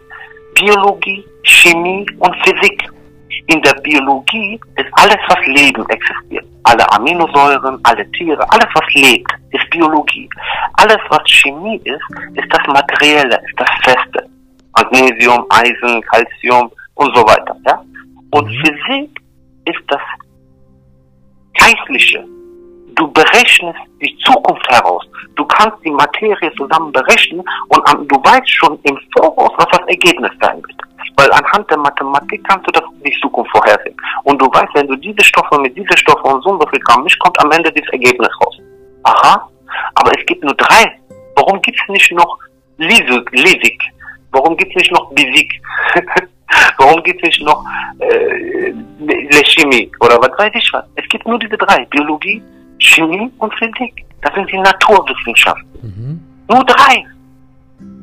Biologie, 0.55 1.25
Chemie 1.43 2.07
und 2.19 2.35
Physik. 2.45 2.91
In 3.47 3.63
der 3.63 3.75
Biologie 3.83 4.61
ist 4.77 4.89
alles, 4.93 5.19
was 5.29 5.47
Leben 5.47 5.85
existiert. 5.89 6.45
Alle 6.65 6.91
Aminosäuren, 6.93 7.79
alle 7.85 8.11
Tiere, 8.13 8.45
alles, 8.51 8.69
was 8.75 8.95
lebt, 8.95 9.31
ist 9.51 9.71
Biologie. 9.71 10.29
Alles, 10.75 10.99
was 11.09 11.23
Chemie 11.27 11.81
ist, 11.85 12.03
ist 12.35 12.49
das 12.51 12.67
Materielle, 12.67 13.41
ist 13.47 13.59
das 13.59 13.71
Feste. 13.83 14.29
Magnesium, 14.77 15.45
Eisen, 15.51 16.03
Calcium 16.03 16.71
und 16.95 17.17
so 17.17 17.23
weiter. 17.23 17.57
Ja? 17.67 17.83
Und 18.31 18.49
mhm. 18.49 18.65
Physik 18.65 19.21
ist 19.65 19.83
das 19.89 20.01
Geistliche. 21.55 22.25
Du 22.99 23.07
berechnest 23.13 23.79
die 24.03 24.17
Zukunft 24.25 24.69
heraus. 24.69 25.05
Du 25.37 25.45
kannst 25.47 25.79
die 25.85 25.91
Materie 25.91 26.53
zusammen 26.57 26.91
berechnen 26.91 27.45
und 27.69 28.11
du 28.11 28.17
weißt 28.17 28.51
schon 28.51 28.77
im 28.83 28.99
Voraus, 29.17 29.53
was 29.57 29.67
das 29.71 29.87
Ergebnis 29.87 30.33
sein 30.41 30.57
wird. 30.57 30.83
Weil 31.17 31.31
anhand 31.31 31.71
der 31.71 31.79
Mathematik 31.79 32.43
kannst 32.49 32.67
du 32.67 32.73
das 32.73 32.83
die 33.05 33.17
Zukunft 33.23 33.53
vorhersehen. 33.53 33.97
Und 34.25 34.43
du 34.43 34.47
weißt, 34.47 34.75
wenn 34.75 34.89
du 34.89 34.97
diese 34.97 35.23
Stoffe 35.23 35.61
mit 35.61 35.77
diesen 35.77 35.97
Stoffen 35.97 36.33
und 36.33 36.43
so 36.43 36.51
und 36.51 36.61
so 36.61 36.69
viel 36.71 36.81
Gramm 36.81 37.07
kommt 37.21 37.41
am 37.41 37.53
Ende 37.53 37.71
dieses 37.71 37.89
Ergebnis 37.91 38.31
raus. 38.45 38.59
Aha, 39.05 39.49
aber 39.95 40.11
es 40.19 40.27
gibt 40.27 40.43
nur 40.43 40.55
drei. 40.55 40.99
Warum 41.37 41.63
gibt 41.63 41.79
es 41.81 41.89
nicht 41.89 42.11
noch 42.11 42.37
Lisik? 42.79 43.81
Warum 44.33 44.57
gibt 44.57 44.73
es 44.73 44.83
nicht 44.83 44.93
noch 44.93 45.13
Physik? 45.17 45.53
Warum 46.79 47.01
gibt 47.05 47.23
es 47.23 47.29
nicht 47.29 47.43
noch 47.43 47.65
äh, 48.01 48.75
Chemie 49.45 49.89
oder 50.01 50.19
was 50.21 50.37
weiß 50.37 50.51
ich 50.55 50.69
was? 50.73 50.85
Es 50.97 51.09
gibt 51.09 51.27
nur 51.29 51.39
diese 51.39 51.57
drei. 51.57 51.85
Biologie, 51.87 52.43
Chemie 52.79 53.31
und 53.39 53.55
Physik. 53.55 54.05
Das 54.23 54.35
sind 54.35 54.51
die 54.51 54.59
Naturwissenschaften. 54.59 55.69
Mhm. 55.83 56.21
Nur 56.49 56.65
drei. 56.65 57.05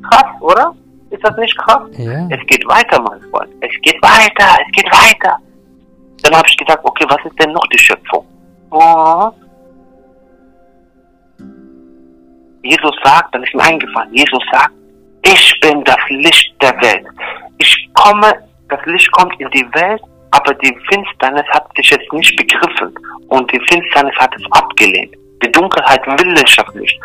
Krass, 0.10 0.42
oder? 0.42 0.76
Ist 1.10 1.24
das 1.24 1.36
nicht 1.38 1.58
krass? 1.58 1.84
Ja. 1.98 2.28
Es 2.30 2.46
geht 2.48 2.66
weiter, 2.68 3.02
mein 3.02 3.22
Freund. 3.30 3.52
Es 3.62 3.72
geht 3.82 4.02
weiter, 4.02 4.58
es 4.66 4.72
geht 4.72 4.92
weiter. 4.92 5.38
Dann 6.24 6.36
habe 6.36 6.48
ich 6.48 6.58
gedacht, 6.58 6.80
okay, 6.84 7.06
was 7.10 7.24
ist 7.26 7.40
denn 7.40 7.52
noch 7.52 7.68
die 7.72 7.78
Schöpfung? 7.78 8.26
Oh. 8.72 9.32
Jesus 12.64 12.96
sagt, 13.04 13.34
dann 13.34 13.44
ist 13.44 13.54
mir 13.54 13.64
eingefallen, 13.64 14.12
Jesus 14.14 14.42
sagt, 14.52 14.74
ich 15.24 15.60
bin 15.62 15.84
das 15.84 15.98
Licht 16.10 16.56
der 16.62 16.74
Welt. 16.82 17.06
Ich 17.60 17.90
komme, 17.94 18.34
das 18.70 18.80
Licht 18.86 19.12
kommt 19.12 19.40
in 19.40 19.50
die 19.52 19.68
Welt, 19.74 20.02
aber 20.36 20.54
die 20.56 20.78
Finsternis 20.90 21.46
hat 21.50 21.66
sich 21.78 21.90
jetzt 21.90 22.12
nicht 22.12 22.36
begriffen 22.36 22.94
und 23.30 23.52
die 23.52 23.60
Finsternis 23.72 24.16
hat 24.18 24.36
es 24.36 24.52
abgelehnt. 24.52 25.16
Die 25.44 25.52
Dunkelheit 25.52 26.06
will 26.08 26.34
nicht 26.34 26.58
das 26.58 26.76
Licht, 26.76 27.00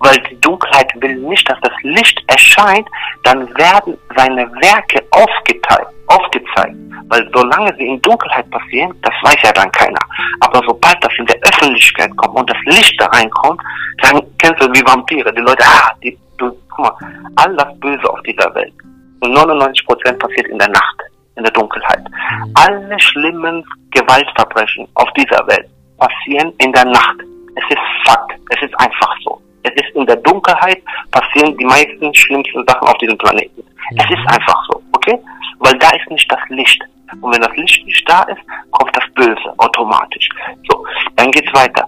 weil 0.00 0.16
die 0.30 0.38
Dunkelheit 0.40 0.90
will 1.00 1.16
nicht, 1.16 1.48
dass 1.48 1.58
das 1.62 1.72
Licht 1.82 2.22
erscheint, 2.28 2.86
dann 3.24 3.48
werden 3.56 3.96
seine 4.16 4.50
Werke 4.60 5.02
aufgeteilt, 5.10 5.88
aufgezeigt. 6.06 6.76
Weil 7.08 7.28
solange 7.32 7.74
sie 7.76 7.86
in 7.86 8.02
Dunkelheit 8.02 8.50
passieren, 8.50 8.92
das 9.02 9.14
weiß 9.22 9.36
ja 9.44 9.52
dann 9.52 9.70
keiner. 9.72 10.00
Aber 10.40 10.60
sobald 10.66 11.02
das 11.02 11.12
in 11.18 11.26
der 11.26 11.38
Öffentlichkeit 11.42 12.14
kommt 12.16 12.36
und 12.36 12.50
das 12.50 12.58
Licht 12.66 13.00
da 13.00 13.06
reinkommt, 13.06 13.60
dann 14.02 14.20
kennst 14.38 14.62
du 14.62 14.66
wie 14.72 14.84
Vampire. 14.86 15.32
Die 15.32 15.40
Leute, 15.40 15.64
ah, 15.64 15.92
die, 16.02 16.16
du, 16.38 16.50
guck 16.70 16.78
mal, 16.78 16.92
all 17.36 17.56
das 17.56 17.78
Böse 17.80 18.10
auf 18.10 18.20
dieser 18.22 18.52
Welt. 18.54 18.74
Und 19.20 19.32
99 19.32 19.86
Prozent 19.86 20.18
passiert 20.18 20.48
in 20.48 20.58
der 20.58 20.68
Nacht, 20.68 21.02
in 21.36 21.44
der 21.44 21.52
Dunkelheit. 21.52 22.02
Mhm. 22.02 22.52
Alle 22.54 23.00
schlimmen 23.00 23.64
Gewaltverbrechen 23.90 24.88
auf 24.94 25.10
dieser 25.12 25.46
Welt 25.46 25.68
passieren 25.98 26.52
in 26.58 26.72
der 26.72 26.84
Nacht. 26.84 27.16
Es 27.56 27.64
ist 27.70 27.82
Fakt. 28.04 28.32
Es 28.50 28.62
ist 28.62 28.78
einfach 28.80 29.14
so. 29.24 29.40
Es 29.62 29.72
ist 29.74 29.94
in 29.94 30.06
der 30.06 30.16
Dunkelheit 30.16 30.82
passieren 31.10 31.56
die 31.56 31.64
meisten 31.64 32.14
schlimmsten 32.14 32.64
Sachen 32.66 32.88
auf 32.88 32.98
diesem 32.98 33.18
Planeten. 33.18 33.60
Mhm. 33.60 33.98
Es 33.98 34.10
ist 34.10 34.20
mhm. 34.20 34.28
einfach 34.28 34.62
so, 34.70 34.82
okay? 34.92 35.18
Weil 35.60 35.78
da 35.78 35.90
ist 35.90 36.10
nicht 36.10 36.30
das 36.30 36.40
Licht. 36.48 36.82
Und 37.20 37.32
wenn 37.32 37.40
das 37.40 37.56
Licht 37.56 37.84
nicht 37.86 38.08
da 38.08 38.22
ist, 38.24 38.40
kommt 38.72 38.94
das 38.96 39.04
Böse 39.14 39.54
automatisch. 39.58 40.28
So, 40.68 40.84
dann 41.14 41.30
geht's 41.30 41.52
weiter. 41.54 41.84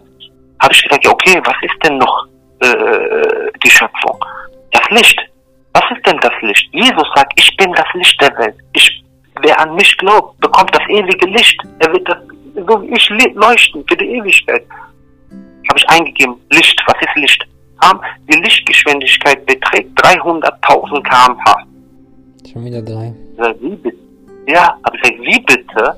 Habe 0.61 0.73
ich 0.73 0.83
gesagt, 0.83 1.05
ja, 1.05 1.11
okay, 1.11 1.41
was 1.45 1.57
ist 1.63 1.85
denn 1.85 1.99
noch 1.99 2.27
äh, 2.61 3.51
die 3.63 3.71
Schöpfung? 3.71 4.19
Das 4.73 4.89
Licht. 4.91 5.21
Was 5.73 5.85
ist 5.97 6.07
denn 6.07 6.19
das 6.21 6.33
Licht? 6.41 6.69
Jesus 6.73 7.09
sagt, 7.15 7.33
ich 7.37 7.57
bin 7.57 7.73
das 7.73 7.87
Licht 7.95 8.21
der 8.21 8.37
Welt. 8.39 8.57
Ich, 8.73 9.05
wer 9.43 9.61
an 9.61 9.75
mich 9.75 9.97
glaubt, 9.99 10.39
bekommt 10.41 10.75
das 10.75 10.87
ewige 10.89 11.27
Licht. 11.29 11.61
Er 11.81 11.93
wird 11.93 12.09
das, 12.09 12.19
so 12.67 12.83
wie 12.83 12.93
ich 12.93 13.35
leuchten 13.35 13.85
für 13.89 13.97
die 13.97 14.17
Ewigkeit 14.17 14.65
habe 15.69 15.79
ich 15.79 15.89
eingegeben, 15.91 16.37
Licht, 16.51 16.81
was 16.87 16.97
ist 17.01 17.17
Licht? 17.17 17.45
Die 18.31 18.39
Lichtgeschwindigkeit 18.39 19.45
beträgt 19.47 19.99
300.000 20.01 21.03
km/h. 21.03 21.67
Schon 22.51 22.65
wieder 22.65 22.83
drei. 22.83 23.15
Wie 23.61 23.77
bitte? 23.77 23.97
Ja, 24.49 24.77
aber 24.83 24.95
ich 24.97 25.03
sage, 25.05 25.23
wie 25.23 25.41
bitte? 25.41 25.97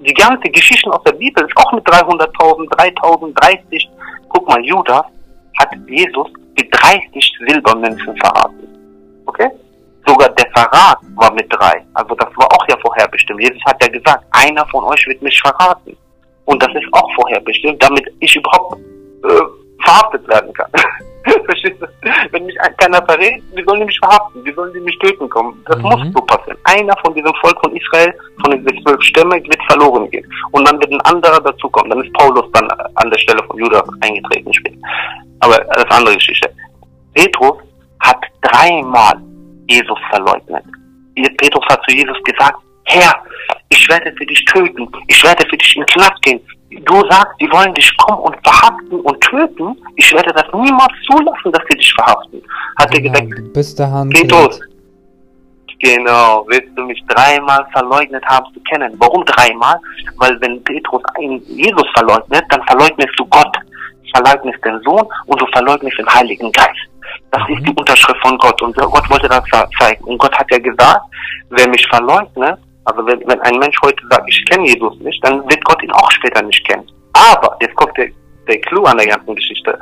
die 0.00 0.14
ganze 0.14 0.48
Geschichte 0.50 0.90
aus 0.92 1.02
der 1.04 1.12
Bibel 1.12 1.44
ist 1.44 1.56
auch 1.56 1.72
mit 1.72 1.84
300.000, 1.86 2.68
3.000, 2.68 3.34
30. 3.40 3.90
Guck 4.28 4.48
mal, 4.48 4.62
Judas 4.64 5.04
hat 5.58 5.70
Jesus 5.88 6.28
mit 6.56 6.68
30 6.70 7.32
Silbermünzen 7.46 8.16
verraten. 8.16 8.68
Okay? 9.26 9.48
Sogar 10.06 10.28
der 10.30 10.50
Verrat 10.54 10.98
war 11.16 11.32
mit 11.32 11.46
drei. 11.52 11.84
Also 11.94 12.14
das 12.14 12.28
war 12.36 12.46
auch 12.52 12.68
ja 12.68 12.76
vorherbestimmt. 12.80 13.42
Jesus 13.42 13.62
hat 13.64 13.82
ja 13.82 13.88
gesagt, 13.88 14.24
einer 14.32 14.66
von 14.68 14.84
euch 14.84 15.06
wird 15.06 15.22
mich 15.22 15.40
verraten. 15.40 15.96
Und 16.44 16.62
das 16.62 16.70
ist 16.74 16.86
auch 16.92 17.10
vorherbestimmt, 17.14 17.82
damit 17.82 18.04
ich 18.20 18.36
überhaupt 18.36 18.78
äh, 19.24 19.82
verhaftet 19.82 20.26
werden 20.28 20.52
kann. 20.52 20.70
Verstehst 21.46 21.80
du? 21.80 21.86
Wenn 22.32 22.44
mich 22.44 22.56
keiner 22.76 23.02
verrät, 23.06 23.42
wie 23.54 23.64
sollen 23.64 23.80
die 23.80 23.86
mich 23.86 23.98
verhaften? 23.98 24.44
Wie 24.44 24.52
sollen 24.52 24.72
die 24.74 24.80
mich 24.80 24.98
töten 24.98 25.28
kommen? 25.30 25.62
Das 25.66 25.78
mhm. 25.78 25.84
muss 25.84 26.00
so 26.14 26.20
passieren. 26.20 26.58
Einer 26.64 26.94
von 27.02 27.14
diesem 27.14 27.32
Volk 27.40 27.58
von 27.64 27.74
Israel, 27.74 28.12
von 28.42 28.50
den 28.50 28.82
zwölf 28.82 29.02
Stämmen, 29.02 29.42
wird 29.42 29.62
verloren 29.68 30.10
gehen. 30.10 30.30
Und 30.52 30.68
dann 30.68 30.78
wird 30.80 30.92
ein 30.92 31.00
anderer 31.02 31.40
dazukommen. 31.40 31.90
Dann 31.90 32.04
ist 32.04 32.12
Paulus 32.12 32.44
dann 32.52 32.68
an 32.70 33.10
der 33.10 33.18
Stelle 33.18 33.42
von 33.44 33.58
Judas 33.58 33.84
eingetreten 34.02 34.52
später. 34.52 34.76
Aber 35.40 35.56
das 35.56 35.78
ist 35.78 35.90
eine 35.90 35.98
andere 35.98 36.14
Geschichte. 36.16 36.50
Petrus 37.14 37.56
hat 38.00 38.20
dreimal 38.42 39.14
Jesus 39.68 39.98
verleugnet. 40.10 40.64
Petrus 41.38 41.64
hat 41.68 41.80
zu 41.88 41.96
Jesus 41.96 42.16
gesagt, 42.24 42.58
Herr, 42.86 43.14
ich 43.68 43.88
werde 43.88 44.12
für 44.16 44.26
dich 44.26 44.44
töten, 44.46 44.88
ich 45.08 45.24
werde 45.24 45.46
für 45.48 45.56
dich 45.56 45.76
in 45.76 45.82
den 45.82 45.86
Knast 45.86 46.20
gehen. 46.22 46.40
Du 46.84 47.00
sagst, 47.08 47.32
die 47.40 47.50
wollen 47.52 47.72
dich 47.74 47.96
kommen 47.98 48.20
und 48.20 48.36
verhaften 48.42 49.00
und 49.00 49.20
töten. 49.20 49.76
Ich 49.96 50.12
werde 50.12 50.32
das 50.32 50.44
niemals 50.52 50.92
zulassen, 51.06 51.52
dass 51.52 51.62
sie 51.70 51.76
dich 51.78 51.94
verhaften. 51.94 52.42
Hat 52.78 52.92
er 52.92 53.00
gesagt, 53.00 53.52
bis 53.52 53.74
dahin 53.74 54.10
Petrus, 54.10 54.60
genau, 55.78 56.44
willst 56.48 56.76
du 56.76 56.82
mich 56.82 57.02
dreimal 57.08 57.64
verleugnet 57.72 58.24
haben 58.26 58.52
zu 58.52 58.60
kennen? 58.62 58.92
Warum 58.98 59.24
dreimal? 59.24 59.78
Weil 60.16 60.40
wenn 60.40 60.62
Petrus 60.64 61.02
Jesus 61.46 61.86
verleugnet, 61.94 62.44
dann 62.50 62.62
verleugnest 62.64 63.12
du 63.18 63.24
Gott, 63.26 63.56
verleugnest 64.14 64.64
den 64.64 64.80
Sohn 64.82 65.06
und 65.26 65.40
du 65.40 65.46
verleugnest 65.52 65.96
den 65.98 66.08
Heiligen 66.08 66.50
Geist. 66.50 66.88
Das 67.30 67.48
mhm. 67.48 67.56
ist 67.56 67.66
die 67.66 67.74
Unterschrift 67.76 68.20
von 68.22 68.38
Gott 68.38 68.60
und 68.62 68.76
Gott 68.76 69.10
wollte 69.10 69.28
das 69.28 69.42
zeigen. 69.78 70.04
Und 70.04 70.18
Gott 70.18 70.36
hat 70.38 70.50
ja 70.50 70.58
gesagt, 70.58 71.02
wer 71.50 71.68
mich 71.68 71.86
verleugnet, 71.88 72.58
also 72.84 73.06
wenn, 73.06 73.20
wenn 73.26 73.40
ein 73.40 73.58
Mensch 73.58 73.76
heute 73.82 74.02
sagt, 74.10 74.28
ich 74.28 74.44
kenne 74.46 74.66
Jesus 74.66 74.98
nicht, 75.00 75.24
dann 75.24 75.42
wird 75.48 75.64
Gott 75.64 75.82
ihn 75.82 75.92
auch 75.92 76.10
später 76.10 76.42
nicht 76.42 76.66
kennen. 76.68 76.86
Aber, 77.12 77.56
jetzt 77.60 77.74
kommt 77.76 77.96
der, 77.96 78.08
der 78.48 78.60
Clou 78.62 78.84
an 78.84 78.98
der 78.98 79.06
ganzen 79.06 79.34
Geschichte. 79.34 79.78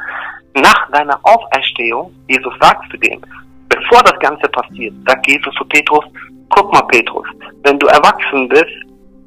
Nach 0.54 0.90
deiner 0.90 1.18
Auferstehung, 1.22 2.14
Jesus 2.28 2.52
sagt 2.60 2.90
zu 2.90 2.96
dem, 2.98 3.20
bevor 3.68 4.02
das 4.02 4.18
Ganze 4.20 4.48
passiert, 4.48 4.94
sagt 5.06 5.26
Jesus 5.26 5.54
zu 5.54 5.64
Petrus, 5.64 6.04
guck 6.50 6.72
mal 6.72 6.82
Petrus, 6.82 7.26
wenn 7.64 7.78
du 7.78 7.86
erwachsen 7.86 8.48
bist, 8.48 8.70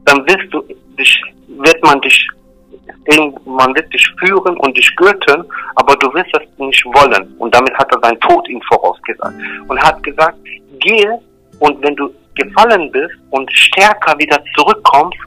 dann 0.06 0.26
wirst 0.28 0.54
du 0.54 0.64
dich, 0.98 1.22
wird 1.48 1.84
man 1.84 2.00
dich, 2.02 2.28
man 3.46 3.76
wird 3.76 3.94
dich 3.94 4.08
führen 4.20 4.58
und 4.58 4.76
dich 4.78 4.96
gürten, 4.96 5.44
aber 5.76 5.96
du 5.98 6.14
wirst 6.14 6.30
es 6.34 6.48
nicht 6.58 6.86
wollen. 6.86 7.36
Und 7.38 7.54
damit 7.54 7.74
hat 7.78 7.92
er 7.94 8.00
seinen 8.02 8.20
Tod 8.22 8.48
ihm 8.50 8.62
vorausgesagt. 8.64 9.36
Und 9.68 9.82
hat 9.82 10.02
gesagt, 10.04 10.38
gehe 10.80 11.20
und 11.60 11.82
wenn 11.84 11.96
du 11.96 12.14
gefallen 12.36 12.92
bist 12.92 13.16
und 13.32 13.52
stärker 13.52 14.18
wieder 14.20 14.42
zurückkommst, 14.58 15.18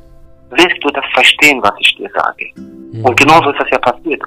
wirst 0.51 0.83
du 0.83 0.89
das 0.91 1.05
verstehen, 1.13 1.61
was 1.63 1.73
ich 1.79 1.97
dir 1.97 2.11
sage. 2.15 2.47
Mhm. 2.57 3.05
Und 3.05 3.17
genauso 3.19 3.51
ist 3.51 3.61
das 3.61 3.71
ja 3.71 3.79
passiert. 3.79 4.23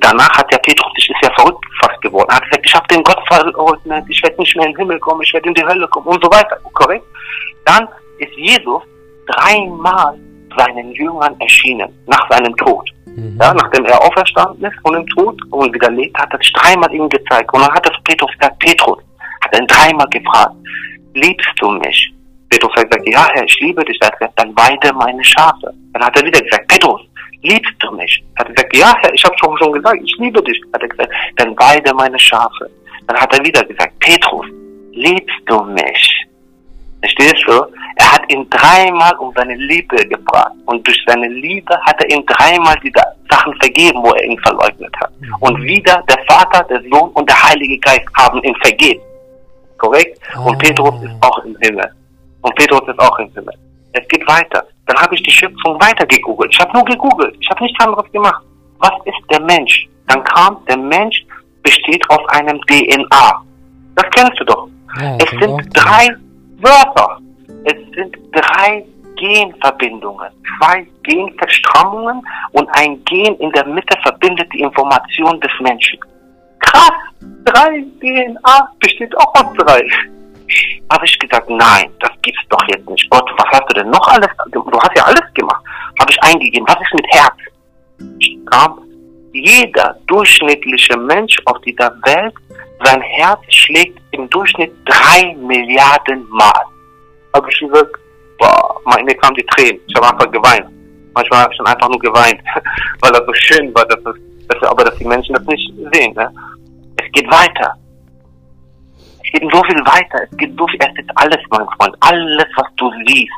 Danach 0.00 0.36
hat 0.36 0.52
der 0.52 0.58
Petrus 0.58 0.92
sich 0.94 1.08
ist 1.08 1.22
ja 1.22 1.32
verrückt 1.34 1.64
fast 1.80 2.00
geworden. 2.02 2.28
Er 2.30 2.36
hat 2.36 2.44
gesagt, 2.44 2.66
ich 2.66 2.74
habe 2.74 2.86
den 2.88 3.02
Gott 3.02 3.20
verleugnet, 3.28 4.04
ich 4.08 4.22
werde 4.22 4.40
nicht 4.40 4.56
mehr 4.56 4.66
in 4.66 4.72
den 4.72 4.78
Himmel 4.78 4.98
kommen, 5.00 5.22
ich 5.22 5.32
werde 5.32 5.48
in 5.48 5.54
die 5.54 5.64
Hölle 5.64 5.88
kommen 5.88 6.06
und 6.06 6.22
so 6.22 6.30
weiter. 6.30 6.58
Korrekt? 6.74 7.04
Dann 7.64 7.88
ist 8.18 8.32
Jesus 8.36 8.82
dreimal 9.26 10.18
seinen 10.56 10.92
Jüngern 10.92 11.34
erschienen, 11.40 11.88
nach 12.06 12.28
seinem 12.30 12.54
Tod. 12.56 12.88
Mhm. 13.06 13.38
Ja, 13.40 13.52
nachdem 13.54 13.84
er 13.86 14.00
auferstanden 14.02 14.64
ist 14.64 14.78
von 14.82 14.94
dem 14.94 15.06
Tod 15.08 15.40
und 15.50 15.74
wieder 15.74 15.90
lebt, 15.90 16.16
hat 16.18 16.32
er 16.32 16.38
sich 16.38 16.52
dreimal 16.52 16.92
ihnen 16.92 17.08
gezeigt. 17.08 17.52
Und 17.52 17.62
dann 17.62 17.72
hat 17.72 17.86
das 17.86 17.96
Petrus 18.04 18.30
gesagt, 18.38 18.58
Petrus, 18.60 18.98
hat 19.42 19.52
er 19.52 19.60
ihn 19.60 19.66
dreimal 19.66 20.06
gefragt, 20.08 20.54
liebst 21.14 21.50
du 21.60 21.70
mich? 21.70 22.12
Petrus 22.50 22.72
hat 22.76 22.90
gesagt, 22.90 23.08
ja 23.08 23.28
Herr, 23.34 23.44
ich 23.44 23.58
liebe 23.60 23.84
dich. 23.84 23.98
Er 24.00 24.06
hat 24.06 24.18
gesagt, 24.18 24.38
dann 24.38 24.56
weide 24.56 24.92
meine 24.94 25.22
Schafe. 25.24 25.72
Dann 25.92 26.04
hat 26.04 26.16
er 26.16 26.26
wieder 26.26 26.40
gesagt, 26.40 26.66
Petrus, 26.68 27.00
liebst 27.42 27.74
du 27.80 27.92
mich? 27.92 28.24
Er 28.36 28.44
hat 28.44 28.54
gesagt, 28.54 28.76
ja 28.76 28.94
Herr, 29.02 29.12
ich 29.12 29.24
habe 29.24 29.36
schon, 29.38 29.56
schon 29.58 29.72
gesagt, 29.72 30.00
ich 30.02 30.16
liebe 30.18 30.42
dich. 30.42 30.60
Hat 30.72 30.82
er 30.82 30.88
gesagt, 30.88 31.12
dann 31.36 31.58
weide 31.58 31.94
meine 31.94 32.18
Schafe. 32.18 32.70
Dann 33.06 33.16
hat 33.16 33.36
er 33.36 33.44
wieder 33.44 33.64
gesagt, 33.64 33.98
Petrus, 34.00 34.46
liebst 34.92 35.36
du 35.46 35.62
mich? 35.62 36.17
Verstehst 37.00 37.44
du? 37.46 37.52
Er 37.96 38.12
hat 38.12 38.32
ihn 38.32 38.48
dreimal 38.50 39.14
um 39.18 39.32
seine 39.36 39.54
Liebe 39.54 39.96
gebracht. 40.08 40.52
Und 40.66 40.86
durch 40.86 40.98
seine 41.06 41.28
Liebe 41.28 41.78
hat 41.82 42.02
er 42.02 42.10
ihm 42.10 42.24
dreimal 42.26 42.76
diese 42.82 43.00
Sachen 43.30 43.54
vergeben, 43.60 44.02
wo 44.02 44.10
er 44.12 44.24
ihn 44.24 44.38
verleugnet 44.40 44.94
hat. 45.00 45.10
Und 45.40 45.62
wieder 45.62 46.02
der 46.08 46.18
Vater, 46.28 46.64
der 46.64 46.82
Sohn 46.90 47.10
und 47.10 47.28
der 47.28 47.40
Heilige 47.40 47.78
Geist 47.78 48.06
haben 48.16 48.42
ihn 48.42 48.56
vergeben. 48.56 49.00
Korrekt? 49.78 50.18
Und 50.44 50.56
ah. 50.56 50.58
Petrus 50.58 51.02
ist 51.02 51.14
auch 51.20 51.44
im 51.44 51.56
Himmel. 51.60 51.88
Und 52.42 52.54
Petrus 52.56 52.82
ist 52.88 52.98
auch 52.98 53.18
im 53.18 53.32
Himmel. 53.32 53.54
Es 53.92 54.06
geht 54.08 54.26
weiter. 54.28 54.64
Dann 54.86 54.96
habe 54.96 55.14
ich 55.14 55.22
die 55.22 55.30
Schöpfung 55.30 55.80
weiter 55.80 56.06
gegoogelt. 56.06 56.52
Ich 56.52 56.60
habe 56.60 56.72
nur 56.72 56.84
gegoogelt. 56.84 57.36
Ich 57.40 57.48
habe 57.50 57.62
nichts 57.62 57.84
anderes 57.84 58.10
gemacht. 58.10 58.42
Was 58.78 58.92
ist 59.04 59.30
der 59.30 59.40
Mensch? 59.40 59.88
Dann 60.08 60.22
kam, 60.24 60.58
der 60.68 60.76
Mensch 60.76 61.24
besteht 61.62 62.02
aus 62.10 62.20
einem 62.28 62.60
DNA. 62.62 63.42
Das 63.94 64.06
kennst 64.10 64.40
du 64.40 64.44
doch. 64.44 64.68
Ja, 65.00 65.16
es 65.18 65.30
sind 65.30 65.68
drei 65.74 66.08
Wörter. 66.58 67.18
Es 67.64 67.76
sind 67.94 68.16
drei 68.32 68.84
Genverbindungen, 69.16 70.28
zwei 70.58 70.86
Genverstrammungen 71.02 72.22
und 72.52 72.68
ein 72.72 73.02
Gen 73.04 73.34
in 73.36 73.50
der 73.52 73.66
Mitte 73.66 73.96
verbindet 74.02 74.48
die 74.52 74.60
Information 74.60 75.40
des 75.40 75.50
Menschen. 75.60 75.98
Krass! 76.60 76.92
Drei 77.44 77.84
DNA 78.00 78.72
besteht 78.80 79.16
auch 79.18 79.34
aus 79.34 79.54
drei. 79.58 79.82
Habe 80.90 81.04
ich 81.04 81.18
gesagt, 81.18 81.50
nein, 81.50 81.90
das 82.00 82.10
gibt's 82.22 82.42
doch 82.48 82.62
jetzt 82.68 82.88
nicht. 82.88 83.10
Gott, 83.10 83.28
was 83.36 83.46
hast 83.50 83.70
du 83.70 83.74
denn 83.74 83.90
noch 83.90 84.06
alles? 84.08 84.28
Du 84.52 84.64
hast 84.80 84.96
ja 84.96 85.04
alles 85.04 85.34
gemacht. 85.34 85.62
Habe 86.00 86.10
ich 86.10 86.22
eingegeben, 86.22 86.66
was 86.68 86.76
ist 86.76 86.94
mit 86.94 87.06
Herz? 87.10 87.36
Kam 88.50 88.80
jeder 89.32 89.96
durchschnittliche 90.06 90.96
Mensch 90.96 91.36
auf 91.44 91.60
dieser 91.60 91.90
Welt, 92.04 92.34
sein 92.84 93.00
Herz 93.00 93.40
schlägt 93.48 93.98
im 94.12 94.28
Durchschnitt 94.30 94.72
drei 94.84 95.34
Milliarden 95.36 96.28
Mal. 96.30 96.62
Habe 97.34 97.50
ich 97.50 97.58
gesagt, 97.58 97.92
boah, 98.38 98.80
mir 99.04 99.14
kamen 99.16 99.34
die 99.36 99.46
Tränen. 99.46 99.80
Ich 99.86 99.94
habe 99.96 100.08
einfach 100.08 100.30
geweint. 100.30 100.66
Manchmal 101.14 101.42
habe 101.42 101.52
ich 101.52 101.58
dann 101.58 101.66
einfach 101.66 101.88
nur 101.88 101.98
geweint, 101.98 102.40
weil 103.00 103.12
das 103.12 103.22
so 103.26 103.34
schön 103.34 103.74
war, 103.74 103.84
dass, 103.86 103.98
es, 103.98 104.46
dass, 104.48 104.62
aber 104.70 104.84
dass 104.84 104.96
die 104.96 105.04
Menschen 105.04 105.34
das 105.34 105.44
nicht 105.46 105.72
sehen. 105.92 106.14
Ne? 106.14 106.32
Es 106.96 107.12
geht 107.12 107.30
weiter. 107.30 107.74
Es 109.24 109.40
geht 109.40 109.52
so 109.52 109.62
viel 109.64 109.80
weiter. 109.80 110.18
Es 110.30 110.36
geht 110.38 110.56
so 110.56 110.66
viel. 110.68 110.78
Es 110.80 111.04
ist 111.04 111.10
alles, 111.16 111.38
mein 111.50 111.66
Freund. 111.76 111.96
Alles, 112.00 112.46
was 112.56 112.66
du 112.76 112.90
siehst. 113.06 113.32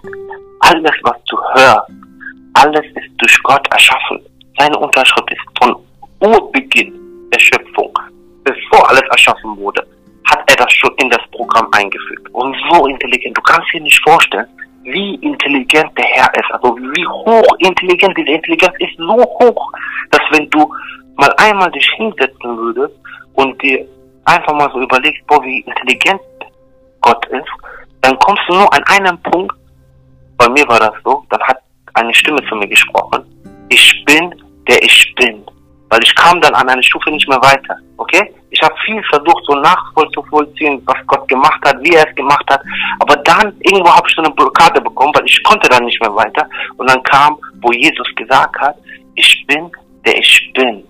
Alles, 0.61 0.93
was 1.03 1.17
du 1.29 1.37
hörst. 1.55 1.91
Alles 2.55 2.85
ist 2.95 3.11
durch 3.19 3.43
Gott 3.43 3.67
erschaffen. 3.73 4.21
Seine 4.59 4.77
Unterschrift 4.79 5.31
ist 5.31 5.41
von 5.59 5.77
Urbeginn 6.21 6.93
der 7.33 7.39
Schöpfung, 7.39 7.93
bevor 8.45 8.89
alles 8.89 9.03
erschaffen 9.11 9.57
wurde, 9.57 9.87
hat 10.25 10.43
er 10.51 10.57
das 10.57 10.73
schon 10.73 10.95
in 10.97 11.11
das 11.11 11.23
Programm 11.33 11.69
eingefügt. 11.73 12.29
Und 12.33 12.57
so 12.71 12.87
intelligent. 12.87 13.37
Du 13.37 13.43
kannst 13.43 13.73
dir 13.73 13.81
nicht 13.81 14.01
vorstellen, 14.03 14.47
wie 14.83 15.15
intelligent 15.17 15.97
der 15.97 16.05
Herr 16.05 16.33
ist. 16.35 16.51
Also 16.53 16.77
wie 16.77 17.07
hoch 17.07 17.57
intelligent. 17.59 18.17
Diese 18.17 18.31
Intelligenz 18.31 18.75
ist 18.79 18.97
so 18.97 19.17
hoch, 19.17 19.73
dass 20.11 20.23
wenn 20.31 20.49
du 20.51 20.73
mal 21.17 21.33
einmal 21.39 21.71
dich 21.73 21.89
hinsetzen 21.97 22.57
würdest 22.57 22.95
und 23.35 23.61
dir 23.63 23.87
einfach 24.25 24.55
mal 24.55 24.71
so 24.73 24.81
überlegst, 24.81 25.27
boah, 25.27 25.43
wie 25.45 25.61
intelligent 25.61 26.21
Gott 27.01 27.25
ist, 27.27 27.49
dann 28.03 28.19
kommst 28.19 28.43
du 28.49 28.55
nur 28.55 28.73
an 28.73 28.83
einem 28.85 29.19
Punkt, 29.23 29.55
bei 30.37 30.49
mir 30.49 30.67
war 30.69 30.79
das 30.79 30.95
so, 31.05 31.25
dann 31.31 31.41
hat 31.43 31.59
eine 31.95 32.15
Stimme 32.15 32.41
zu 32.49 32.57
mir 32.57 32.69
gesprochen, 32.69 33.25
ich 33.69 34.05
bin, 34.07 34.35
der 34.69 34.83
ich 34.83 35.15
bin. 35.17 35.45
Weil 35.91 36.03
ich 36.03 36.15
kam 36.15 36.41
dann 36.41 36.55
an 36.55 36.69
eine 36.69 36.83
Stufe 36.83 37.11
nicht 37.11 37.29
mehr 37.29 37.41
weiter, 37.43 37.77
okay? 37.97 38.33
Ich 38.51 38.63
habe 38.63 38.75
viel 38.85 39.03
versucht, 39.05 39.45
so 39.47 39.55
nachvollziehen, 39.57 40.83
was 40.87 40.97
Gott 41.07 41.27
gemacht 41.29 41.61
hat, 41.65 41.77
wie 41.83 41.95
er 41.95 42.09
es 42.09 42.15
gemacht 42.15 42.45
hat. 42.49 42.63
Aber 43.01 43.17
dann, 43.17 43.53
irgendwo 43.61 43.95
habe 43.95 44.09
ich 44.09 44.15
so 44.15 44.23
eine 44.23 44.33
Blockade 44.33 44.81
bekommen, 44.81 45.13
weil 45.15 45.27
ich 45.27 45.43
konnte 45.43 45.69
dann 45.69 45.85
nicht 45.85 46.01
mehr 46.01 46.15
weiter. 46.15 46.49
Und 46.77 46.89
dann 46.89 47.03
kam, 47.03 47.37
wo 47.61 47.73
Jesus 47.73 48.07
gesagt 48.15 48.59
hat, 48.61 48.77
ich 49.17 49.45
bin, 49.47 49.71
der 50.07 50.17
ich 50.17 50.51
bin. 50.55 50.85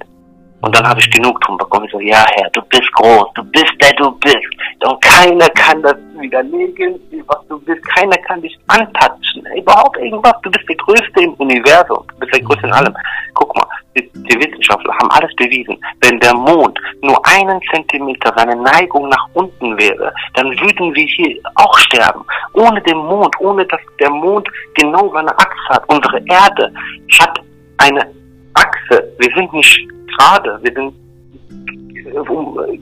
Und 0.63 0.75
dann 0.75 0.87
habe 0.87 1.01
ich 1.01 1.11
Genugtuung 1.11 1.59
bekommen. 1.59 1.87
Ich 1.87 1.93
so, 1.93 2.01
ja 2.01 2.25
Herr, 2.35 2.51
du 2.51 2.61
bist 2.63 2.93
groß, 2.95 3.29
du 3.35 3.45
bist 3.45 3.73
der 3.81 3.93
du 3.95 4.11
bist. 4.13 4.37
Und 4.85 5.01
keiner 5.03 5.49
kann 5.51 5.83
das 5.83 5.97
widerlegen, 6.19 7.01
was 7.27 7.39
du 7.49 7.61
willst. 7.67 7.87
Keiner 7.89 8.17
kann 8.19 8.41
dich 8.43 8.59
antatschen. 8.69 9.45
Überhaupt 9.57 9.97
irgendwas. 9.99 10.35
Du 10.43 10.51
bist 10.51 10.69
der 10.69 10.77
Größte 10.77 11.21
im 11.23 11.35
Universum. 11.35 12.05
Du 12.09 12.19
bist 12.19 12.35
der 12.35 12.43
Größte 12.43 12.67
in 12.67 12.73
allem. 12.73 12.95
Guck 13.35 13.55
mal, 13.57 13.67
die, 13.97 14.11
die 14.15 14.39
Wissenschaftler 14.39 14.95
haben 14.95 15.11
alles 15.11 15.35
bewiesen. 15.37 15.79
Wenn 16.01 16.19
der 16.21 16.35
Mond 16.35 16.79
nur 17.03 17.21
einen 17.27 17.61
Zentimeter 17.73 18.33
seine 18.37 18.57
Neigung 18.57 19.09
nach 19.09 19.27
unten 19.35 19.79
wäre, 19.79 20.13
dann 20.35 20.49
würden 20.61 20.95
wir 20.95 21.07
hier 21.07 21.41
auch 21.57 21.79
sterben. 21.79 22.25
Ohne 22.55 22.81
den 22.83 22.99
Mond, 22.99 23.35
ohne 23.41 23.65
dass 23.67 23.81
der 23.99 24.11
Mond 24.11 24.49
genau 24.75 25.11
seine 25.13 25.37
Achse 25.39 25.69
hat. 25.71 25.89
Unsere 25.89 26.19
Erde 26.27 26.73
hat 27.19 27.41
eine 27.79 28.07
Achse. 28.55 29.13
Wir 29.19 29.35
sind 29.35 29.53
nicht 29.53 29.89
gerade, 30.19 30.59
wir 30.63 30.73
sind 30.73 30.95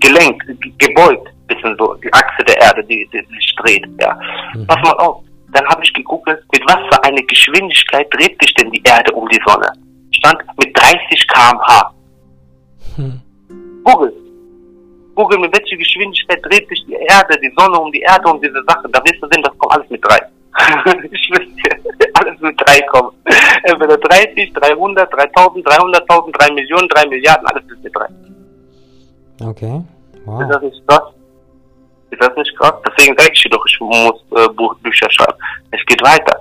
gelenkt, 0.00 0.44
gebeugt, 0.78 1.28
bisschen 1.46 1.76
so, 1.78 1.94
die 1.94 2.12
Achse 2.12 2.44
der 2.46 2.60
Erde, 2.60 2.84
die, 2.84 3.08
die 3.12 3.18
sich 3.18 3.54
dreht, 3.56 3.86
ja. 4.00 4.18
Mhm. 4.54 4.66
Pass 4.66 4.78
mal 4.82 4.96
auf. 4.98 5.22
Dann 5.52 5.66
habe 5.68 5.82
ich 5.82 5.92
gegoogelt, 5.94 6.42
mit 6.52 6.62
was 6.66 6.78
für 6.90 7.02
eine 7.04 7.22
Geschwindigkeit 7.22 8.06
dreht 8.12 8.36
sich 8.42 8.52
denn 8.54 8.70
die 8.70 8.82
Erde 8.84 9.12
um 9.12 9.26
die 9.28 9.40
Sonne? 9.46 9.72
Stand 10.12 10.42
mit 10.58 10.76
30 10.76 11.26
kmh. 11.26 11.94
Hm. 12.96 13.20
Google. 13.84 14.12
Google, 15.14 15.38
mit 15.38 15.56
welcher 15.56 15.76
Geschwindigkeit 15.76 16.44
dreht 16.44 16.68
sich 16.68 16.84
die 16.86 16.92
Erde, 16.92 17.38
die 17.40 17.52
Sonne 17.56 17.78
um 17.78 17.90
die 17.90 18.00
Erde 18.00 18.30
und 18.30 18.44
diese 18.44 18.62
Sachen. 18.68 18.92
Da 18.92 19.00
wirst 19.04 19.22
du 19.22 19.28
sehen, 19.32 19.42
das 19.42 19.56
kommt 19.58 19.72
alles 19.72 19.90
mit 19.90 20.04
drei. 20.04 20.18
ich 21.10 21.30
wüsste, 21.30 21.70
alles 22.14 22.40
mit 22.40 22.60
drei 22.60 22.80
kommen. 22.82 23.12
Entweder 23.64 23.96
30, 23.96 24.52
300, 24.52 25.12
3000, 25.12 25.66
300.000, 25.66 26.32
3 26.32 26.54
Millionen, 26.54 26.88
3 26.88 27.06
Milliarden, 27.06 27.46
alles 27.46 27.64
ist 27.70 27.82
mit 27.82 27.94
drei. 27.94 28.08
Okay. 29.40 29.82
Wow. 30.24 30.42
Ist 30.42 30.50
das 30.50 30.62
nicht 30.62 30.86
krass? 30.86 31.02
Ist 32.10 32.22
das 32.22 32.36
nicht 32.36 32.58
krass? 32.58 32.74
Deswegen 32.86 33.16
sage 33.16 33.30
ich 33.32 33.42
dir 33.42 33.50
doch, 33.50 33.64
ich 33.66 33.80
muss 33.80 34.24
äh, 34.36 34.48
Buch, 34.54 34.74
Bücher 34.78 35.10
schreiben. 35.10 35.38
Es 35.70 35.84
geht 35.86 36.02
weiter. 36.02 36.38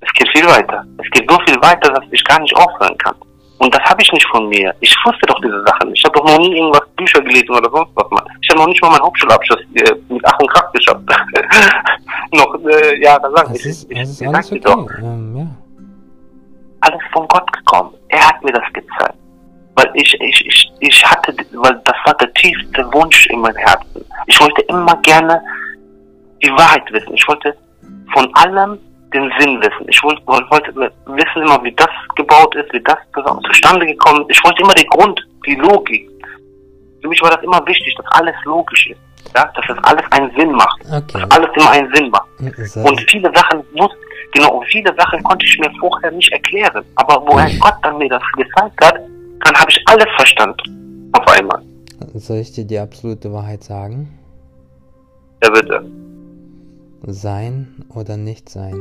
Es 0.00 0.12
geht 0.14 0.28
viel 0.36 0.46
weiter. 0.46 0.84
Es 0.98 1.10
geht 1.10 1.30
so 1.30 1.38
viel 1.46 1.56
weiter, 1.62 1.92
dass 1.92 2.04
ich 2.10 2.24
gar 2.24 2.40
nicht 2.40 2.54
aufhören 2.56 2.96
kann. 2.98 3.14
Und 3.58 3.74
das 3.74 3.82
habe 3.84 4.02
ich 4.02 4.12
nicht 4.12 4.26
von 4.28 4.48
mir. 4.48 4.74
Ich 4.80 4.94
wusste 5.04 5.26
doch 5.26 5.40
diese 5.40 5.62
Sachen. 5.64 5.94
Ich 5.94 6.04
habe 6.04 6.18
doch 6.18 6.24
noch 6.24 6.38
nie 6.38 6.56
irgendwas 6.56 6.86
Bücher 6.96 7.20
gelesen 7.20 7.50
oder 7.50 7.70
sonst 7.70 7.90
was. 7.94 8.10
Mal. 8.10 8.24
Ich 8.40 8.48
habe 8.50 8.60
noch 8.60 8.66
nicht 8.66 8.82
mal 8.82 8.90
meinen 8.90 9.02
Hauptschulabschluss 9.02 9.60
äh, 9.74 9.94
mit 10.08 10.22
Ach 10.24 10.38
und 10.40 10.50
Kraft 10.50 10.74
geschafft. 10.74 11.02
noch 12.32 12.54
äh, 12.66 13.00
jahrelang. 13.02 13.48
Das 13.48 13.64
ist, 13.64 13.90
ich, 13.90 13.98
das 13.98 14.10
ist 14.10 14.22
alles 14.22 14.50
okay. 14.50 14.60
Doch, 14.60 14.90
ähm, 14.98 15.36
ja. 15.36 15.46
Alles 16.80 17.00
von 17.12 17.28
Gott 17.28 17.52
gekommen. 17.52 17.94
Er 18.08 18.26
hat 18.26 18.42
mir 18.42 18.52
das 18.52 18.64
gezeigt 18.72 19.14
weil 19.74 19.90
ich, 19.94 20.14
ich, 20.20 20.46
ich, 20.46 20.72
ich 20.80 21.04
hatte, 21.04 21.34
weil 21.52 21.80
das 21.84 21.96
war 22.04 22.14
der 22.14 22.32
tiefste 22.34 22.84
Wunsch 22.92 23.26
in 23.26 23.40
meinem 23.40 23.56
Herzen. 23.56 24.04
Ich 24.26 24.40
wollte 24.40 24.62
immer 24.62 24.96
gerne 25.02 25.40
die 26.42 26.50
Wahrheit 26.50 26.90
wissen. 26.92 27.14
Ich 27.14 27.26
wollte 27.26 27.56
von 28.12 28.34
allem 28.34 28.78
den 29.12 29.32
Sinn 29.38 29.60
wissen. 29.60 29.86
Ich 29.88 30.02
wollte, 30.02 30.22
wollte 30.26 30.74
wissen 31.06 31.42
immer, 31.42 31.62
wie 31.62 31.72
das 31.72 31.90
gebaut 32.16 32.54
ist, 32.56 32.72
wie 32.72 32.82
das 32.82 32.96
zustande 33.46 33.86
gekommen 33.86 34.22
ist. 34.22 34.36
Ich 34.36 34.44
wollte 34.44 34.62
immer 34.62 34.74
den 34.74 34.88
Grund, 34.88 35.20
die 35.46 35.54
Logik. 35.56 36.08
Für 37.00 37.08
mich 37.08 37.20
war 37.22 37.30
das 37.30 37.42
immer 37.42 37.64
wichtig, 37.66 37.94
dass 37.96 38.06
alles 38.12 38.34
logisch 38.44 38.88
ist. 38.88 39.00
Ja, 39.34 39.50
dass 39.54 39.66
das 39.66 39.78
alles 39.84 40.04
einen 40.10 40.30
Sinn 40.36 40.52
macht. 40.52 40.80
Okay. 40.84 41.20
Dass 41.20 41.30
alles 41.30 41.50
immer 41.56 41.70
einen 41.70 41.94
Sinn 41.94 42.10
macht. 42.10 42.28
Und 42.76 43.10
viele 43.10 43.32
Sachen 43.34 43.62
wusste, 43.72 43.96
genau, 44.32 44.62
viele 44.68 44.94
Sachen 44.96 45.22
konnte 45.22 45.46
ich 45.46 45.58
mir 45.58 45.70
vorher 45.80 46.10
nicht 46.10 46.30
erklären. 46.32 46.84
Aber 46.96 47.22
woher 47.26 47.50
Gott 47.58 47.74
dann 47.82 47.98
mir 47.98 48.08
das 48.08 48.22
gezeigt 48.36 48.84
hat, 48.84 48.96
dann 49.44 49.54
habe 49.54 49.70
ich 49.70 49.82
alles 49.86 50.06
verstanden. 50.16 51.10
Auf 51.12 51.26
einmal. 51.28 51.62
Soll 52.14 52.38
ich 52.38 52.52
dir 52.52 52.64
die 52.64 52.78
absolute 52.78 53.32
Wahrheit 53.32 53.64
sagen? 53.64 54.18
Ja, 55.42 55.50
bitte. 55.50 55.84
Sein 57.06 57.84
oder 57.94 58.16
nicht 58.16 58.48
sein. 58.48 58.80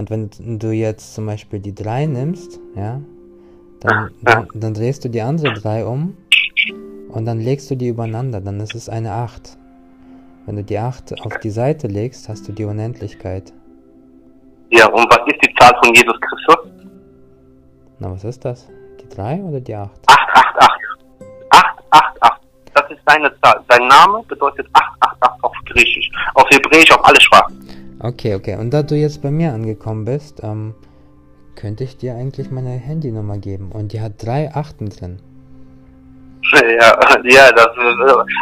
Und 0.00 0.08
wenn 0.08 0.30
du 0.58 0.70
jetzt 0.70 1.14
zum 1.14 1.26
Beispiel 1.26 1.60
die 1.60 1.74
3 1.74 2.06
nimmst, 2.06 2.58
ja, 2.74 3.02
dann, 3.80 4.10
dann, 4.22 4.48
dann, 4.54 4.72
drehst 4.72 5.04
du 5.04 5.10
die 5.10 5.20
andere 5.20 5.52
3 5.52 5.84
um 5.84 6.16
und 7.10 7.26
dann 7.26 7.38
legst 7.38 7.70
du 7.70 7.74
die 7.74 7.88
übereinander, 7.88 8.40
dann 8.40 8.60
ist 8.60 8.74
es 8.74 8.88
eine 8.88 9.12
8. 9.12 9.58
Wenn 10.46 10.56
du 10.56 10.64
die 10.64 10.78
8 10.78 11.20
auf 11.20 11.36
die 11.40 11.50
Seite 11.50 11.86
legst, 11.86 12.30
hast 12.30 12.48
du 12.48 12.52
die 12.52 12.64
Unendlichkeit. 12.64 13.52
Ja, 14.70 14.86
und 14.86 15.04
was 15.10 15.20
ist 15.26 15.38
die 15.44 15.54
Zahl 15.56 15.78
von 15.84 15.92
Jesus 15.94 16.18
Christus? 16.18 16.72
Na, 17.98 18.10
was 18.10 18.24
ist 18.24 18.42
das? 18.42 18.70
Die 19.02 19.08
3 19.14 19.42
oder 19.42 19.60
die 19.60 19.74
8? 19.74 19.90
888. 20.06 21.04
888. 21.50 22.48
Das 22.72 22.90
ist 22.90 23.00
seine 23.06 23.30
Zahl. 23.42 23.62
Sein 23.68 23.86
Name 23.86 24.22
bedeutet 24.26 24.66
888 24.72 25.44
auf 25.44 25.52
Griechisch. 25.66 26.10
Auf 26.36 26.48
Hebräisch, 26.48 26.90
auf 26.90 27.04
alle 27.04 27.20
Sprachen. 27.20 27.79
Okay, 28.02 28.34
okay. 28.34 28.56
Und 28.56 28.72
da 28.72 28.82
du 28.82 28.94
jetzt 28.96 29.22
bei 29.22 29.30
mir 29.30 29.52
angekommen 29.52 30.06
bist, 30.06 30.42
ähm, 30.42 30.74
könnte 31.54 31.84
ich 31.84 31.98
dir 31.98 32.14
eigentlich 32.14 32.50
meine 32.50 32.70
Handynummer 32.70 33.36
geben. 33.36 33.70
Und 33.72 33.92
die 33.92 34.00
hat 34.00 34.12
drei 34.24 34.50
Achten 34.54 34.88
drin. 34.88 35.20
Ja, 36.52 36.98
ja, 37.24 37.52
das, 37.52 37.68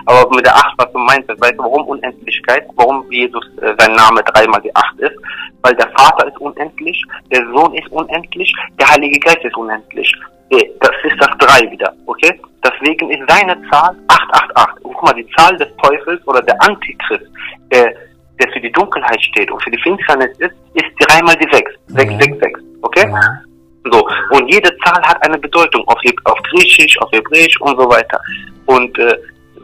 aber 0.06 0.34
mit 0.34 0.46
der 0.46 0.54
Acht, 0.54 0.72
was 0.78 0.90
du 0.92 0.98
meinst, 0.98 1.28
weißt 1.28 1.54
du, 1.54 1.58
warum 1.58 1.86
Unendlichkeit? 1.88 2.66
Warum 2.76 3.04
Jesus 3.10 3.44
äh, 3.60 3.74
sein 3.78 3.92
Name 3.92 4.22
dreimal 4.22 4.62
die 4.62 4.74
Acht 4.74 4.98
ist? 4.98 5.16
Weil 5.62 5.74
der 5.74 5.90
Vater 5.90 6.28
ist 6.28 6.38
unendlich, 6.38 7.02
der 7.30 7.44
Sohn 7.52 7.74
ist 7.74 7.88
unendlich, 7.90 8.50
der 8.80 8.88
Heilige 8.88 9.18
Geist 9.18 9.44
ist 9.44 9.56
unendlich. 9.56 10.10
Äh, 10.50 10.64
das 10.80 10.92
ist 11.04 11.16
das 11.20 11.36
Drei 11.38 11.70
wieder, 11.70 11.92
okay? 12.06 12.40
Deswegen 12.64 13.10
ist 13.10 13.28
seine 13.28 13.60
Zahl 13.70 13.94
888. 14.08 14.84
Und 14.84 14.94
guck 14.94 15.02
mal, 15.02 15.14
die 15.14 15.28
Zahl 15.36 15.56
des 15.58 15.68
Teufels 15.82 16.26
oder 16.26 16.40
der 16.42 16.62
Antichrist, 16.62 17.30
der, 17.72 17.92
der 18.40 18.50
für 18.52 18.60
die 18.60 18.72
Dunkelheit 18.72 19.20
steht 19.22 19.50
und 19.50 19.62
für 19.62 19.70
die 19.70 19.82
Finsternis 19.82 20.30
ist, 20.38 20.54
ist 20.74 20.86
dreimal 21.00 21.36
die 21.36 21.48
Sechs. 21.52 21.72
Sechs, 21.88 22.12
mhm. 22.12 22.20
sechs, 22.20 22.38
sechs, 22.38 22.60
okay? 22.82 23.06
Mhm. 23.06 23.90
So. 23.90 24.06
Und 24.30 24.48
jede 24.48 24.70
Zahl 24.78 25.02
hat 25.02 25.22
eine 25.24 25.38
Bedeutung 25.38 25.86
auf, 25.88 25.98
auf 26.24 26.38
Griechisch, 26.50 27.00
auf 27.00 27.10
Hebräisch 27.12 27.60
und 27.60 27.80
so 27.80 27.88
weiter. 27.88 28.20
Und 28.66 28.98
äh, 28.98 29.16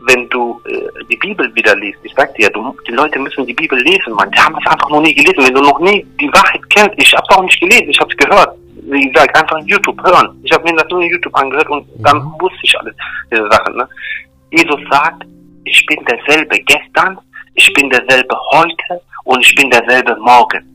wenn 0.07 0.29
du 0.29 0.61
äh, 0.67 1.05
die 1.11 1.17
Bibel 1.17 1.53
wieder 1.55 1.75
liest, 1.77 1.99
ich 2.03 2.13
sag 2.17 2.35
dir, 2.35 2.51
du, 2.51 2.77
die 2.87 2.93
Leute 2.93 3.19
müssen 3.19 3.47
die 3.47 3.55
Bibel 3.55 3.79
lesen, 3.81 4.13
man. 4.15 4.31
Die 4.31 4.39
haben 4.39 4.57
es 4.61 4.71
einfach 4.71 4.89
noch 4.91 5.01
nie 5.01 5.15
gelesen. 5.15 5.47
Wenn 5.47 5.55
du 5.55 5.63
noch 5.63 5.79
nie 5.81 6.07
die 6.21 6.29
Wahrheit 6.29 6.61
kennst, 6.71 6.95
ich 6.97 7.13
habe 7.15 7.27
es 7.29 7.37
auch 7.37 7.43
nicht 7.43 7.61
gelesen, 7.61 7.89
ich 7.89 8.01
habe 8.01 8.11
es 8.11 8.17
gehört. 8.17 8.57
Wie 8.87 9.09
gesagt, 9.09 9.37
einfach 9.37 9.59
YouTube 9.65 10.03
hören. 10.03 10.39
Ich 10.43 10.53
habe 10.53 10.65
mir 10.65 10.77
das 10.77 10.89
nur 10.91 11.03
in 11.03 11.11
YouTube 11.11 11.35
angehört 11.35 11.69
und 11.69 11.99
mhm. 11.99 12.03
dann 12.03 12.23
wusste 12.41 12.59
ich 12.63 12.79
alles, 12.79 12.95
diese 13.31 13.49
Sachen. 13.51 13.77
Ne? 13.77 13.89
Jesus 14.51 14.81
sagt, 14.91 15.25
ich 15.65 15.87
bin 15.87 16.05
derselbe 16.05 16.59
gestern, 16.61 17.19
ich 17.55 17.73
bin 17.75 17.91
derselbe 17.91 18.37
heute 18.53 19.01
und 19.25 19.41
ich 19.41 19.55
bin 19.55 19.71
derselbe 19.71 20.17
morgen. 20.17 20.71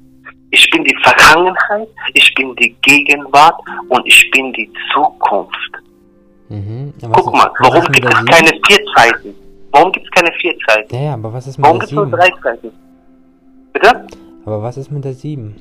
Ich 0.52 0.68
bin 0.72 0.84
die 0.84 0.96
Vergangenheit, 1.04 1.88
ich 2.14 2.34
bin 2.34 2.56
die 2.56 2.76
Gegenwart 2.82 3.60
und 3.90 4.06
ich 4.08 4.30
bin 4.32 4.52
die 4.54 4.72
Zukunft. 4.94 5.72
Mhm. 6.50 6.94
Guck 7.12 7.34
mal, 7.34 7.52
warum 7.60 7.86
gibt 7.92 8.08
es 8.08 8.26
keine 8.26 8.52
vier 8.66 8.80
Zeiten? 8.96 9.36
Warum 9.72 9.92
gibt 9.92 10.06
es 10.08 10.12
keine 10.12 10.32
vier 10.38 10.56
Zeiten? 10.68 10.96
Ja, 10.96 11.14
aber 11.14 11.32
was 11.32 11.46
ist 11.46 11.58
mit 11.58 11.66
warum 11.68 11.80
der? 11.80 11.92
Warum 11.92 12.12
gibt 12.12 12.24
es 12.24 12.30
nur 12.32 12.42
drei 12.42 12.42
Zeiten? 12.42 12.72
Bitte? 13.74 14.08
Aber 14.46 14.64
was 14.64 14.78
ist 14.78 14.92
mit 14.92 15.06
der 15.06 15.14
sieben? 15.14 15.56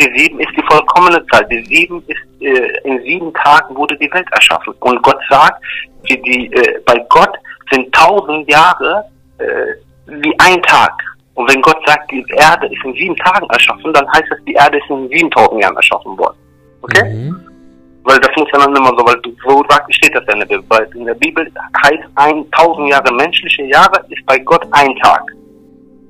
Die 0.00 0.18
sieben 0.18 0.40
ist 0.40 0.50
die 0.56 0.62
vollkommene 0.68 1.24
Zahl. 1.26 1.46
Die 1.48 1.62
sieben 1.66 2.02
ist, 2.08 2.42
äh, 2.42 2.88
in 2.88 3.00
sieben 3.02 3.32
Tagen 3.34 3.76
wurde 3.76 3.96
die 3.98 4.10
Welt 4.12 4.26
erschaffen. 4.32 4.72
Und 4.80 5.00
Gott 5.02 5.18
sagt, 5.28 5.62
die, 6.08 6.50
äh, 6.52 6.80
bei 6.86 7.04
Gott 7.10 7.36
sind 7.70 7.94
tausend 7.94 8.50
Jahre 8.50 9.04
äh, 9.38 9.74
wie 10.10 10.34
ein 10.38 10.62
Tag. 10.62 10.92
Und 11.34 11.50
wenn 11.50 11.62
Gott 11.62 11.78
sagt, 11.86 12.10
die 12.10 12.24
Erde 12.36 12.66
ist 12.66 12.84
in 12.84 12.92
sieben 12.94 13.16
Tagen 13.16 13.46
erschaffen, 13.48 13.92
dann 13.92 14.06
heißt 14.12 14.26
das, 14.30 14.38
die 14.46 14.52
Erde 14.52 14.78
ist 14.78 14.90
in 14.90 15.08
7000 15.08 15.62
Jahren 15.62 15.76
erschaffen 15.76 16.18
worden. 16.18 16.36
Okay? 16.82 17.04
Mhm. 17.04 17.40
Weil 18.04 18.18
das 18.20 18.30
muss 18.36 18.48
ja 18.52 18.58
dann 18.60 18.74
immer 18.74 18.92
so, 18.96 19.06
weil 19.06 19.20
du, 19.22 19.30
so 19.46 19.62
steht 19.90 20.14
das 20.14 20.24
ja 20.26 20.32
in 20.34 20.40
der 20.40 20.46
Bibel. 20.46 20.64
Weil 20.68 20.88
in 20.94 21.04
der 21.04 21.14
Bibel 21.14 21.50
heißt 21.84 22.02
1000 22.16 22.88
Jahre 22.90 23.14
menschliche 23.14 23.64
Jahre 23.64 24.04
ist 24.08 24.24
bei 24.26 24.38
Gott 24.38 24.66
ein 24.72 24.94
Tag. 24.96 25.22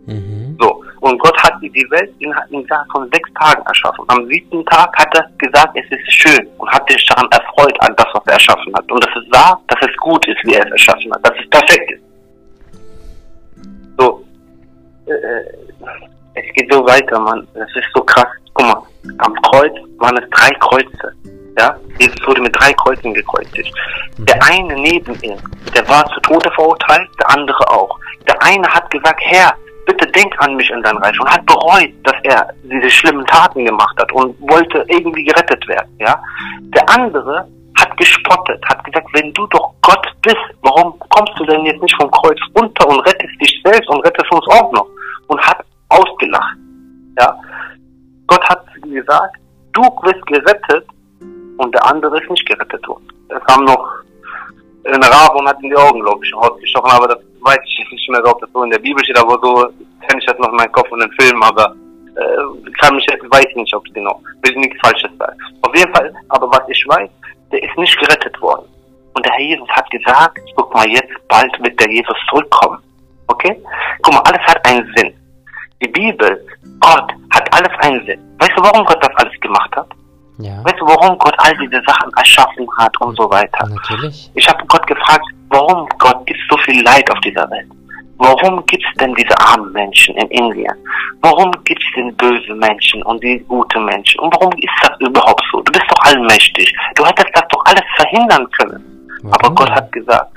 Mhm. 0.07 0.57
So. 0.61 0.83
Und 1.01 1.19
Gott 1.19 1.37
hat 1.43 1.55
die 1.63 1.87
Welt 1.91 2.13
in, 2.19 2.35
in 2.51 2.67
von 2.93 3.09
sechs 3.13 3.31
Tagen 3.41 3.63
erschaffen. 3.67 4.05
Am 4.09 4.27
siebten 4.27 4.65
Tag 4.67 4.91
hat 4.99 5.15
er 5.17 5.29
gesagt, 5.39 5.77
es 5.77 5.99
ist 5.99 6.13
schön 6.13 6.47
und 6.59 6.71
hat 6.71 6.91
sich 6.91 7.05
daran 7.07 7.29
erfreut 7.31 7.81
an 7.81 7.95
das, 7.97 8.07
was 8.13 8.23
er 8.27 8.33
erschaffen 8.35 8.75
hat. 8.75 8.91
Und 8.91 9.05
dass 9.05 9.15
es 9.17 9.33
wahr, 9.33 9.61
dass 9.69 9.89
es 9.89 9.97
gut 9.97 10.27
ist, 10.29 10.39
wie 10.45 10.55
er 10.55 10.65
es 10.67 10.73
erschaffen 10.73 11.13
hat, 11.13 11.27
dass 11.27 11.39
es 11.39 11.49
perfekt 11.51 11.91
ist. 11.93 12.10
So. 13.99 14.25
Äh, 15.07 15.13
äh 15.13 15.45
es 16.35 16.55
geht 16.55 16.73
so 16.73 16.87
weiter, 16.87 17.19
Mann. 17.19 17.47
Das 17.55 17.69
ist 17.75 17.87
so 17.95 18.03
krass. 18.03 18.27
Guck 18.55 18.67
mal, 18.67 18.83
am 19.19 19.35
Kreuz 19.43 19.73
waren 19.99 20.17
es 20.17 20.29
drei 20.31 20.51
Kreuze. 20.61 21.13
Ja, 21.59 21.77
Jesus 21.99 22.27
wurde 22.27 22.41
mit 22.41 22.55
drei 22.59 22.73
Kreuzen 22.75 23.13
gekreuzigt. 23.13 23.73
Der 24.19 24.39
eine 24.45 24.75
neben 24.75 25.15
ihm, 25.23 25.37
der 25.75 25.87
war 25.89 26.07
zu 26.11 26.21
Tode 26.21 26.51
verurteilt, 26.53 27.09
der 27.19 27.31
andere 27.31 27.69
auch. 27.71 27.99
Der 28.27 28.41
eine 28.43 28.67
hat 28.69 28.91
gesagt, 28.91 29.21
Herr, 29.25 29.53
bitte 29.87 30.07
denk 30.13 30.33
an 30.41 30.57
mich 30.57 30.71
in 30.71 30.83
dein 30.83 30.97
Reich 30.99 31.19
und 31.21 31.29
hat 31.29 31.45
bereut, 31.47 31.93
dass 32.05 32.17
er 32.23 32.49
diese 32.63 32.89
schlimmen 32.91 33.27
Taten 33.27 33.65
gemacht 33.65 33.97
hat 33.99 34.13
und 34.13 34.41
wollte 34.41 34.85
irgendwie 34.89 35.25
gerettet 35.25 35.67
werden. 35.69 35.89
Ja, 35.99 36.23
der 36.75 36.89
andere 36.89 37.49
hat 37.81 37.97
gespottet, 37.97 38.63
hat 38.69 38.85
gesagt, 38.85 39.07
wenn 39.15 39.33
du 39.33 39.47
doch 39.49 39.73
Gott 39.83 40.07
bist, 40.23 40.37
warum 40.63 40.99
kommst 41.11 41.33
du 41.39 41.45
denn 41.47 41.65
jetzt 41.65 41.83
nicht 41.83 41.97
vom 41.97 42.11
Kreuz 42.11 42.39
runter 42.57 42.89
und 42.89 43.01
rettest 43.01 43.41
dich 43.41 43.61
selbst 43.65 43.89
und 43.89 44.05
rettest 44.07 44.31
uns 44.33 44.47
auch 44.49 44.73
noch? 44.73 44.87
Und 45.29 45.41
hat 45.41 45.65
ausgelacht. 45.89 46.57
Ja. 47.19 47.37
Gott 48.27 48.49
hat 48.49 48.65
gesagt, 48.83 49.37
du 49.73 49.83
wirst 49.83 50.27
gerettet 50.27 50.87
und 51.59 51.75
der 51.75 51.87
andere 51.87 52.21
ist 52.21 52.31
nicht 52.31 52.47
gerettet 52.47 52.87
worden. 52.87 53.07
Es 53.29 53.45
kam 53.47 53.65
noch 53.65 53.87
ein 54.85 55.03
Rabe 55.03 55.39
und 55.39 55.49
hat 55.49 55.63
in 55.63 55.71
die 55.71 55.77
Augen, 55.77 56.01
glaube 56.01 56.25
ich, 56.25 56.35
rausgestochen, 56.35 56.91
aber 56.91 57.09
das 57.09 57.19
weiß 57.41 57.59
ich 57.65 57.93
nicht 57.93 58.11
mehr, 58.11 58.25
ob 58.25 58.41
das 58.41 58.51
so 58.53 58.63
in 58.63 58.71
der 58.71 58.79
Bibel 58.79 59.03
steht, 59.05 59.19
aber 59.19 59.39
so 59.43 59.69
kenne 60.07 60.21
ich 60.21 60.27
das 60.27 60.39
noch 60.39 60.49
in 60.51 60.57
meinem 60.57 60.73
Kopf 60.73 60.91
und 60.91 61.01
den 61.01 61.13
Film, 61.13 61.43
aber 61.43 61.75
äh, 62.17 62.71
kann 62.81 62.97
mich 62.97 63.07
weiß 63.07 63.55
nicht, 63.55 63.75
ob 63.75 63.87
es 63.87 63.95
genau, 63.95 64.21
will 64.43 64.57
nichts 64.57 64.79
Falsches 64.81 65.11
sagen. 65.19 65.37
Auf 65.63 65.77
jeden 65.77 65.93
Fall, 65.95 66.13
aber 66.29 66.51
was 66.51 66.63
ich 66.69 66.85
weiß, 66.89 67.11
der 67.53 67.63
ist 67.63 67.77
nicht 67.77 67.99
gerettet 67.99 68.41
worden. 68.41 68.67
Und 69.15 69.25
der 69.27 69.33
Herr 69.33 69.45
Jesus 69.45 69.69
hat 69.71 69.91
gesagt, 69.91 70.41
guck 70.55 70.73
mal, 70.75 70.89
jetzt 70.89 71.13
bald 71.29 71.53
wird 71.63 71.79
der 71.81 71.91
Jesus 71.91 72.17
zurückkommen. 72.29 72.79
Okay? 73.27 73.61
Guck 74.03 74.15
mal, 74.15 74.21
alles 74.21 74.41
hat 74.47 74.65
einen 74.67 74.93
Sinn. 74.97 75.13
Die 75.83 75.89
Bibel, 75.89 76.47
Gott 76.81 77.13
hat 77.35 77.55
alles 77.55 77.73
einen 77.81 78.05
Sinn. 78.07 78.21
Weißt 78.39 78.53
du, 78.57 78.63
warum 78.63 78.85
Gott 78.85 79.03
das 79.03 79.15
alles 79.17 79.39
gemacht 79.41 79.71
hat? 79.77 79.89
Ja. 80.39 80.65
Weißt 80.65 80.81
du, 80.81 80.87
warum 80.87 81.19
Gott 81.19 81.35
all 81.39 81.57
diese 81.59 81.83
Sachen 81.87 82.11
erschaffen 82.17 82.67
hat 82.79 82.99
und 83.01 83.17
so 83.17 83.31
weiter? 83.31 83.67
Natürlich. 83.67 84.31
Ich 84.35 84.49
habe 84.49 84.65
Gott 84.67 84.87
gefragt, 84.87 85.25
warum 85.49 85.87
Gott 85.99 86.25
gibt 86.27 86.41
so 86.49 86.57
viel 86.59 86.83
Leid 86.83 87.11
auf 87.11 87.21
dieser 87.21 87.49
Welt? 87.51 87.67
Warum 88.21 88.65
gibt 88.67 88.85
es 88.85 88.95
denn 89.01 89.15
diese 89.15 89.35
armen 89.41 89.73
Menschen 89.73 90.15
in 90.17 90.29
Indien? 90.29 90.75
Warum 91.23 91.51
gibt 91.65 91.83
es 91.83 91.89
denn 91.97 92.15
böse 92.17 92.55
Menschen 92.55 93.03
und 93.05 93.23
die 93.25 93.39
gute 93.49 93.81
Menschen? 93.81 94.21
Und 94.21 94.35
warum 94.35 94.53
ist 94.59 94.79
das 94.83 94.91
überhaupt 95.01 95.43
so? 95.51 95.63
Du 95.63 95.73
bist 95.73 95.87
doch 95.89 96.05
allmächtig. 96.05 96.71
Du 96.97 97.07
hättest 97.07 97.31
das 97.33 97.45
doch 97.49 97.65
alles 97.65 97.85
verhindern 97.97 98.47
können. 98.59 99.09
Warum 99.23 99.33
Aber 99.33 99.55
Gott 99.55 99.71
hat 99.71 99.91
gesagt, 99.93 100.31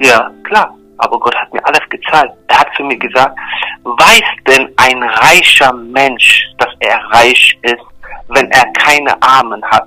ja, 0.00 0.30
klar, 0.44 0.74
aber 0.96 1.20
Gott 1.20 1.36
hat 1.36 1.52
mir 1.52 1.62
alles 1.66 1.86
gezeigt. 1.90 2.32
Er 2.48 2.60
hat 2.60 2.68
zu 2.76 2.82
mir 2.82 2.96
gesagt, 2.96 3.38
weiß 3.84 4.22
denn 4.46 4.72
ein 4.78 5.02
reicher 5.02 5.72
Mensch, 5.74 6.46
dass 6.56 6.72
er 6.80 6.96
reich 7.10 7.58
ist, 7.60 7.84
wenn 8.28 8.50
er 8.52 8.64
keine 8.72 9.22
Armen 9.22 9.62
hat? 9.66 9.86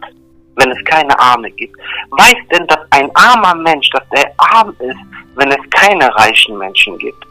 Wenn 0.55 0.71
es 0.71 0.83
keine 0.85 1.17
Arme 1.19 1.51
gibt. 1.51 1.77
Weiß 2.11 2.35
denn, 2.51 2.65
dass 2.67 2.79
ein 2.91 3.09
armer 3.15 3.55
Mensch, 3.55 3.89
dass 3.89 4.03
er 4.11 4.31
arm 4.37 4.75
ist, 4.79 4.99
wenn 5.35 5.51
es 5.51 5.69
keine 5.71 6.13
reichen 6.15 6.57
Menschen 6.57 6.97
gibt? 6.97 7.25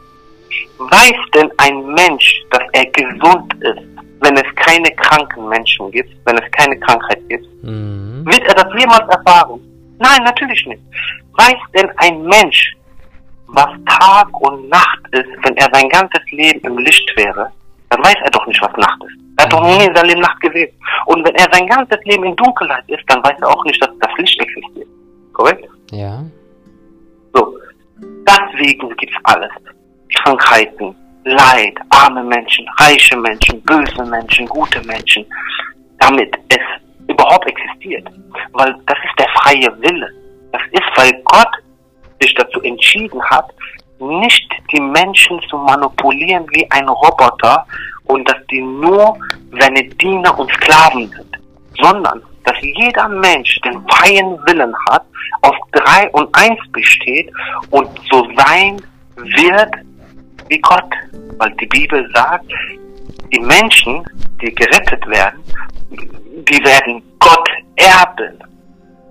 Weiß 0.78 1.16
denn 1.34 1.50
ein 1.58 1.86
Mensch, 1.94 2.42
dass 2.50 2.62
er 2.72 2.84
gesund 2.86 3.54
ist, 3.60 3.82
wenn 4.20 4.36
es 4.36 4.54
keine 4.56 4.90
kranken 4.96 5.48
Menschen 5.48 5.90
gibt, 5.90 6.10
wenn 6.26 6.36
es 6.38 6.50
keine 6.52 6.78
Krankheit 6.80 7.20
gibt? 7.28 7.46
Mhm. 7.62 8.24
Wird 8.26 8.42
er 8.42 8.54
das 8.54 8.72
jemals 8.78 9.08
erfahren? 9.08 9.60
Nein, 9.98 10.22
natürlich 10.24 10.66
nicht. 10.66 10.82
Weiß 11.32 11.56
denn 11.74 11.90
ein 11.98 12.22
Mensch, 12.24 12.74
was 13.46 13.70
Tag 13.86 14.28
und 14.40 14.68
Nacht 14.68 15.00
ist, 15.12 15.28
wenn 15.42 15.56
er 15.56 15.68
sein 15.72 15.88
ganzes 15.88 16.22
Leben 16.30 16.60
im 16.60 16.78
Licht 16.78 17.10
wäre? 17.16 17.50
Dann 17.94 18.04
weiß 18.04 18.16
er 18.24 18.30
doch 18.32 18.44
nicht, 18.46 18.60
was 18.60 18.76
Nacht 18.76 19.04
ist. 19.04 19.14
Er 19.36 19.44
hat 19.44 19.52
doch 19.52 19.62
nie 19.62 19.84
in 19.84 19.94
seinem 19.94 20.08
Leben 20.08 20.20
Nacht 20.20 20.40
gesehen. 20.40 20.68
Und 21.06 21.24
wenn 21.24 21.34
er 21.36 21.48
sein 21.52 21.66
ganzes 21.68 21.98
Leben 22.04 22.24
in 22.24 22.34
Dunkelheit 22.34 22.82
ist, 22.88 23.04
dann 23.06 23.22
weiß 23.22 23.36
er 23.40 23.48
auch 23.48 23.64
nicht, 23.64 23.80
dass 23.80 23.90
das 24.00 24.10
Licht 24.18 24.40
existiert. 24.40 24.88
Korrekt? 25.32 25.68
Ja. 25.92 26.24
So. 27.34 27.56
Deswegen 28.00 28.88
gibt's 28.96 29.16
alles. 29.22 29.50
Krankheiten, 30.12 30.96
Leid, 31.24 31.78
arme 31.90 32.24
Menschen, 32.24 32.66
reiche 32.78 33.16
Menschen, 33.16 33.62
böse 33.62 34.04
Menschen, 34.04 34.46
gute 34.48 34.84
Menschen. 34.86 35.24
Damit 36.00 36.36
es 36.48 37.08
überhaupt 37.08 37.48
existiert. 37.48 38.08
Weil 38.54 38.74
das 38.86 38.98
ist 39.04 39.18
der 39.20 39.28
freie 39.40 39.82
Wille. 39.82 40.10
Das 40.50 40.62
ist, 40.72 40.96
weil 40.96 41.12
Gott 41.26 41.50
sich 42.20 42.34
dazu 42.34 42.60
entschieden 42.62 43.22
hat, 43.30 43.46
nicht 43.98 44.50
die 44.72 44.80
Menschen 44.80 45.40
zu 45.48 45.56
manipulieren 45.56 46.46
wie 46.50 46.68
ein 46.70 46.88
Roboter 46.88 47.66
und 48.04 48.28
dass 48.28 48.38
die 48.50 48.60
nur 48.60 49.16
seine 49.58 49.84
Diener 49.84 50.38
und 50.38 50.50
Sklaven 50.52 51.08
sind, 51.08 51.38
sondern 51.80 52.22
dass 52.44 52.56
jeder 52.60 53.08
Mensch 53.08 53.58
den 53.62 53.82
freien 53.88 54.38
Willen 54.46 54.74
hat, 54.90 55.04
aus 55.42 55.56
drei 55.72 56.08
und 56.10 56.28
eins 56.36 56.60
besteht 56.72 57.30
und 57.70 57.88
so 58.10 58.26
sein 58.36 58.80
wird 59.16 59.74
wie 60.48 60.58
Gott. 60.60 60.90
Weil 61.38 61.50
die 61.52 61.66
Bibel 61.66 62.08
sagt, 62.14 62.46
die 63.32 63.40
Menschen, 63.40 64.04
die 64.40 64.54
gerettet 64.54 65.06
werden, 65.06 65.42
die 65.90 66.64
werden 66.64 67.02
Gott 67.18 67.48
erben. 67.76 68.38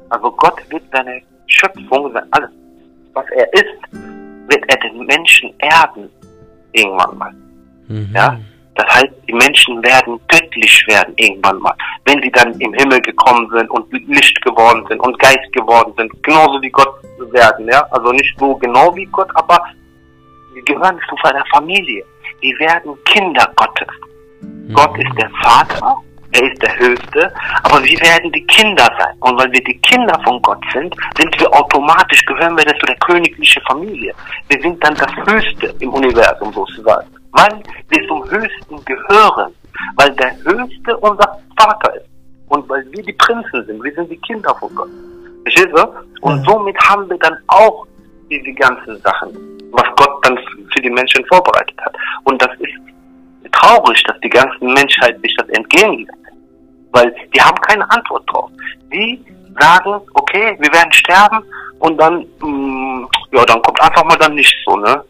Also 0.09 0.31
Gott 0.31 0.61
wird 0.69 0.83
seine 0.91 1.21
Schöpfung, 1.47 2.15
alles, 2.31 2.49
was 3.13 3.25
er 3.35 3.51
ist, 3.53 4.12
wird 4.49 4.63
er 4.67 4.77
den 4.77 5.05
Menschen 5.05 5.53
erben. 5.59 6.09
Irgendwann 6.71 7.17
mal. 7.17 7.33
Mhm. 7.87 8.09
Ja? 8.13 8.37
Das 8.75 8.87
heißt, 8.95 9.13
die 9.27 9.33
Menschen 9.33 9.83
werden 9.83 10.19
göttlich 10.27 10.83
werden 10.87 11.13
irgendwann 11.17 11.59
mal. 11.59 11.75
Wenn 12.05 12.21
sie 12.23 12.31
dann 12.31 12.59
im 12.59 12.73
Himmel 12.73 12.99
gekommen 13.01 13.47
sind 13.55 13.69
und 13.69 13.91
Licht 14.07 14.41
geworden 14.41 14.83
sind 14.89 14.99
und 14.99 15.17
Geist 15.19 15.51
geworden 15.53 15.93
sind, 15.95 16.11
genauso 16.23 16.59
wie 16.61 16.71
Gott 16.71 16.95
werden, 17.31 17.67
ja. 17.67 17.85
Also 17.91 18.11
nicht 18.11 18.37
so 18.39 18.55
genau 18.55 18.95
wie 18.95 19.05
Gott, 19.05 19.29
aber 19.35 19.63
sie 20.53 20.61
gehören 20.61 20.99
zu 21.07 21.15
einer 21.27 21.45
Familie. 21.53 22.03
Die 22.41 22.57
werden 22.59 22.95
Kinder 23.05 23.47
Gottes. 23.55 23.87
Mhm. 24.41 24.73
Gott 24.73 24.97
ist 24.97 25.17
der 25.17 25.29
Vater, 25.41 25.97
er 26.33 26.51
ist 26.51 26.61
der 26.61 26.77
Höchste, 26.77 27.31
aber 27.63 27.83
wir 27.83 27.99
werden 28.01 28.31
die 28.31 28.45
Kinder 28.47 28.89
sein. 28.99 29.15
Und 29.19 29.39
weil 29.39 29.51
wir 29.51 29.63
die 29.63 29.77
Kinder 29.79 30.19
von 30.23 30.41
Gott 30.41 30.63
sind, 30.73 30.95
sind 31.17 31.39
wir 31.39 31.53
automatisch, 31.53 32.25
gehören 32.25 32.57
wir 32.57 32.65
zu 32.65 32.85
der 32.87 32.95
königlichen 32.97 33.61
Familie. 33.63 34.13
Wir 34.49 34.61
sind 34.61 34.83
dann 34.83 34.95
das 34.95 35.11
Höchste 35.27 35.73
im 35.79 35.93
Universum 35.93 36.51
sozusagen. 36.53 37.07
Weil 37.31 37.61
wir 37.89 38.07
zum 38.07 38.29
Höchsten 38.29 38.83
gehören. 38.85 39.53
Weil 39.95 40.11
der 40.13 40.35
Höchste 40.43 40.97
unser 40.97 41.39
Vater 41.57 41.95
ist. 41.95 42.07
Und 42.47 42.67
weil 42.69 42.85
wir 42.91 43.03
die 43.03 43.13
Prinzen 43.13 43.65
sind, 43.65 43.83
wir 43.83 43.93
sind 43.93 44.09
die 44.09 44.17
Kinder 44.17 44.55
von 44.59 44.73
Gott. 44.75 44.89
Verstehst 45.43 45.69
du? 45.75 45.87
Und 46.21 46.43
somit 46.45 46.77
haben 46.89 47.09
wir 47.09 47.17
dann 47.19 47.37
auch 47.47 47.85
diese 48.29 48.53
ganzen 48.53 48.99
Sachen, 49.01 49.29
was 49.71 49.85
Gott 49.97 50.25
dann 50.25 50.37
für 50.73 50.81
die 50.81 50.89
Menschen 50.89 51.23
vorbereitet 51.25 51.79
hat. 51.81 51.95
Und 52.23 52.41
das 52.41 52.51
ist 52.59 53.51
traurig, 53.51 54.03
dass 54.03 54.19
die 54.21 54.29
ganze 54.29 54.63
Menschheit 54.63 55.19
sich 55.21 55.35
das 55.37 55.49
entgehen 55.49 55.99
lässt. 55.99 56.22
Weil 56.93 57.13
die 57.35 57.41
haben 57.41 57.59
keine 57.61 57.89
Antwort 57.91 58.23
drauf. 58.31 58.49
Die 58.91 59.23
sagen, 59.59 60.01
okay, 60.13 60.55
wir 60.59 60.71
werden 60.73 60.91
sterben 60.93 61.43
und 61.79 61.97
dann, 61.97 62.25
mh, 62.39 63.07
ja, 63.31 63.45
dann 63.45 63.61
kommt 63.61 63.81
einfach 63.81 64.03
mal 64.05 64.17
dann 64.17 64.35
nichts 64.35 64.53
so, 64.65 64.77
ne? 64.77 65.03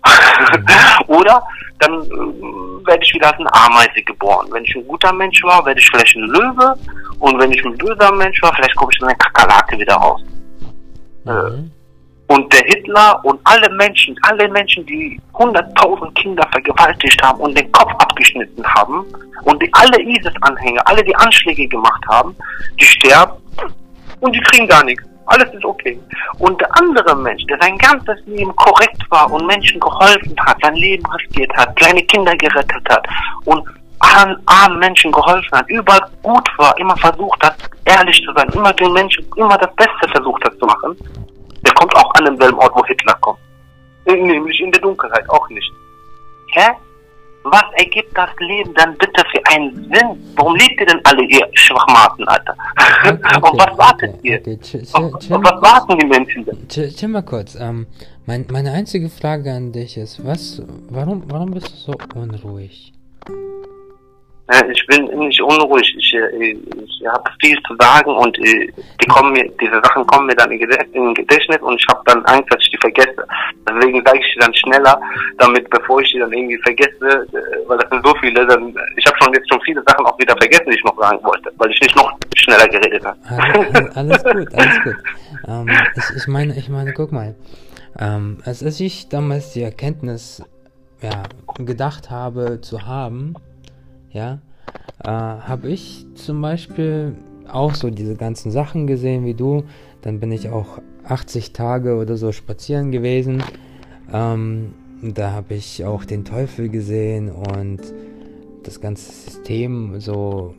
Oder 1.07 1.43
dann 1.79 1.93
äh, 1.93 2.87
werde 2.87 3.03
ich 3.03 3.13
wieder 3.13 3.27
als 3.27 3.39
eine 3.39 3.53
Ameise 3.53 4.01
geboren. 4.03 4.47
Wenn 4.51 4.63
ich 4.63 4.75
ein 4.75 4.87
guter 4.87 5.13
Mensch 5.13 5.43
war, 5.43 5.65
werde 5.65 5.79
ich 5.79 5.89
vielleicht 5.89 6.15
ein 6.15 6.23
Löwe 6.23 6.75
und 7.19 7.39
wenn 7.39 7.51
ich 7.51 7.63
ein 7.63 7.77
böser 7.77 8.11
Mensch 8.13 8.41
war, 8.41 8.53
vielleicht 8.55 8.75
komme 8.75 8.91
ich 8.91 8.99
dann 8.99 9.09
eine 9.09 9.17
Kakerlake 9.17 9.77
wieder 9.77 9.95
raus. 9.95 10.21
Mhm. 11.25 11.71
Und 12.27 12.51
der 12.53 12.61
Hitler 12.65 13.19
und 13.23 13.39
alle 13.43 13.69
Menschen, 13.75 14.17
alle 14.23 14.47
Menschen, 14.49 14.85
die 14.85 15.19
100.000 15.33 16.13
Kinder 16.13 16.47
vergewaltigt 16.51 17.21
haben 17.21 17.39
und 17.41 17.57
den 17.57 17.71
Kopf 17.71 17.91
abgeschnitten 17.99 18.65
haben 18.65 19.05
und 19.43 19.61
die 19.61 19.69
alle 19.73 20.01
ISIS-Anhänger, 20.01 20.81
alle 20.85 21.03
die 21.03 21.15
Anschläge 21.17 21.67
gemacht 21.67 22.03
haben, 22.07 22.35
die 22.79 22.85
sterben 22.85 23.33
und 24.21 24.33
die 24.33 24.39
kriegen 24.39 24.67
gar 24.67 24.83
nichts. 24.83 25.03
Alles 25.25 25.53
ist 25.53 25.63
okay. 25.63 25.99
Und 26.39 26.59
der 26.59 26.69
andere 26.77 27.15
Mensch, 27.15 27.43
der 27.47 27.57
sein 27.61 27.77
ganzes 27.77 28.17
Leben 28.25 28.53
korrekt 28.55 29.01
war 29.09 29.31
und 29.31 29.45
Menschen 29.45 29.79
geholfen 29.79 30.35
hat, 30.45 30.57
sein 30.61 30.75
Leben 30.75 31.05
riskiert 31.05 31.51
hat, 31.55 31.75
kleine 31.75 32.01
Kinder 32.03 32.35
gerettet 32.35 32.89
hat 32.89 33.07
und 33.45 33.65
armen, 33.99 34.37
armen 34.45 34.79
Menschen 34.79 35.11
geholfen 35.11 35.57
hat, 35.57 35.69
überall 35.69 36.01
gut 36.21 36.49
war, 36.57 36.77
immer 36.77 36.95
versucht 36.97 37.41
hat, 37.43 37.55
ehrlich 37.85 38.21
zu 38.25 38.33
sein, 38.33 38.49
immer 38.53 38.73
den 38.73 38.91
Menschen, 38.93 39.25
immer 39.37 39.57
das 39.57 39.73
Beste 39.75 40.09
versucht 40.11 40.43
hat 40.43 40.57
zu 40.59 40.65
machen, 40.65 40.97
der 41.65 41.73
kommt 41.73 41.95
auch 41.95 42.13
an 42.15 42.25
demselben 42.25 42.57
Ort, 42.59 42.71
wo 42.75 42.85
Hitler 42.85 43.15
kommt. 43.21 43.39
Nämlich 44.05 44.59
in 44.59 44.71
der 44.71 44.81
Dunkelheit, 44.81 45.29
auch 45.29 45.47
nicht. 45.49 45.71
Hä? 46.53 46.69
Was 47.45 47.63
ergibt 47.75 48.17
das 48.17 48.29
Leben 48.39 48.73
dann 48.75 48.97
bitte 48.97 49.21
für 49.31 49.41
einen 49.51 49.73
Sinn? 49.93 50.33
Warum 50.35 50.55
lebt 50.55 50.79
ihr 50.79 50.85
denn 50.85 51.01
alle, 51.03 51.23
ihr 51.23 51.45
Schwachmaten, 51.53 52.25
Alter? 52.25 52.55
Und 53.41 53.59
was 53.59 53.77
wartet 53.77 54.13
okay, 54.13 54.29
ihr? 54.29 54.39
Okay, 54.39 54.57
chill, 54.61 54.87
Und 54.93 55.29
und 55.29 55.43
was 55.43 55.61
warten 55.61 55.99
die 55.99 56.05
Menschen 56.05 56.45
denn? 56.45 56.67
Chill 56.69 57.09
mal 57.09 57.21
kurz. 57.21 57.55
Ähm, 57.55 57.87
mein, 58.25 58.45
meine 58.49 58.71
einzige 58.71 59.09
Frage 59.09 59.51
an 59.51 59.73
dich 59.73 59.97
ist, 59.97 60.25
was, 60.25 60.61
warum, 60.89 61.23
warum 61.27 61.51
bist 61.51 61.67
du 61.67 61.91
so 61.91 61.97
unruhig? 62.15 62.93
Ich 64.71 64.85
bin 64.87 65.05
nicht 65.05 65.41
unruhig. 65.41 65.95
Ich, 65.97 66.13
äh, 66.13 66.51
ich 66.51 67.07
habe 67.07 67.31
viel 67.41 67.57
zu 67.63 67.75
sagen 67.79 68.11
und 68.11 68.37
äh, 68.39 68.67
die 69.01 69.07
kommen 69.07 69.31
mir, 69.31 69.49
diese 69.61 69.79
Sachen 69.81 70.05
kommen 70.05 70.27
mir 70.27 70.35
dann 70.35 70.51
in 70.51 70.59
in 70.91 71.13
Gedächtnis 71.13 71.61
und 71.61 71.79
ich 71.79 71.87
habe 71.87 72.01
dann 72.05 72.25
Angst, 72.25 72.51
dass 72.51 72.61
ich 72.61 72.71
die 72.71 72.77
vergesse. 72.77 73.25
Deswegen 73.67 74.05
sage 74.05 74.19
ich 74.19 74.33
die 74.33 74.39
dann 74.39 74.53
schneller, 74.53 74.99
damit 75.37 75.69
bevor 75.69 76.01
ich 76.01 76.11
die 76.11 76.19
dann 76.19 76.33
irgendwie 76.33 76.57
vergesse, 76.57 77.25
äh, 77.31 77.67
weil 77.67 77.77
das 77.77 77.89
sind 77.89 78.05
so 78.05 78.13
viele, 78.19 78.45
dann 78.45 78.75
ich 78.97 79.05
habe 79.05 79.17
schon 79.23 79.33
jetzt 79.33 79.49
schon 79.49 79.61
viele 79.61 79.81
Sachen 79.87 80.05
auch 80.05 80.19
wieder 80.19 80.35
vergessen, 80.35 80.65
die 80.67 80.75
ich 80.75 80.83
noch 80.83 80.97
sagen 80.97 81.19
wollte, 81.23 81.49
weil 81.57 81.71
ich 81.71 81.79
nicht 81.79 81.95
noch 81.95 82.11
schneller 82.35 82.67
geredet 82.67 83.05
habe. 83.05 83.17
Alles, 83.29 83.95
alles 83.95 84.23
gut, 84.23 84.55
alles 84.55 84.83
gut. 84.83 84.95
Ähm, 85.47 85.69
ich, 85.95 86.17
ich 86.17 86.27
meine, 86.27 86.57
ich 86.57 86.67
meine, 86.67 86.91
guck 86.91 87.13
mal. 87.13 87.35
Ähm, 87.97 88.39
als 88.43 88.61
ich 88.61 89.07
damals 89.07 89.53
die 89.53 89.61
Erkenntnis 89.61 90.43
ja, 91.01 91.23
gedacht 91.59 92.09
habe 92.09 92.59
zu 92.61 92.85
haben, 92.85 93.35
ja, 94.13 94.39
äh, 95.03 95.09
habe 95.09 95.69
ich 95.69 96.05
zum 96.15 96.41
Beispiel 96.41 97.15
auch 97.51 97.73
so 97.75 97.89
diese 97.89 98.15
ganzen 98.15 98.51
Sachen 98.51 98.87
gesehen 98.87 99.25
wie 99.25 99.33
du. 99.33 99.63
Dann 100.01 100.19
bin 100.19 100.31
ich 100.31 100.49
auch 100.49 100.79
80 101.05 101.53
Tage 101.53 101.97
oder 101.97 102.15
so 102.15 102.31
spazieren 102.31 102.91
gewesen. 102.91 103.43
Ähm, 104.11 104.73
da 105.01 105.31
habe 105.31 105.55
ich 105.55 105.83
auch 105.83 106.05
den 106.05 106.23
Teufel 106.23 106.69
gesehen 106.69 107.29
und 107.29 107.79
das 108.63 108.79
ganze 108.79 109.11
System 109.11 109.99
so 109.99 110.55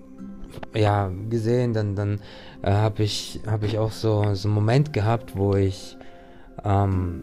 ja 0.74 1.10
gesehen. 1.30 1.72
Dann 1.72 1.94
dann 1.94 2.20
äh, 2.62 2.70
habe 2.70 3.02
ich 3.02 3.40
habe 3.46 3.66
ich 3.66 3.78
auch 3.78 3.92
so 3.92 4.34
so 4.34 4.48
einen 4.48 4.54
Moment 4.54 4.92
gehabt, 4.92 5.36
wo 5.36 5.54
ich 5.54 5.96
ähm, 6.64 7.22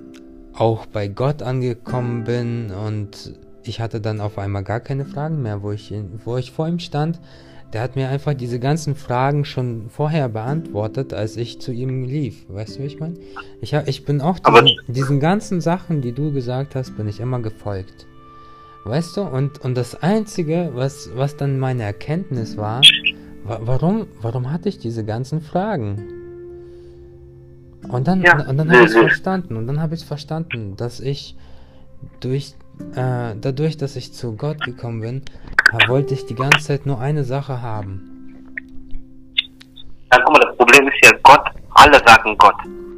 auch 0.54 0.86
bei 0.88 1.08
Gott 1.08 1.44
angekommen 1.44 2.24
bin 2.24 2.72
und 2.72 3.36
ich 3.64 3.80
hatte 3.80 4.02
dann 4.02 4.22
auf 4.22 4.38
einmal 4.38 4.64
gar 4.64 4.80
keine 4.80 5.06
Fragen 5.06 5.42
mehr, 5.42 5.62
wo 5.62 5.72
ich, 5.72 5.94
wo 6.26 6.38
ich 6.38 6.52
vor 6.52 6.68
ihm 6.68 6.80
stand. 6.80 7.20
Der 7.74 7.82
hat 7.82 7.96
mir 7.96 8.10
einfach 8.10 8.34
diese 8.34 8.60
ganzen 8.60 8.96
Fragen 8.96 9.46
schon 9.46 9.86
vorher 9.90 10.28
beantwortet, 10.28 11.14
als 11.14 11.38
ich 11.38 11.62
zu 11.62 11.72
ihm 11.72 12.04
lief. 12.04 12.46
Weißt 12.50 12.78
du, 12.78 12.82
wie 12.84 12.88
ich 12.88 13.00
meine? 13.00 13.16
Ich, 13.62 13.74
hab- 13.74 13.88
ich 13.88 14.04
bin 14.04 14.20
auch 14.20 14.40
diesen, 14.40 14.94
diesen 14.94 15.20
ganzen 15.22 15.62
Sachen, 15.62 16.02
die 16.02 16.12
du 16.12 16.34
gesagt 16.34 16.76
hast, 16.76 16.98
bin 16.98 17.08
ich 17.08 17.22
immer 17.22 17.40
gefolgt. 17.40 18.08
Weißt 18.84 19.16
du? 19.16 19.22
Und, 19.22 19.60
und 19.64 19.76
das 19.78 19.96
Einzige, 20.02 20.72
was, 20.74 21.12
was 21.16 21.38
dann 21.38 21.60
meine 21.60 21.84
Erkenntnis 21.84 22.58
war, 22.58 22.82
wa 23.46 23.60
warum, 23.64 24.08
warum 24.22 24.52
hatte 24.52 24.68
ich 24.68 24.80
diese 24.80 25.06
ganzen 25.06 25.40
Fragen? 25.40 26.02
Und 27.90 28.08
dann, 28.08 28.22
Ja, 28.22 28.50
und 28.50 28.58
dann 28.58 28.70
habe 28.70 28.80
ich 28.84 28.92
es 28.92 28.98
verstanden. 28.98 29.56
Und 29.56 29.68
dann 29.68 29.82
habe 29.82 29.96
ich 29.96 30.06
verstanden, 30.06 30.76
dass 30.78 31.00
ich 31.00 31.36
durch, 32.20 32.54
äh, 32.96 33.36
dadurch, 33.40 33.78
dass 33.78 33.96
ich 33.96 34.14
zu 34.14 34.36
Gott 34.36 34.62
gekommen 34.62 35.02
bin, 35.02 35.22
wollte 35.88 36.14
ich 36.14 36.26
die 36.26 36.36
ganze 36.36 36.60
Zeit 36.60 36.86
nur 36.86 37.00
eine 37.00 37.24
Sache 37.24 37.62
haben. 37.62 38.08
Ja, 40.12 40.20
guck 40.24 40.34
mal, 40.34 40.46
das 40.46 40.58
Problem 40.58 40.88
ist 40.88 41.06
ja 41.06 41.12
Gott, 41.24 41.46
alle 41.76 42.00
sagen 42.06 42.38
Gott. 42.38 42.56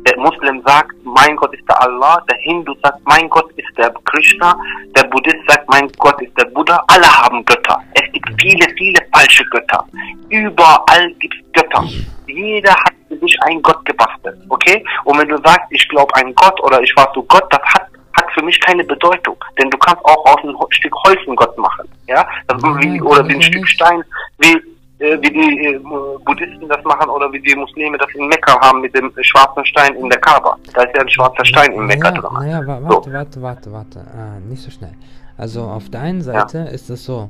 Der 0.07 0.17
Muslim 0.19 0.61
sagt, 0.65 0.91
mein 1.03 1.35
Gott 1.35 1.53
ist 1.53 1.63
der 1.69 1.81
Allah, 1.81 2.21
der 2.29 2.37
Hindu 2.39 2.73
sagt, 2.83 2.99
mein 3.05 3.29
Gott 3.29 3.49
ist 3.55 3.77
der 3.77 3.93
Krishna, 4.05 4.57
der 4.97 5.03
Buddhist 5.03 5.37
sagt, 5.47 5.69
mein 5.69 5.89
Gott 5.97 6.21
ist 6.21 6.37
der 6.37 6.45
Buddha. 6.45 6.83
Alle 6.87 7.07
haben 7.07 7.45
Götter. 7.45 7.79
Es 7.93 8.11
gibt 8.11 8.29
viele, 8.41 8.65
viele 8.77 8.99
falsche 9.13 9.45
Götter. 9.45 9.85
Überall 10.29 11.13
gibt 11.19 11.35
es 11.35 11.61
Götter. 11.61 11.85
Jeder 12.27 12.71
hat 12.71 12.93
für 13.07 13.17
sich 13.19 13.37
einen 13.43 13.61
Gott 13.61 13.85
gebastelt, 13.85 14.37
okay? 14.49 14.83
Und 15.05 15.19
wenn 15.19 15.27
du 15.29 15.37
sagst, 15.37 15.67
ich 15.69 15.87
glaube 15.87 16.13
an 16.15 16.33
Gott 16.35 16.59
oder 16.63 16.81
ich 16.81 16.93
war 16.97 17.13
zu 17.13 17.23
Gott, 17.23 17.45
das 17.51 17.61
hat 17.73 17.87
hat 18.15 18.31
für 18.33 18.43
mich 18.43 18.59
keine 18.61 18.83
Bedeutung, 18.83 19.37
denn 19.59 19.69
du 19.69 19.77
kannst 19.77 20.03
auch 20.05 20.25
aus 20.25 20.43
einem 20.43 20.55
Stück 20.69 20.93
Holz 21.05 21.19
einen 21.27 21.35
Gott 21.35 21.57
machen, 21.57 21.87
ja, 22.07 22.25
Nein, 22.61 22.81
wie, 22.93 23.01
oder 23.01 23.27
wie 23.27 23.33
ein 23.33 23.41
ja 23.41 23.47
Stück. 23.47 23.67
Stein, 23.67 24.03
wie 24.39 24.53
äh, 24.99 25.17
wie 25.21 25.31
die 25.31 25.65
äh, 25.65 25.79
Buddhisten 26.25 26.69
das 26.69 26.83
machen 26.83 27.09
oder 27.09 27.31
wie 27.33 27.39
die 27.41 27.55
Muslime 27.55 27.97
das 27.97 28.09
in 28.13 28.27
Mekka 28.27 28.59
haben 28.61 28.81
mit 28.81 28.95
dem 28.95 29.11
schwarzen 29.21 29.65
Stein 29.65 29.95
in 29.95 30.09
der 30.09 30.19
Kaaba. 30.19 30.55
Da 30.73 30.83
ist 30.83 30.95
ja 30.95 31.01
ein 31.01 31.09
schwarzer 31.09 31.43
Stein 31.45 31.71
in 31.73 31.85
Mekka 31.85 32.11
naja, 32.11 32.21
drin. 32.21 32.33
naja, 32.39 32.67
wa 32.67 32.79
So. 32.81 32.87
warte, 32.87 33.11
warte, 33.13 33.41
warte, 33.41 33.71
warte. 33.73 33.99
Ah, 34.15 34.39
nicht 34.47 34.61
so 34.61 34.69
schnell. 34.71 34.93
Also 35.35 35.63
auf 35.63 35.89
der 35.89 36.01
einen 36.01 36.21
Seite 36.21 36.59
ist 36.71 36.91
es 36.91 37.05
so, 37.05 37.29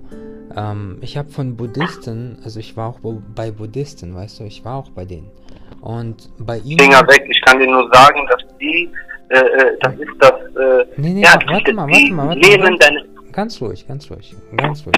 ähm, 0.57 0.97
ich 1.01 1.17
habe 1.17 1.29
von 1.29 1.55
Buddhisten, 1.55 2.37
also 2.43 2.59
ich 2.59 2.75
war 2.75 2.89
auch 2.89 2.99
bei 3.33 3.49
Buddhisten, 3.51 4.13
weißt 4.13 4.41
du, 4.41 4.43
ich 4.43 4.65
war 4.65 4.75
auch 4.75 4.89
bei 4.89 5.05
denen. 5.05 5.31
Und 5.79 6.29
bei 6.37 6.57
ihnen... 6.59 6.79
Finger 6.79 7.01
weg. 7.07 7.25
Ich 7.29 7.41
kann 7.43 7.59
dir 7.59 7.67
nur 7.67 7.89
sagen, 7.93 8.27
dass 8.29 8.41
die, 8.59 8.89
äh, 9.29 9.37
äh, 9.39 9.77
das 9.81 9.93
ist 9.95 10.09
das, 10.19 10.31
äh, 10.31 10.85
Nee, 10.97 11.13
nee, 11.13 11.23
warte 11.23 11.73
mal, 11.73 11.87
warte 11.87 12.13
mal, 12.13 12.27
warte 12.29 12.77
deine, 12.79 13.03
Ganz 13.31 13.59
ruhig, 13.61 13.87
ganz 13.87 14.11
ruhig, 14.11 14.35
ganz 14.55 14.85
ruhig. 14.85 14.95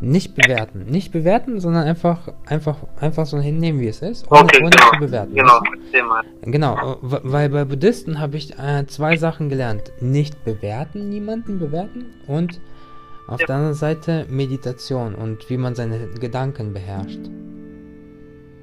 Nicht 0.00 0.34
bewerten, 0.34 0.86
nicht 0.86 1.12
bewerten, 1.12 1.60
sondern 1.60 1.84
einfach, 1.86 2.28
einfach, 2.46 2.76
einfach 3.00 3.24
so 3.26 3.38
hinnehmen, 3.38 3.80
wie 3.80 3.86
es 3.88 4.02
ist, 4.02 4.30
ohne, 4.32 4.42
okay, 4.44 4.60
ohne 4.62 4.70
genau, 4.70 4.90
zu 4.92 4.98
bewerten. 4.98 5.34
genau. 5.34 5.60
Genau, 6.42 6.74
äh, 6.74 6.96
weil 7.22 7.48
bei 7.50 7.64
Buddhisten 7.64 8.18
habe 8.20 8.36
ich 8.36 8.58
äh, 8.58 8.84
zwei 8.88 9.16
Sachen 9.16 9.48
gelernt. 9.48 9.92
Nicht 10.00 10.44
bewerten, 10.44 11.08
niemanden 11.08 11.58
bewerten 11.60 12.06
und 12.26 12.60
auf 13.28 13.40
Ja. 13.40 13.46
der 13.46 13.56
anderen 13.56 13.74
Seite 13.74 14.26
Meditation 14.28 15.14
und 15.14 15.48
wie 15.50 15.56
man 15.56 15.74
seine 15.76 15.98
Gedanken 16.20 16.72
beherrscht. 16.72 17.20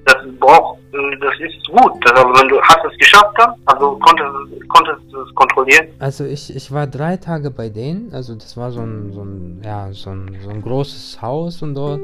Das 0.05 0.17
braucht, 0.39 0.79
äh, 0.93 1.17
das 1.19 1.33
ist 1.39 1.67
gut. 1.67 1.93
Also 2.11 2.27
wenn 2.39 2.47
du 2.47 2.61
hast 2.61 2.79
es 2.91 2.97
geschafft 2.97 3.33
dann, 3.37 3.53
also 3.65 3.97
konntest, 3.99 4.69
konntest 4.69 5.01
du 5.11 5.21
es 5.21 5.33
kontrollieren. 5.33 5.87
Also 5.99 6.25
ich, 6.25 6.55
ich 6.55 6.71
war 6.71 6.85
drei 6.85 7.17
Tage 7.17 7.49
bei 7.49 7.69
denen, 7.69 8.13
also 8.13 8.35
das 8.35 8.55
war 8.55 8.71
so 8.71 8.81
ein, 8.81 9.11
so 9.13 9.21
ein, 9.21 9.61
ja, 9.63 9.91
so 9.91 10.11
ein, 10.11 10.37
so 10.43 10.49
ein 10.49 10.61
großes 10.61 11.21
Haus 11.21 11.61
und 11.63 11.73
dort. 11.73 12.01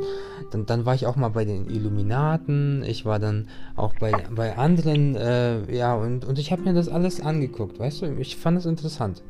Dann, 0.51 0.65
dann 0.65 0.85
war 0.85 0.95
ich 0.95 1.05
auch 1.05 1.15
mal 1.15 1.29
bei 1.29 1.45
den 1.45 1.69
Illuminaten, 1.69 2.83
ich 2.83 3.05
war 3.05 3.19
dann 3.19 3.47
auch 3.75 3.93
bei, 3.99 4.11
bei 4.35 4.57
anderen, 4.57 5.15
äh, 5.15 5.71
ja, 5.71 5.93
und, 5.93 6.25
und 6.25 6.39
ich 6.39 6.51
habe 6.51 6.63
mir 6.63 6.73
das 6.73 6.89
alles 6.89 7.21
angeguckt, 7.21 7.79
weißt 7.79 8.01
du, 8.01 8.05
ich 8.19 8.35
fand 8.35 8.57
es 8.57 8.65
interessant. 8.65 9.21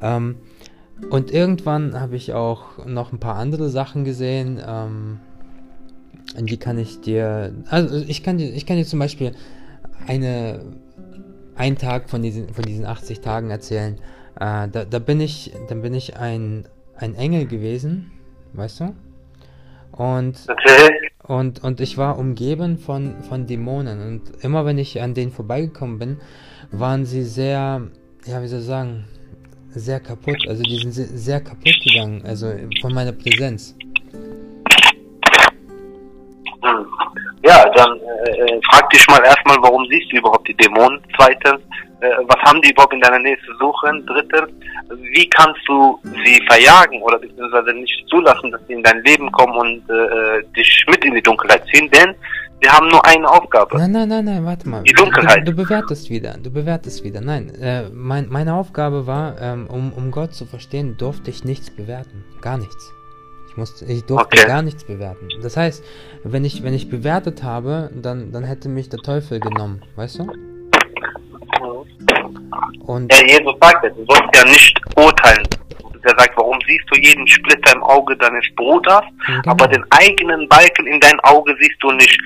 Ähm, 0.00 0.36
und 1.10 1.32
irgendwann 1.32 2.00
habe 2.00 2.14
ich 2.14 2.32
auch 2.32 2.86
noch 2.86 3.12
ein 3.12 3.18
paar 3.18 3.34
andere 3.34 3.68
Sachen 3.68 4.04
gesehen, 4.04 4.60
ähm, 4.64 5.20
und 6.38 6.50
die 6.50 6.56
kann 6.56 6.78
ich 6.78 7.00
dir, 7.00 7.52
also 7.68 7.96
ich 7.96 8.22
kann 8.22 8.38
dir, 8.38 8.52
ich 8.52 8.64
kann 8.66 8.76
dir 8.76 8.84
zum 8.86 8.98
Beispiel 8.98 9.32
eine, 10.06 10.60
einen 11.56 11.76
Tag 11.76 12.08
von 12.10 12.22
diesen, 12.22 12.48
von 12.54 12.64
diesen 12.64 12.86
80 12.86 13.20
Tagen 13.20 13.50
erzählen. 13.50 13.94
Äh, 14.40 14.68
da, 14.68 14.84
da 14.84 14.98
bin 14.98 15.20
ich, 15.20 15.52
dann 15.68 15.82
bin 15.82 15.94
ich 15.94 16.16
ein, 16.16 16.64
ein 16.96 17.14
Engel 17.14 17.46
gewesen, 17.46 18.10
weißt 18.54 18.80
du? 18.80 18.94
Und, 19.92 20.36
Okay. 20.48 21.10
und, 21.24 21.62
und 21.62 21.80
ich 21.80 21.98
war 21.98 22.18
umgeben 22.18 22.78
von, 22.78 23.22
von 23.28 23.46
Dämonen. 23.46 24.00
Und 24.00 24.22
immer 24.42 24.64
wenn 24.64 24.78
ich 24.78 25.00
an 25.02 25.12
denen 25.14 25.30
vorbeigekommen 25.32 25.98
bin, 25.98 26.16
waren 26.70 27.04
sie 27.04 27.22
sehr, 27.24 27.82
ja, 28.26 28.42
wie 28.42 28.48
soll 28.48 28.60
ich 28.60 28.66
sagen, 28.66 29.04
sehr 29.74 30.00
kaputt. 30.00 30.38
Also 30.48 30.62
die 30.62 30.78
sind 30.78 30.92
se- 30.92 31.16
sehr 31.16 31.40
kaputt 31.42 31.74
gegangen, 31.84 32.22
also 32.24 32.50
von 32.80 32.94
meiner 32.94 33.12
Präsenz. 33.12 33.74
Hm. 36.62 36.86
Ja, 37.44 37.68
dann 37.74 37.98
äh, 37.98 38.30
äh, 38.30 38.60
frag 38.70 38.88
dich 38.90 39.04
mal 39.08 39.22
erstmal, 39.24 39.56
warum 39.60 39.84
siehst 39.90 40.12
du 40.12 40.16
überhaupt 40.18 40.46
die 40.46 40.54
Dämonen? 40.54 41.00
Zweitens, 41.16 41.60
äh, 42.00 42.10
was 42.26 42.40
haben 42.42 42.62
die 42.62 42.70
überhaupt 42.70 42.94
in 42.94 43.00
deiner 43.00 43.18
Nähe 43.18 43.36
zu 43.44 43.52
suchen? 43.58 44.06
Drittens, 44.06 44.52
wie 45.12 45.28
kannst 45.28 45.60
du 45.66 45.98
sie 46.24 46.40
verjagen 46.48 47.02
oder 47.02 47.18
beziehungsweise 47.18 47.72
nicht 47.72 48.06
zulassen, 48.08 48.50
dass 48.52 48.60
sie 48.68 48.74
in 48.74 48.82
dein 48.82 49.02
Leben 49.02 49.30
kommen 49.32 49.56
und 49.56 49.90
äh, 49.90 50.42
dich 50.56 50.84
mit 50.88 51.04
in 51.04 51.14
die 51.14 51.22
Dunkelheit 51.22 51.64
ziehen? 51.72 51.90
Denn 51.90 52.14
wir 52.60 52.72
haben 52.72 52.88
nur 52.88 53.04
eine 53.04 53.28
Aufgabe. 53.28 53.76
Nein, 53.76 53.90
nein, 53.90 54.08
nein, 54.08 54.24
nein, 54.24 54.44
warte 54.44 54.68
mal. 54.68 54.84
Die 54.84 54.92
Dunkelheit. 54.92 55.40
Du, 55.40 55.50
du 55.50 55.56
bewertest 55.64 56.10
wieder, 56.10 56.36
du 56.40 56.52
bewertest 56.52 57.02
wieder. 57.02 57.20
Nein, 57.20 57.52
äh, 57.60 57.88
mein, 57.92 58.28
meine 58.28 58.54
Aufgabe 58.54 59.08
war, 59.08 59.40
ähm, 59.40 59.66
um, 59.66 59.92
um 59.92 60.12
Gott 60.12 60.32
zu 60.32 60.46
verstehen, 60.46 60.96
durfte 60.96 61.30
ich 61.30 61.42
nichts 61.42 61.70
bewerten. 61.70 62.24
Gar 62.40 62.58
nichts. 62.58 62.94
Ich 63.52 63.58
musste, 63.58 63.84
ich 63.84 64.02
durfte 64.04 64.38
Okay. 64.38 64.46
gar 64.46 64.62
nichts 64.62 64.82
bewerten. 64.82 65.28
Das 65.42 65.58
heißt, 65.58 65.84
wenn 66.24 66.42
ich, 66.42 66.62
wenn 66.62 66.72
ich 66.72 66.88
bewertet 66.88 67.42
habe, 67.42 67.90
dann, 67.94 68.32
dann 68.32 68.44
hätte 68.44 68.70
mich 68.70 68.88
der 68.88 69.00
Teufel 69.00 69.40
genommen, 69.40 69.82
weißt 69.94 70.20
du? 70.20 70.32
Und 72.86 73.12
Ja, 73.12 73.26
Jesus 73.26 73.54
sagt 73.60 73.84
du 73.84 74.04
sollst 74.06 74.34
ja 74.34 74.44
nicht 74.44 74.80
urteilen. 74.96 75.46
Er 76.04 76.18
sagt, 76.18 76.36
warum 76.36 76.58
siehst 76.66 76.84
du 76.90 76.98
jeden 76.98 77.26
Splitter 77.28 77.76
im 77.76 77.82
Auge 77.84 78.16
deines 78.16 78.44
Bruders, 78.56 79.04
Genau. 79.26 79.42
aber 79.52 79.68
den 79.68 79.84
eigenen 79.90 80.48
Balken 80.48 80.86
in 80.86 80.98
dein 80.98 81.20
Auge 81.20 81.54
siehst 81.60 81.76
du 81.80 81.92
nicht? 81.92 82.18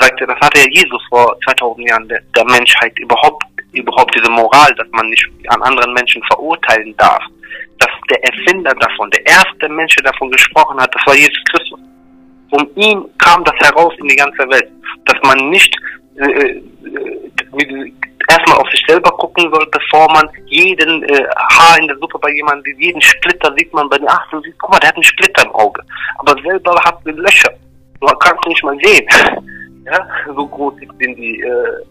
Sagt 0.00 0.20
er, 0.20 0.26
das 0.28 0.36
hatte 0.40 0.60
ja 0.60 0.66
Jesus 0.70 1.02
vor 1.08 1.34
2000 1.44 1.88
Jahren 1.88 2.06
der, 2.08 2.20
der 2.36 2.44
Menschheit 2.44 2.96
überhaupt, 3.00 3.42
überhaupt 3.72 4.14
diese 4.14 4.30
Moral, 4.30 4.72
dass 4.76 4.86
man 4.92 5.08
nicht 5.08 5.26
an 5.48 5.60
anderen 5.62 5.92
Menschen 5.94 6.22
verurteilen 6.24 6.94
darf. 6.98 7.22
Dass 7.78 7.90
der 8.10 8.22
Erfinder 8.24 8.72
davon, 8.74 9.10
der 9.10 9.26
erste 9.26 9.68
Mensch, 9.68 9.94
der 9.96 10.12
davon 10.12 10.30
gesprochen 10.30 10.80
hat, 10.80 10.94
das 10.94 11.06
war 11.06 11.14
Jesus 11.14 11.42
Christus. 11.50 11.80
Um 12.50 12.68
ihn 12.76 13.04
kam 13.18 13.44
das 13.44 13.56
heraus 13.58 13.92
in 13.98 14.08
die 14.08 14.16
ganze 14.16 14.48
Welt, 14.48 14.70
dass 15.06 15.18
man 15.22 15.50
nicht, 15.50 15.74
äh, 16.16 16.30
äh, 16.30 16.62
erstmal 18.28 18.58
auf 18.58 18.70
sich 18.70 18.82
selber 18.86 19.10
gucken 19.12 19.50
soll, 19.52 19.66
bevor 19.70 20.10
man 20.12 20.28
jeden 20.46 21.02
äh, 21.04 21.26
Haar 21.52 21.78
in 21.80 21.88
der 21.88 21.96
Suppe 21.98 22.18
bei 22.18 22.30
jemandem, 22.30 22.78
jeden 22.78 23.00
Splitter 23.00 23.52
sieht 23.56 23.72
man 23.72 23.88
bei 23.88 23.98
den, 23.98 24.08
ach, 24.08 24.30
du 24.30 24.40
siehst, 24.40 24.58
guck 24.58 24.70
mal, 24.70 24.78
der 24.78 24.90
hat 24.90 24.96
einen 24.96 25.04
Splitter 25.04 25.44
im 25.44 25.52
Auge. 25.52 25.82
Aber 26.18 26.40
selber 26.42 26.74
hat 26.84 26.98
eine 27.04 27.16
Löcher. 27.16 27.50
Du 28.00 28.06
kannst 28.06 28.46
nicht 28.46 28.62
mal 28.62 28.78
sehen. 28.82 29.06
ja, 29.86 30.06
so 30.26 30.46
groß 30.46 30.74
sind 30.98 31.16
die 31.16 31.40
äh, 31.40 31.84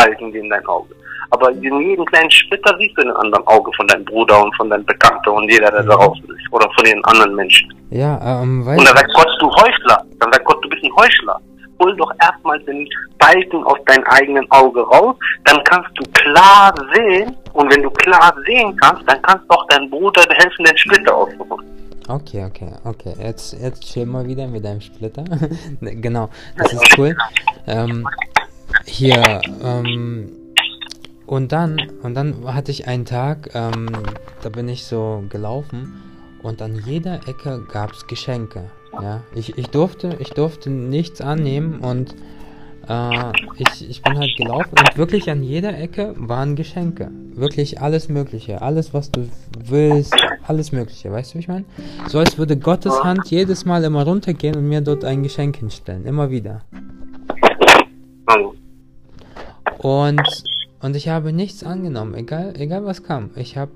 Balken 0.00 0.34
in 0.34 0.48
dein 0.48 0.66
Auge. 0.66 0.94
Aber 1.30 1.50
in 1.52 1.80
jedem 1.80 2.04
kleinen 2.06 2.30
Splitter 2.30 2.74
siehst 2.78 2.96
du 2.96 3.02
in 3.02 3.08
einem 3.08 3.16
anderen 3.18 3.46
Auge 3.46 3.70
von 3.76 3.86
deinem 3.86 4.04
Bruder 4.04 4.42
und 4.42 4.54
von 4.56 4.68
deinem 4.68 4.84
Bekannten 4.84 5.30
und 5.30 5.50
jeder, 5.50 5.70
der 5.70 5.82
da 5.84 5.94
draußen 5.94 6.24
ist. 6.24 6.52
Oder 6.52 6.68
von 6.74 6.84
den 6.84 7.04
anderen 7.04 7.34
Menschen. 7.36 7.72
Ja, 7.90 8.18
ähm, 8.42 8.66
Und 8.66 8.84
dann 8.84 8.96
sagt 8.96 9.14
Gott, 9.14 9.28
du 9.38 9.48
Heuchler. 9.48 10.02
Dann 10.18 10.32
sagt 10.32 10.44
Gott, 10.44 10.64
du 10.64 10.68
bist 10.68 10.82
ein 10.82 10.96
Heuchler. 10.96 11.40
Hol 11.80 11.96
doch 11.96 12.12
erstmal 12.20 12.58
den 12.60 12.86
Balken 13.18 13.62
aus 13.64 13.78
deinem 13.86 14.04
eigenen 14.04 14.50
Auge 14.50 14.82
raus, 14.82 15.16
dann 15.44 15.62
kannst 15.64 15.90
du 15.94 16.04
klar 16.12 16.74
sehen. 16.94 17.34
Und 17.52 17.72
wenn 17.72 17.82
du 17.82 17.90
klar 17.90 18.34
sehen 18.46 18.76
kannst, 18.82 19.02
dann 19.08 19.20
kannst 19.22 19.44
du 19.48 19.54
auch 19.54 19.66
deinem 19.68 19.88
Bruder 19.88 20.22
helfen, 20.30 20.64
den 20.64 20.76
Splitter 20.76 21.14
auszuholen. 21.14 21.66
Okay, 22.08 22.44
okay, 22.44 22.72
okay. 22.84 23.14
Jetzt, 23.22 23.52
jetzt 23.52 23.84
chill 23.84 24.04
mal 24.04 24.26
wieder 24.26 24.46
mit 24.48 24.64
deinem 24.64 24.80
Splitter. 24.80 25.24
Genau, 25.80 26.28
das 26.58 26.72
ist 26.72 26.98
cool. 26.98 27.16
Ähm, 27.66 28.06
hier, 28.84 29.40
ähm, 29.62 30.32
und 31.26 31.52
dann, 31.52 31.80
und 32.02 32.14
dann 32.14 32.52
hatte 32.52 32.72
ich 32.72 32.88
einen 32.88 33.04
Tag, 33.04 33.50
ähm, 33.54 33.88
da 34.42 34.48
bin 34.48 34.68
ich 34.68 34.84
so 34.84 35.22
gelaufen 35.28 36.02
und 36.42 36.60
an 36.60 36.82
jeder 36.84 37.20
Ecke 37.28 37.64
gab 37.70 37.92
es 37.92 38.06
Geschenke. 38.06 38.64
Ja, 39.00 39.22
ich, 39.34 39.56
ich 39.56 39.68
durfte, 39.68 40.16
ich 40.18 40.30
durfte 40.30 40.70
nichts 40.70 41.20
annehmen 41.20 41.78
und 41.78 42.14
äh, 42.88 43.32
ich, 43.56 43.88
ich 43.88 44.02
bin 44.02 44.18
halt 44.18 44.36
gelaufen 44.36 44.70
und 44.70 44.98
wirklich 44.98 45.30
an 45.30 45.44
jeder 45.44 45.78
Ecke 45.78 46.14
waren 46.18 46.56
Geschenke. 46.56 47.10
Wirklich 47.34 47.80
alles 47.80 48.08
Mögliche. 48.08 48.60
Alles, 48.60 48.92
was 48.92 49.12
du 49.12 49.28
willst, 49.64 50.14
alles 50.46 50.72
Mögliche. 50.72 51.12
Weißt 51.12 51.32
du, 51.32 51.34
wie 51.36 51.40
ich 51.40 51.48
meine? 51.48 51.64
So 52.08 52.18
als 52.18 52.36
würde 52.36 52.56
Gottes 52.56 53.04
Hand 53.04 53.30
jedes 53.30 53.64
Mal 53.64 53.84
immer 53.84 54.02
runtergehen 54.02 54.56
und 54.56 54.68
mir 54.68 54.80
dort 54.80 55.04
ein 55.04 55.22
Geschenk 55.22 55.58
hinstellen. 55.58 56.04
Immer 56.04 56.30
wieder. 56.30 56.62
Also, 58.26 58.54
Und, 59.82 60.20
und 60.80 60.94
ich 60.94 61.08
habe 61.08 61.32
nichts 61.32 61.64
angenommen, 61.64 62.14
egal, 62.14 62.54
egal 62.58 62.84
was 62.84 63.02
kam. 63.02 63.30
Ich 63.36 63.56
habe, 63.56 63.72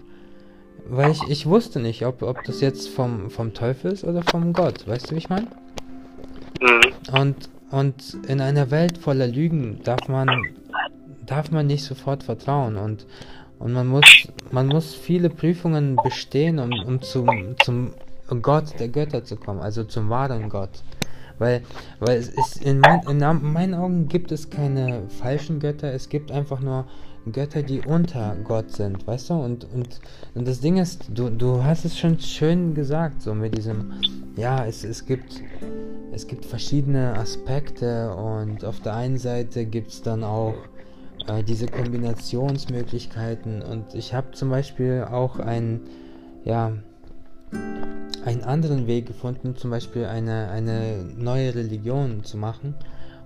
weil 0.87 1.11
ich, 1.11 1.23
ich 1.29 1.47
wusste 1.47 1.81
nicht, 1.81 2.05
ob, 2.05 2.23
ob 2.23 2.45
das 2.45 2.61
jetzt 2.61 2.91
vom, 2.91 3.31
vom 3.31 3.55
Teufel 3.55 3.93
ist 3.93 4.05
oder 4.05 4.23
vom 4.23 4.53
Gott. 4.53 4.87
Weißt 4.87 5.11
du, 5.11 5.15
wie 5.15 5.19
ich 5.19 5.31
meine? 5.31 5.49
mhm. 6.61 7.19
Und, 7.19 7.37
und 7.71 8.19
in 8.29 8.41
einer 8.41 8.71
Welt 8.71 8.99
voller 8.99 9.27
Lügen 9.27 9.81
darf 9.83 10.09
man, 10.09 10.29
darf 11.25 11.51
man 11.51 11.67
nicht 11.67 11.85
sofort 11.85 12.23
vertrauen 12.23 12.77
und, 12.77 13.07
und 13.59 13.73
man 13.73 13.87
muss, 13.87 14.29
man 14.51 14.67
muss 14.67 14.95
viele 14.95 15.31
Prüfungen 15.31 15.97
bestehen, 16.03 16.59
um, 16.59 16.73
um 16.87 17.01
zum, 17.01 17.57
zum 17.65 17.93
Gott 18.43 18.79
der 18.79 18.89
Götter 18.89 19.25
zu 19.25 19.37
kommen, 19.37 19.61
also 19.61 19.85
zum 19.85 20.11
wahren 20.11 20.49
Gott. 20.49 20.83
Weil, 21.39 21.63
weil 22.01 22.19
es 22.19 22.29
ist 22.29 22.65
in, 22.65 22.81
mein, 22.81 23.01
in 23.09 23.19
meinen 23.53 23.75
Augen 23.75 24.09
gibt 24.09 24.31
es 24.33 24.51
keine 24.51 25.03
falschen 25.09 25.59
Götter, 25.59 25.93
es 25.93 26.09
gibt 26.09 26.31
einfach 26.31 26.61
nur 26.61 26.87
Götter, 27.33 27.63
die 27.63 27.81
unter 27.81 28.37
Gott 28.45 28.71
sind, 28.71 29.07
weißt 29.07 29.31
du? 29.31 29.35
Und, 29.35 29.65
und, 29.73 30.01
und 30.35 30.47
das 30.47 30.61
Ding 30.61 30.77
ist, 30.77 31.07
du, 31.13 31.31
du 31.31 31.65
hast 31.65 31.85
es 31.85 31.99
schon 31.99 32.21
schön 32.21 32.75
gesagt, 32.75 33.23
so 33.23 33.35
mit 33.35 33.57
diesem, 33.57 33.95
ja, 34.37 34.65
es, 34.67 34.85
es 34.85 35.07
gibt 35.07 35.43
es 36.15 36.29
gibt 36.29 36.45
verschiedene 36.45 37.19
Aspekte. 37.19 38.15
Und 38.15 38.65
auf 38.65 38.81
der 38.81 38.95
einen 38.95 39.19
Seite 39.19 39.67
gibt 39.67 39.91
es 39.91 40.03
dann 40.03 40.23
auch 40.23 40.55
äh, 41.27 41.43
diese 41.43 41.67
Kombinationsmöglichkeiten. 41.67 43.63
Und 43.63 43.95
ich 43.95 44.15
habe 44.15 44.31
zum 44.31 44.51
Beispiel 44.51 45.07
auch 45.11 45.41
einen, 45.41 45.81
ja, 46.45 46.73
einen 48.25 48.43
anderen 48.43 48.87
Weg 48.87 49.07
gefunden, 49.07 49.57
zum 49.57 49.71
Beispiel 49.71 50.07
eine, 50.07 50.51
eine 50.51 51.05
neue 51.17 51.55
Religion 51.55 52.25
zu 52.25 52.37
machen 52.37 52.75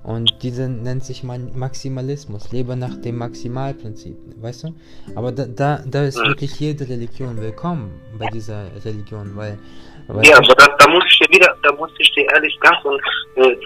und 0.03 0.43
diese 0.43 0.69
nennt 0.69 1.05
sich 1.05 1.23
Maximalismus, 1.23 2.51
lebe 2.53 2.77
nach 2.77 2.95
dem 2.97 3.19
Maximalprinzip, 3.19 4.17
weißt 4.41 4.65
du? 4.65 4.75
Aber 5.15 5.33
da, 5.33 5.45
da, 5.47 5.83
da 5.85 6.05
ist 6.05 6.19
wirklich 6.25 6.59
jede 6.59 6.89
Religion 6.89 7.37
willkommen 7.41 8.01
bei 8.19 8.27
dieser 8.33 8.67
Religion, 8.85 9.33
weil, 9.35 9.59
weil 10.07 10.25
Ja, 10.25 10.37
aber 10.37 10.55
da, 10.55 10.67
da 10.79 10.89
muss 10.89 11.05
ich 11.11 11.19
dir 11.19 11.35
wieder, 11.35 11.55
da 11.63 11.73
muss 11.73 11.91
ich 11.99 12.11
dir 12.13 12.27
ehrlich 12.33 12.59
und 12.85 13.01
äh, 13.37 13.57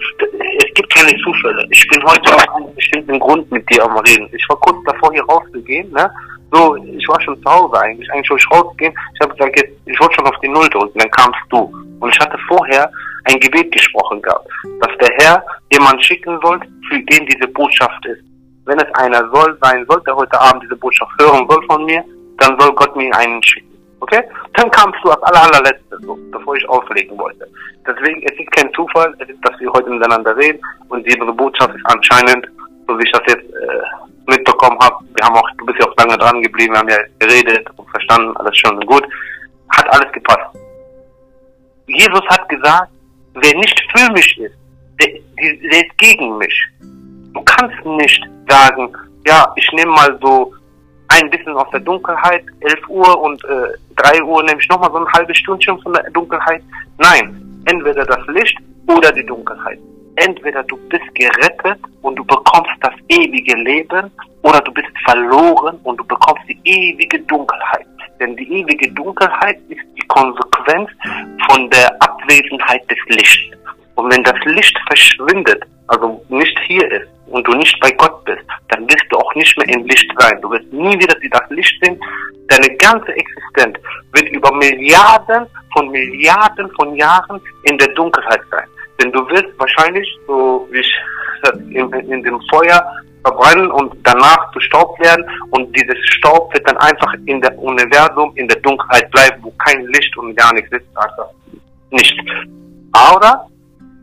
es 0.57 0.73
gibt 0.73 0.93
keine 0.93 1.17
Zufälle. 1.21 1.65
Ich 1.69 1.87
bin 1.87 2.03
heute 2.03 2.35
aus 2.35 2.47
einem 2.55 2.75
bestimmten 2.75 3.19
Grund 3.19 3.49
mit 3.51 3.69
dir 3.69 3.83
am 3.83 3.97
Reden. 3.99 4.27
Ich 4.33 4.45
war 4.49 4.57
kurz 4.59 4.77
davor 4.85 5.13
hier 5.13 5.23
rauszugehen, 5.23 5.91
ne? 5.91 6.11
So, 6.53 6.75
ich 6.75 7.07
war 7.07 7.19
schon 7.21 7.41
zu 7.41 7.51
Hause 7.51 7.81
eigentlich. 7.81 8.11
Eigentlich 8.11 8.29
wollte 8.29 8.45
ich 8.47 8.55
rausgehen. 8.55 8.93
Ich 9.15 9.21
habe 9.21 9.33
gesagt, 9.33 9.59
jetzt, 9.59 9.73
ich 9.87 9.99
wollte 9.99 10.15
schon 10.15 10.27
auf 10.27 10.39
die 10.43 10.49
Null 10.49 10.69
drücken, 10.69 10.99
dann 10.99 11.09
kamst 11.09 11.39
du. 11.49 11.73
Und 11.99 12.13
ich 12.13 12.19
hatte 12.19 12.37
vorher 12.47 12.91
ein 13.25 13.39
Gebet 13.39 13.71
gesprochen 13.71 14.21
gehabt, 14.21 14.47
dass 14.81 14.97
der 14.99 15.09
Herr 15.17 15.43
jemanden 15.71 16.01
schicken 16.03 16.39
soll, 16.43 16.59
für 16.87 16.99
den 17.01 17.25
diese 17.25 17.47
Botschaft 17.47 18.05
ist. 18.05 18.21
Wenn 18.65 18.77
es 18.79 18.95
einer 18.95 19.27
soll 19.33 19.57
sein 19.61 19.83
soll, 19.89 20.01
der 20.05 20.15
heute 20.15 20.39
Abend 20.39 20.63
diese 20.63 20.75
Botschaft 20.75 21.11
hören 21.19 21.47
soll 21.49 21.65
von 21.65 21.85
mir, 21.85 22.03
dann 22.37 22.59
soll 22.59 22.71
Gott 22.75 22.95
mir 22.95 23.13
einen 23.15 23.41
schicken. 23.41 23.73
Okay? 24.01 24.21
Dann 24.53 24.69
kamst 24.69 24.99
du 25.03 25.09
als 25.09 25.23
aller, 25.23 25.43
allerletzte, 25.43 25.97
so, 26.01 26.19
bevor 26.31 26.55
ich 26.55 26.69
auflegen 26.69 27.17
wollte. 27.17 27.47
Deswegen, 27.87 28.21
es 28.23 28.39
ist 28.39 28.51
kein 28.51 28.71
Zufall, 28.73 29.13
dass 29.17 29.59
wir 29.59 29.71
heute 29.73 29.89
miteinander 29.89 30.35
reden 30.37 30.59
und 30.89 31.05
diese 31.07 31.25
Botschaft 31.25 31.73
ist 31.73 31.85
anscheinend, 31.85 32.47
so 32.87 32.97
wie 32.97 33.03
ich 33.03 33.11
das 33.11 33.21
jetzt 33.27 33.49
äh, 33.53 33.81
mitbekommen 34.27 34.77
habe, 34.79 34.95
wir 35.15 35.25
haben 35.25 35.35
auch, 35.35 35.49
du 35.57 35.65
bist 35.65 35.79
ja 35.79 35.87
auch 35.87 35.95
lange 35.97 36.17
dran 36.17 36.41
geblieben, 36.41 36.73
wir 36.73 36.79
haben 36.79 36.89
ja 36.89 36.97
geredet 37.19 37.67
und 37.75 37.89
verstanden, 37.89 38.35
alles 38.37 38.57
schon 38.57 38.79
gut, 38.81 39.03
hat 39.69 39.89
alles 39.93 40.11
gepasst. 40.11 40.57
Jesus 41.87 42.21
hat 42.29 42.47
gesagt, 42.49 42.89
wer 43.33 43.55
nicht 43.55 43.81
für 43.95 44.11
mich 44.11 44.37
ist, 44.37 44.55
der, 45.01 45.07
der 45.37 45.85
ist 45.85 45.97
gegen 45.97 46.37
mich. 46.37 46.61
Du 47.33 47.41
kannst 47.43 47.85
nicht 47.85 48.23
sagen, 48.47 48.95
ja, 49.25 49.51
ich 49.55 49.69
nehme 49.73 49.91
mal 49.91 50.17
so 50.21 50.53
ein 51.09 51.29
bisschen 51.29 51.55
aus 51.55 51.69
der 51.71 51.79
Dunkelheit, 51.81 52.43
11 52.61 52.89
Uhr 52.89 53.21
und 53.21 53.43
äh, 53.45 53.67
3 53.95 54.23
Uhr 54.23 54.43
nehme 54.43 54.59
ich 54.59 54.67
nochmal 54.69 54.91
so 54.91 54.97
ein 54.97 55.13
halbes 55.13 55.37
Stündchen 55.37 55.79
von 55.81 55.93
der 55.93 56.09
Dunkelheit. 56.11 56.63
Nein, 56.97 57.63
entweder 57.65 58.05
das 58.05 58.25
Licht 58.27 58.57
oder 58.87 59.11
die 59.11 59.25
Dunkelheit. 59.25 59.79
Entweder 60.15 60.63
du 60.63 60.77
bist 60.89 61.15
gerettet 61.15 61.79
und 62.01 62.15
du 62.15 62.23
bekommst 62.25 62.73
das 62.81 62.93
ewige 63.09 63.55
Leben 63.55 64.11
oder 64.43 64.61
du 64.61 64.71
bist 64.71 64.89
verloren 65.03 65.79
und 65.83 65.97
du 65.97 66.05
bekommst 66.05 66.43
die 66.47 66.59
ewige 66.63 67.19
Dunkelheit. 67.21 67.87
Denn 68.19 68.35
die 68.35 68.59
ewige 68.59 68.91
Dunkelheit 68.91 69.57
ist 69.69 69.81
die 69.97 70.07
Konsequenz 70.07 70.89
von 71.49 71.69
der 71.69 71.89
Abwesenheit 72.01 72.89
des 72.89 72.99
Lichts. 73.07 73.57
Und 73.95 74.11
wenn 74.11 74.23
das 74.23 74.37
Licht 74.45 74.77
verschwindet, 74.87 75.63
also 75.87 76.23
nicht 76.29 76.57
hier 76.67 76.89
ist 76.91 77.07
und 77.27 77.47
du 77.47 77.53
nicht 77.53 77.79
bei 77.79 77.91
Gott 77.91 78.23
bist, 78.25 78.43
dann 78.69 78.87
wirst 78.89 79.05
du 79.09 79.17
auch 79.17 79.35
nicht 79.35 79.57
mehr 79.57 79.69
im 79.69 79.85
Licht 79.85 80.11
sein. 80.19 80.39
Du 80.41 80.51
wirst 80.51 80.71
nie 80.71 80.93
wieder 80.93 81.15
das 81.31 81.49
Licht 81.49 81.73
sehen. 81.83 81.99
Deine 82.47 82.75
ganze 82.77 83.11
Existenz 83.13 83.77
wird 84.13 84.29
über 84.29 84.51
Milliarden 84.55 85.45
von 85.73 85.89
Milliarden 85.89 86.69
von 86.75 86.95
Jahren 86.95 87.41
in 87.63 87.77
der 87.77 87.87
Dunkelheit 87.89 88.41
sein. 88.51 88.67
Denn 89.01 89.11
du 89.11 89.19
wirst 89.29 89.47
wahrscheinlich, 89.57 90.07
so 90.27 90.67
wie 90.71 90.79
ich 90.79 90.93
in, 91.69 91.91
in 91.91 92.23
dem 92.23 92.39
Feuer 92.49 92.83
verbrennen 93.23 93.71
und 93.71 93.95
danach 94.03 94.51
zu 94.51 94.59
Staub 94.59 94.99
werden 94.99 95.25
und 95.51 95.75
dieses 95.75 95.97
Staub 96.05 96.53
wird 96.53 96.67
dann 96.67 96.77
einfach 96.77 97.13
in 97.25 97.41
der 97.41 97.57
Universum, 97.57 98.35
in 98.35 98.47
der 98.47 98.59
Dunkelheit 98.59 99.09
bleiben, 99.11 99.41
wo 99.41 99.51
kein 99.51 99.85
Licht 99.87 100.15
und 100.17 100.35
gar 100.35 100.53
nichts 100.53 100.71
ist, 100.71 100.85
also 100.95 101.23
nicht. 101.89 102.13
Aber 102.91 103.47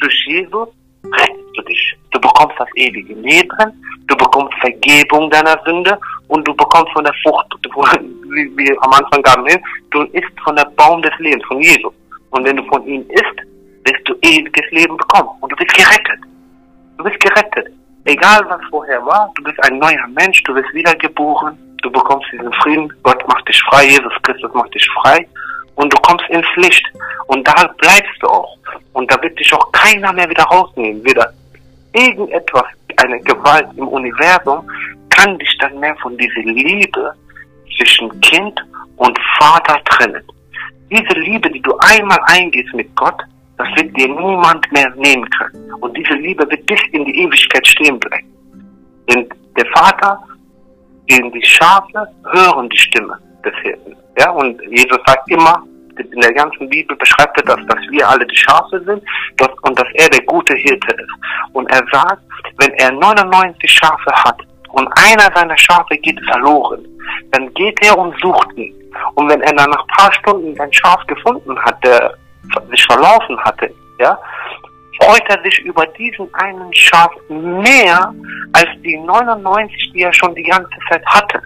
durch 0.01 0.24
Jesus 0.26 0.68
rettest 1.05 1.57
du 1.57 1.62
dich. 1.62 1.97
Du 2.12 2.20
bekommst 2.20 2.57
das 2.59 2.68
ewige 2.74 3.14
Leben, 3.14 3.84
du 4.07 4.16
bekommst 4.16 4.55
Vergebung 4.61 5.30
deiner 5.30 5.59
Sünde 5.64 5.99
und 6.28 6.47
du 6.47 6.55
bekommst 6.55 6.93
von 6.93 7.05
der 7.05 7.14
Frucht, 7.22 7.47
wie 8.03 8.57
wir 8.57 8.76
am 8.82 8.93
Anfang 8.93 9.22
gaben, 9.22 9.47
du 9.91 10.03
isst 10.12 10.41
von 10.43 10.57
der 10.57 10.66
Baum 10.76 11.03
des 11.03 11.12
Lebens, 11.18 11.45
von 11.47 11.61
Jesus. 11.61 11.93
Und 12.30 12.45
wenn 12.45 12.57
du 12.57 12.64
von 12.64 12.84
ihm 12.86 13.05
isst, 13.11 13.49
ewiges 14.23 14.71
Leben 14.71 14.97
bekommen 14.97 15.31
und 15.41 15.53
du 15.53 15.57
bist 15.57 15.75
gerettet. 15.75 16.21
Du 16.97 17.05
bist 17.05 17.21
gerettet. 17.21 17.73
Egal 18.05 18.45
was 18.49 18.61
vorher 18.71 19.05
war, 19.05 19.31
du 19.37 19.43
bist 19.45 19.62
ein 19.64 19.79
neuer 19.79 20.07
Mensch, 20.09 20.43
du 20.45 20.55
bist 20.55 20.73
wiedergeboren, 20.73 21.57
du 21.83 21.91
bekommst 21.91 22.27
diesen 22.33 22.53
Frieden, 22.55 22.93
Gott 23.03 23.27
macht 23.29 23.47
dich 23.49 23.61
frei, 23.68 23.87
Jesus 23.87 24.12
Christus 24.23 24.53
macht 24.55 24.75
dich 24.75 24.89
frei 25.03 25.27
und 25.77 25.93
du 25.93 25.97
kommst 26.03 26.25
ins 26.31 26.47
Licht 26.57 26.85
und 27.27 27.47
da 27.47 27.55
bleibst 27.79 28.23
du 28.23 28.29
auch. 28.29 28.57
Und 28.93 29.11
da 29.11 29.21
wird 29.23 29.39
dich 29.39 29.53
auch 29.55 29.71
keiner 29.73 30.12
mehr 30.12 30.29
wieder 30.29 30.45
rausnehmen. 30.45 31.05
Weder 31.05 31.33
irgendetwas, 31.93 32.64
eine 32.97 33.21
Gewalt 33.21 33.68
im 33.77 33.89
Universum 33.89 34.68
kann 35.11 35.39
dich 35.39 35.57
dann 35.59 35.79
mehr 35.79 35.97
von 35.97 36.16
dieser 36.16 36.43
Liebe 36.43 37.14
zwischen 37.77 38.21
Kind 38.21 38.61
und 38.97 39.18
Vater 39.39 39.81
trennen. 39.85 40.23
Diese 40.91 41.18
Liebe, 41.21 41.51
die 41.51 41.62
du 41.62 41.77
einmal 41.79 42.18
eingehst 42.27 42.75
mit 42.75 42.95
Gott, 42.97 43.23
das 43.61 43.69
wird 43.77 43.95
dir 43.97 44.09
niemand 44.09 44.73
mehr 44.73 44.91
nehmen 44.97 45.29
können. 45.31 45.73
Und 45.81 45.95
diese 45.97 46.15
Liebe 46.15 46.49
wird 46.51 46.65
bis 46.67 46.81
in 46.93 47.05
die 47.05 47.23
Ewigkeit 47.23 47.67
stehen 47.67 48.01
bleiben. 48.01 48.27
Denn 49.09 49.29
der 49.57 49.67
Vater 49.67 50.19
die, 51.11 51.31
die 51.33 51.45
Schafe 51.45 52.09
hören 52.33 52.69
die 52.71 52.79
Stimme 52.79 53.19
des 53.45 53.55
Hirten. 53.63 53.97
Ja, 54.19 54.31
und 54.31 54.61
Jesus 54.71 54.99
sagt 55.07 55.29
immer, 55.31 55.63
in 55.99 56.21
der 56.21 56.33
ganzen 56.33 56.69
Bibel 56.71 56.97
beschreibt 56.97 57.37
er 57.39 57.45
das, 57.45 57.67
dass 57.67 57.91
wir 57.91 58.09
alle 58.09 58.27
die 58.27 58.37
Schafe 58.37 58.83
sind 58.85 59.03
dass, 59.37 59.51
und 59.63 59.79
dass 59.79 59.89
er 59.95 60.09
der 60.09 60.23
gute 60.25 60.57
Hirte 60.57 60.95
ist. 60.95 61.13
Und 61.53 61.71
er 61.71 61.85
sagt, 61.93 62.23
wenn 62.59 62.73
er 62.75 62.93
99 62.93 63.71
Schafe 63.71 64.11
hat 64.13 64.41
und 64.71 64.89
einer 64.97 65.31
seiner 65.35 65.59
Schafe 65.59 65.99
geht 65.99 66.19
verloren, 66.31 66.87
dann 67.33 67.53
geht 67.55 67.79
er 67.85 67.99
und 67.99 68.19
sucht 68.23 68.57
ihn. 68.57 68.75
Und 69.15 69.29
wenn 69.29 69.43
er 69.43 69.53
dann 69.53 69.71
nach 69.71 69.83
ein 69.83 69.97
paar 69.97 70.13
Stunden 70.15 70.55
sein 70.57 70.73
Schaf 70.73 71.05
gefunden 71.07 71.59
hat, 71.59 71.85
der 71.85 72.15
sich 72.70 72.84
verlaufen 72.84 73.38
hatte, 73.45 73.72
ja, 73.99 74.18
freut 75.01 75.22
er 75.28 75.43
sich 75.43 75.59
über 75.61 75.86
diesen 75.99 76.32
einen 76.34 76.72
Schaf 76.74 77.11
mehr 77.28 78.12
als 78.53 78.68
die 78.84 78.99
99, 78.99 79.93
die 79.93 80.03
er 80.03 80.12
schon 80.12 80.34
die 80.34 80.43
ganze 80.43 80.70
Zeit 80.88 81.05
hatte. 81.07 81.41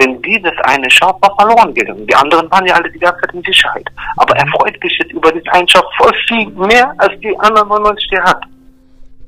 Denn 0.00 0.20
dieses 0.22 0.56
eine 0.64 0.90
Schaf 0.90 1.16
war 1.20 1.34
verloren 1.36 1.74
gegangen. 1.74 2.06
Die 2.06 2.14
anderen 2.14 2.50
waren 2.50 2.66
ja 2.66 2.74
alle 2.74 2.90
die 2.90 2.98
ganze 2.98 3.20
Zeit 3.20 3.34
in 3.34 3.42
Sicherheit. 3.42 3.86
Aber 4.16 4.36
er 4.36 4.46
freut 4.48 4.80
sich 4.82 4.98
jetzt 4.98 5.12
über 5.12 5.30
dieses 5.32 5.48
ein 5.48 5.68
Schaf 5.68 5.84
voll 5.98 6.12
viel 6.28 6.48
mehr 6.50 6.94
als 6.98 7.18
die 7.20 7.36
anderen 7.40 7.68
99, 7.68 8.08
die 8.10 8.16
er 8.16 8.24
hat. 8.24 8.42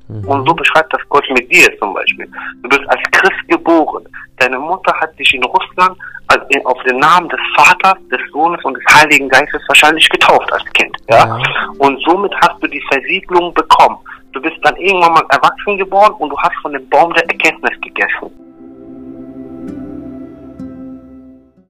Mhm. 0.08 0.24
Und 0.24 0.46
so 0.46 0.54
beschreibt 0.54 0.92
das 0.92 1.02
Gott 1.08 1.24
mit 1.30 1.52
dir 1.52 1.76
zum 1.78 1.94
Beispiel. 1.94 2.28
Du 2.62 2.68
bist 2.68 2.88
als 2.88 3.02
Christ 3.10 3.48
geboren. 3.48 4.04
Deine 4.38 4.58
Mutter 4.58 4.92
hat 5.00 5.18
dich 5.18 5.34
in 5.34 5.44
Russland 5.44 5.96
auf 6.64 6.82
den 6.82 6.98
Namen 6.98 7.28
des 7.28 7.40
Vaters, 7.56 7.98
des 8.10 8.20
Sohnes 8.32 8.62
und 8.64 8.74
des 8.74 8.84
Heiligen 8.94 9.28
Geistes 9.28 9.62
wahrscheinlich 9.68 10.08
getauft 10.08 10.52
als 10.52 10.64
Kind. 10.72 10.96
Ja? 11.08 11.26
ja. 11.26 11.40
Und 11.78 12.02
somit 12.04 12.34
hast 12.42 12.62
du 12.62 12.66
die 12.66 12.82
Versiegelung 12.90 13.54
bekommen. 13.54 13.98
Du 14.32 14.40
bist 14.42 14.56
dann 14.62 14.76
irgendwann 14.76 15.14
mal 15.14 15.24
erwachsen 15.30 15.78
geworden 15.78 16.14
und 16.18 16.30
du 16.30 16.38
hast 16.38 16.54
von 16.62 16.72
dem 16.72 16.88
Baum 16.88 17.12
der 17.14 17.22
Erkenntnis 17.24 17.80
gegessen. 17.80 18.30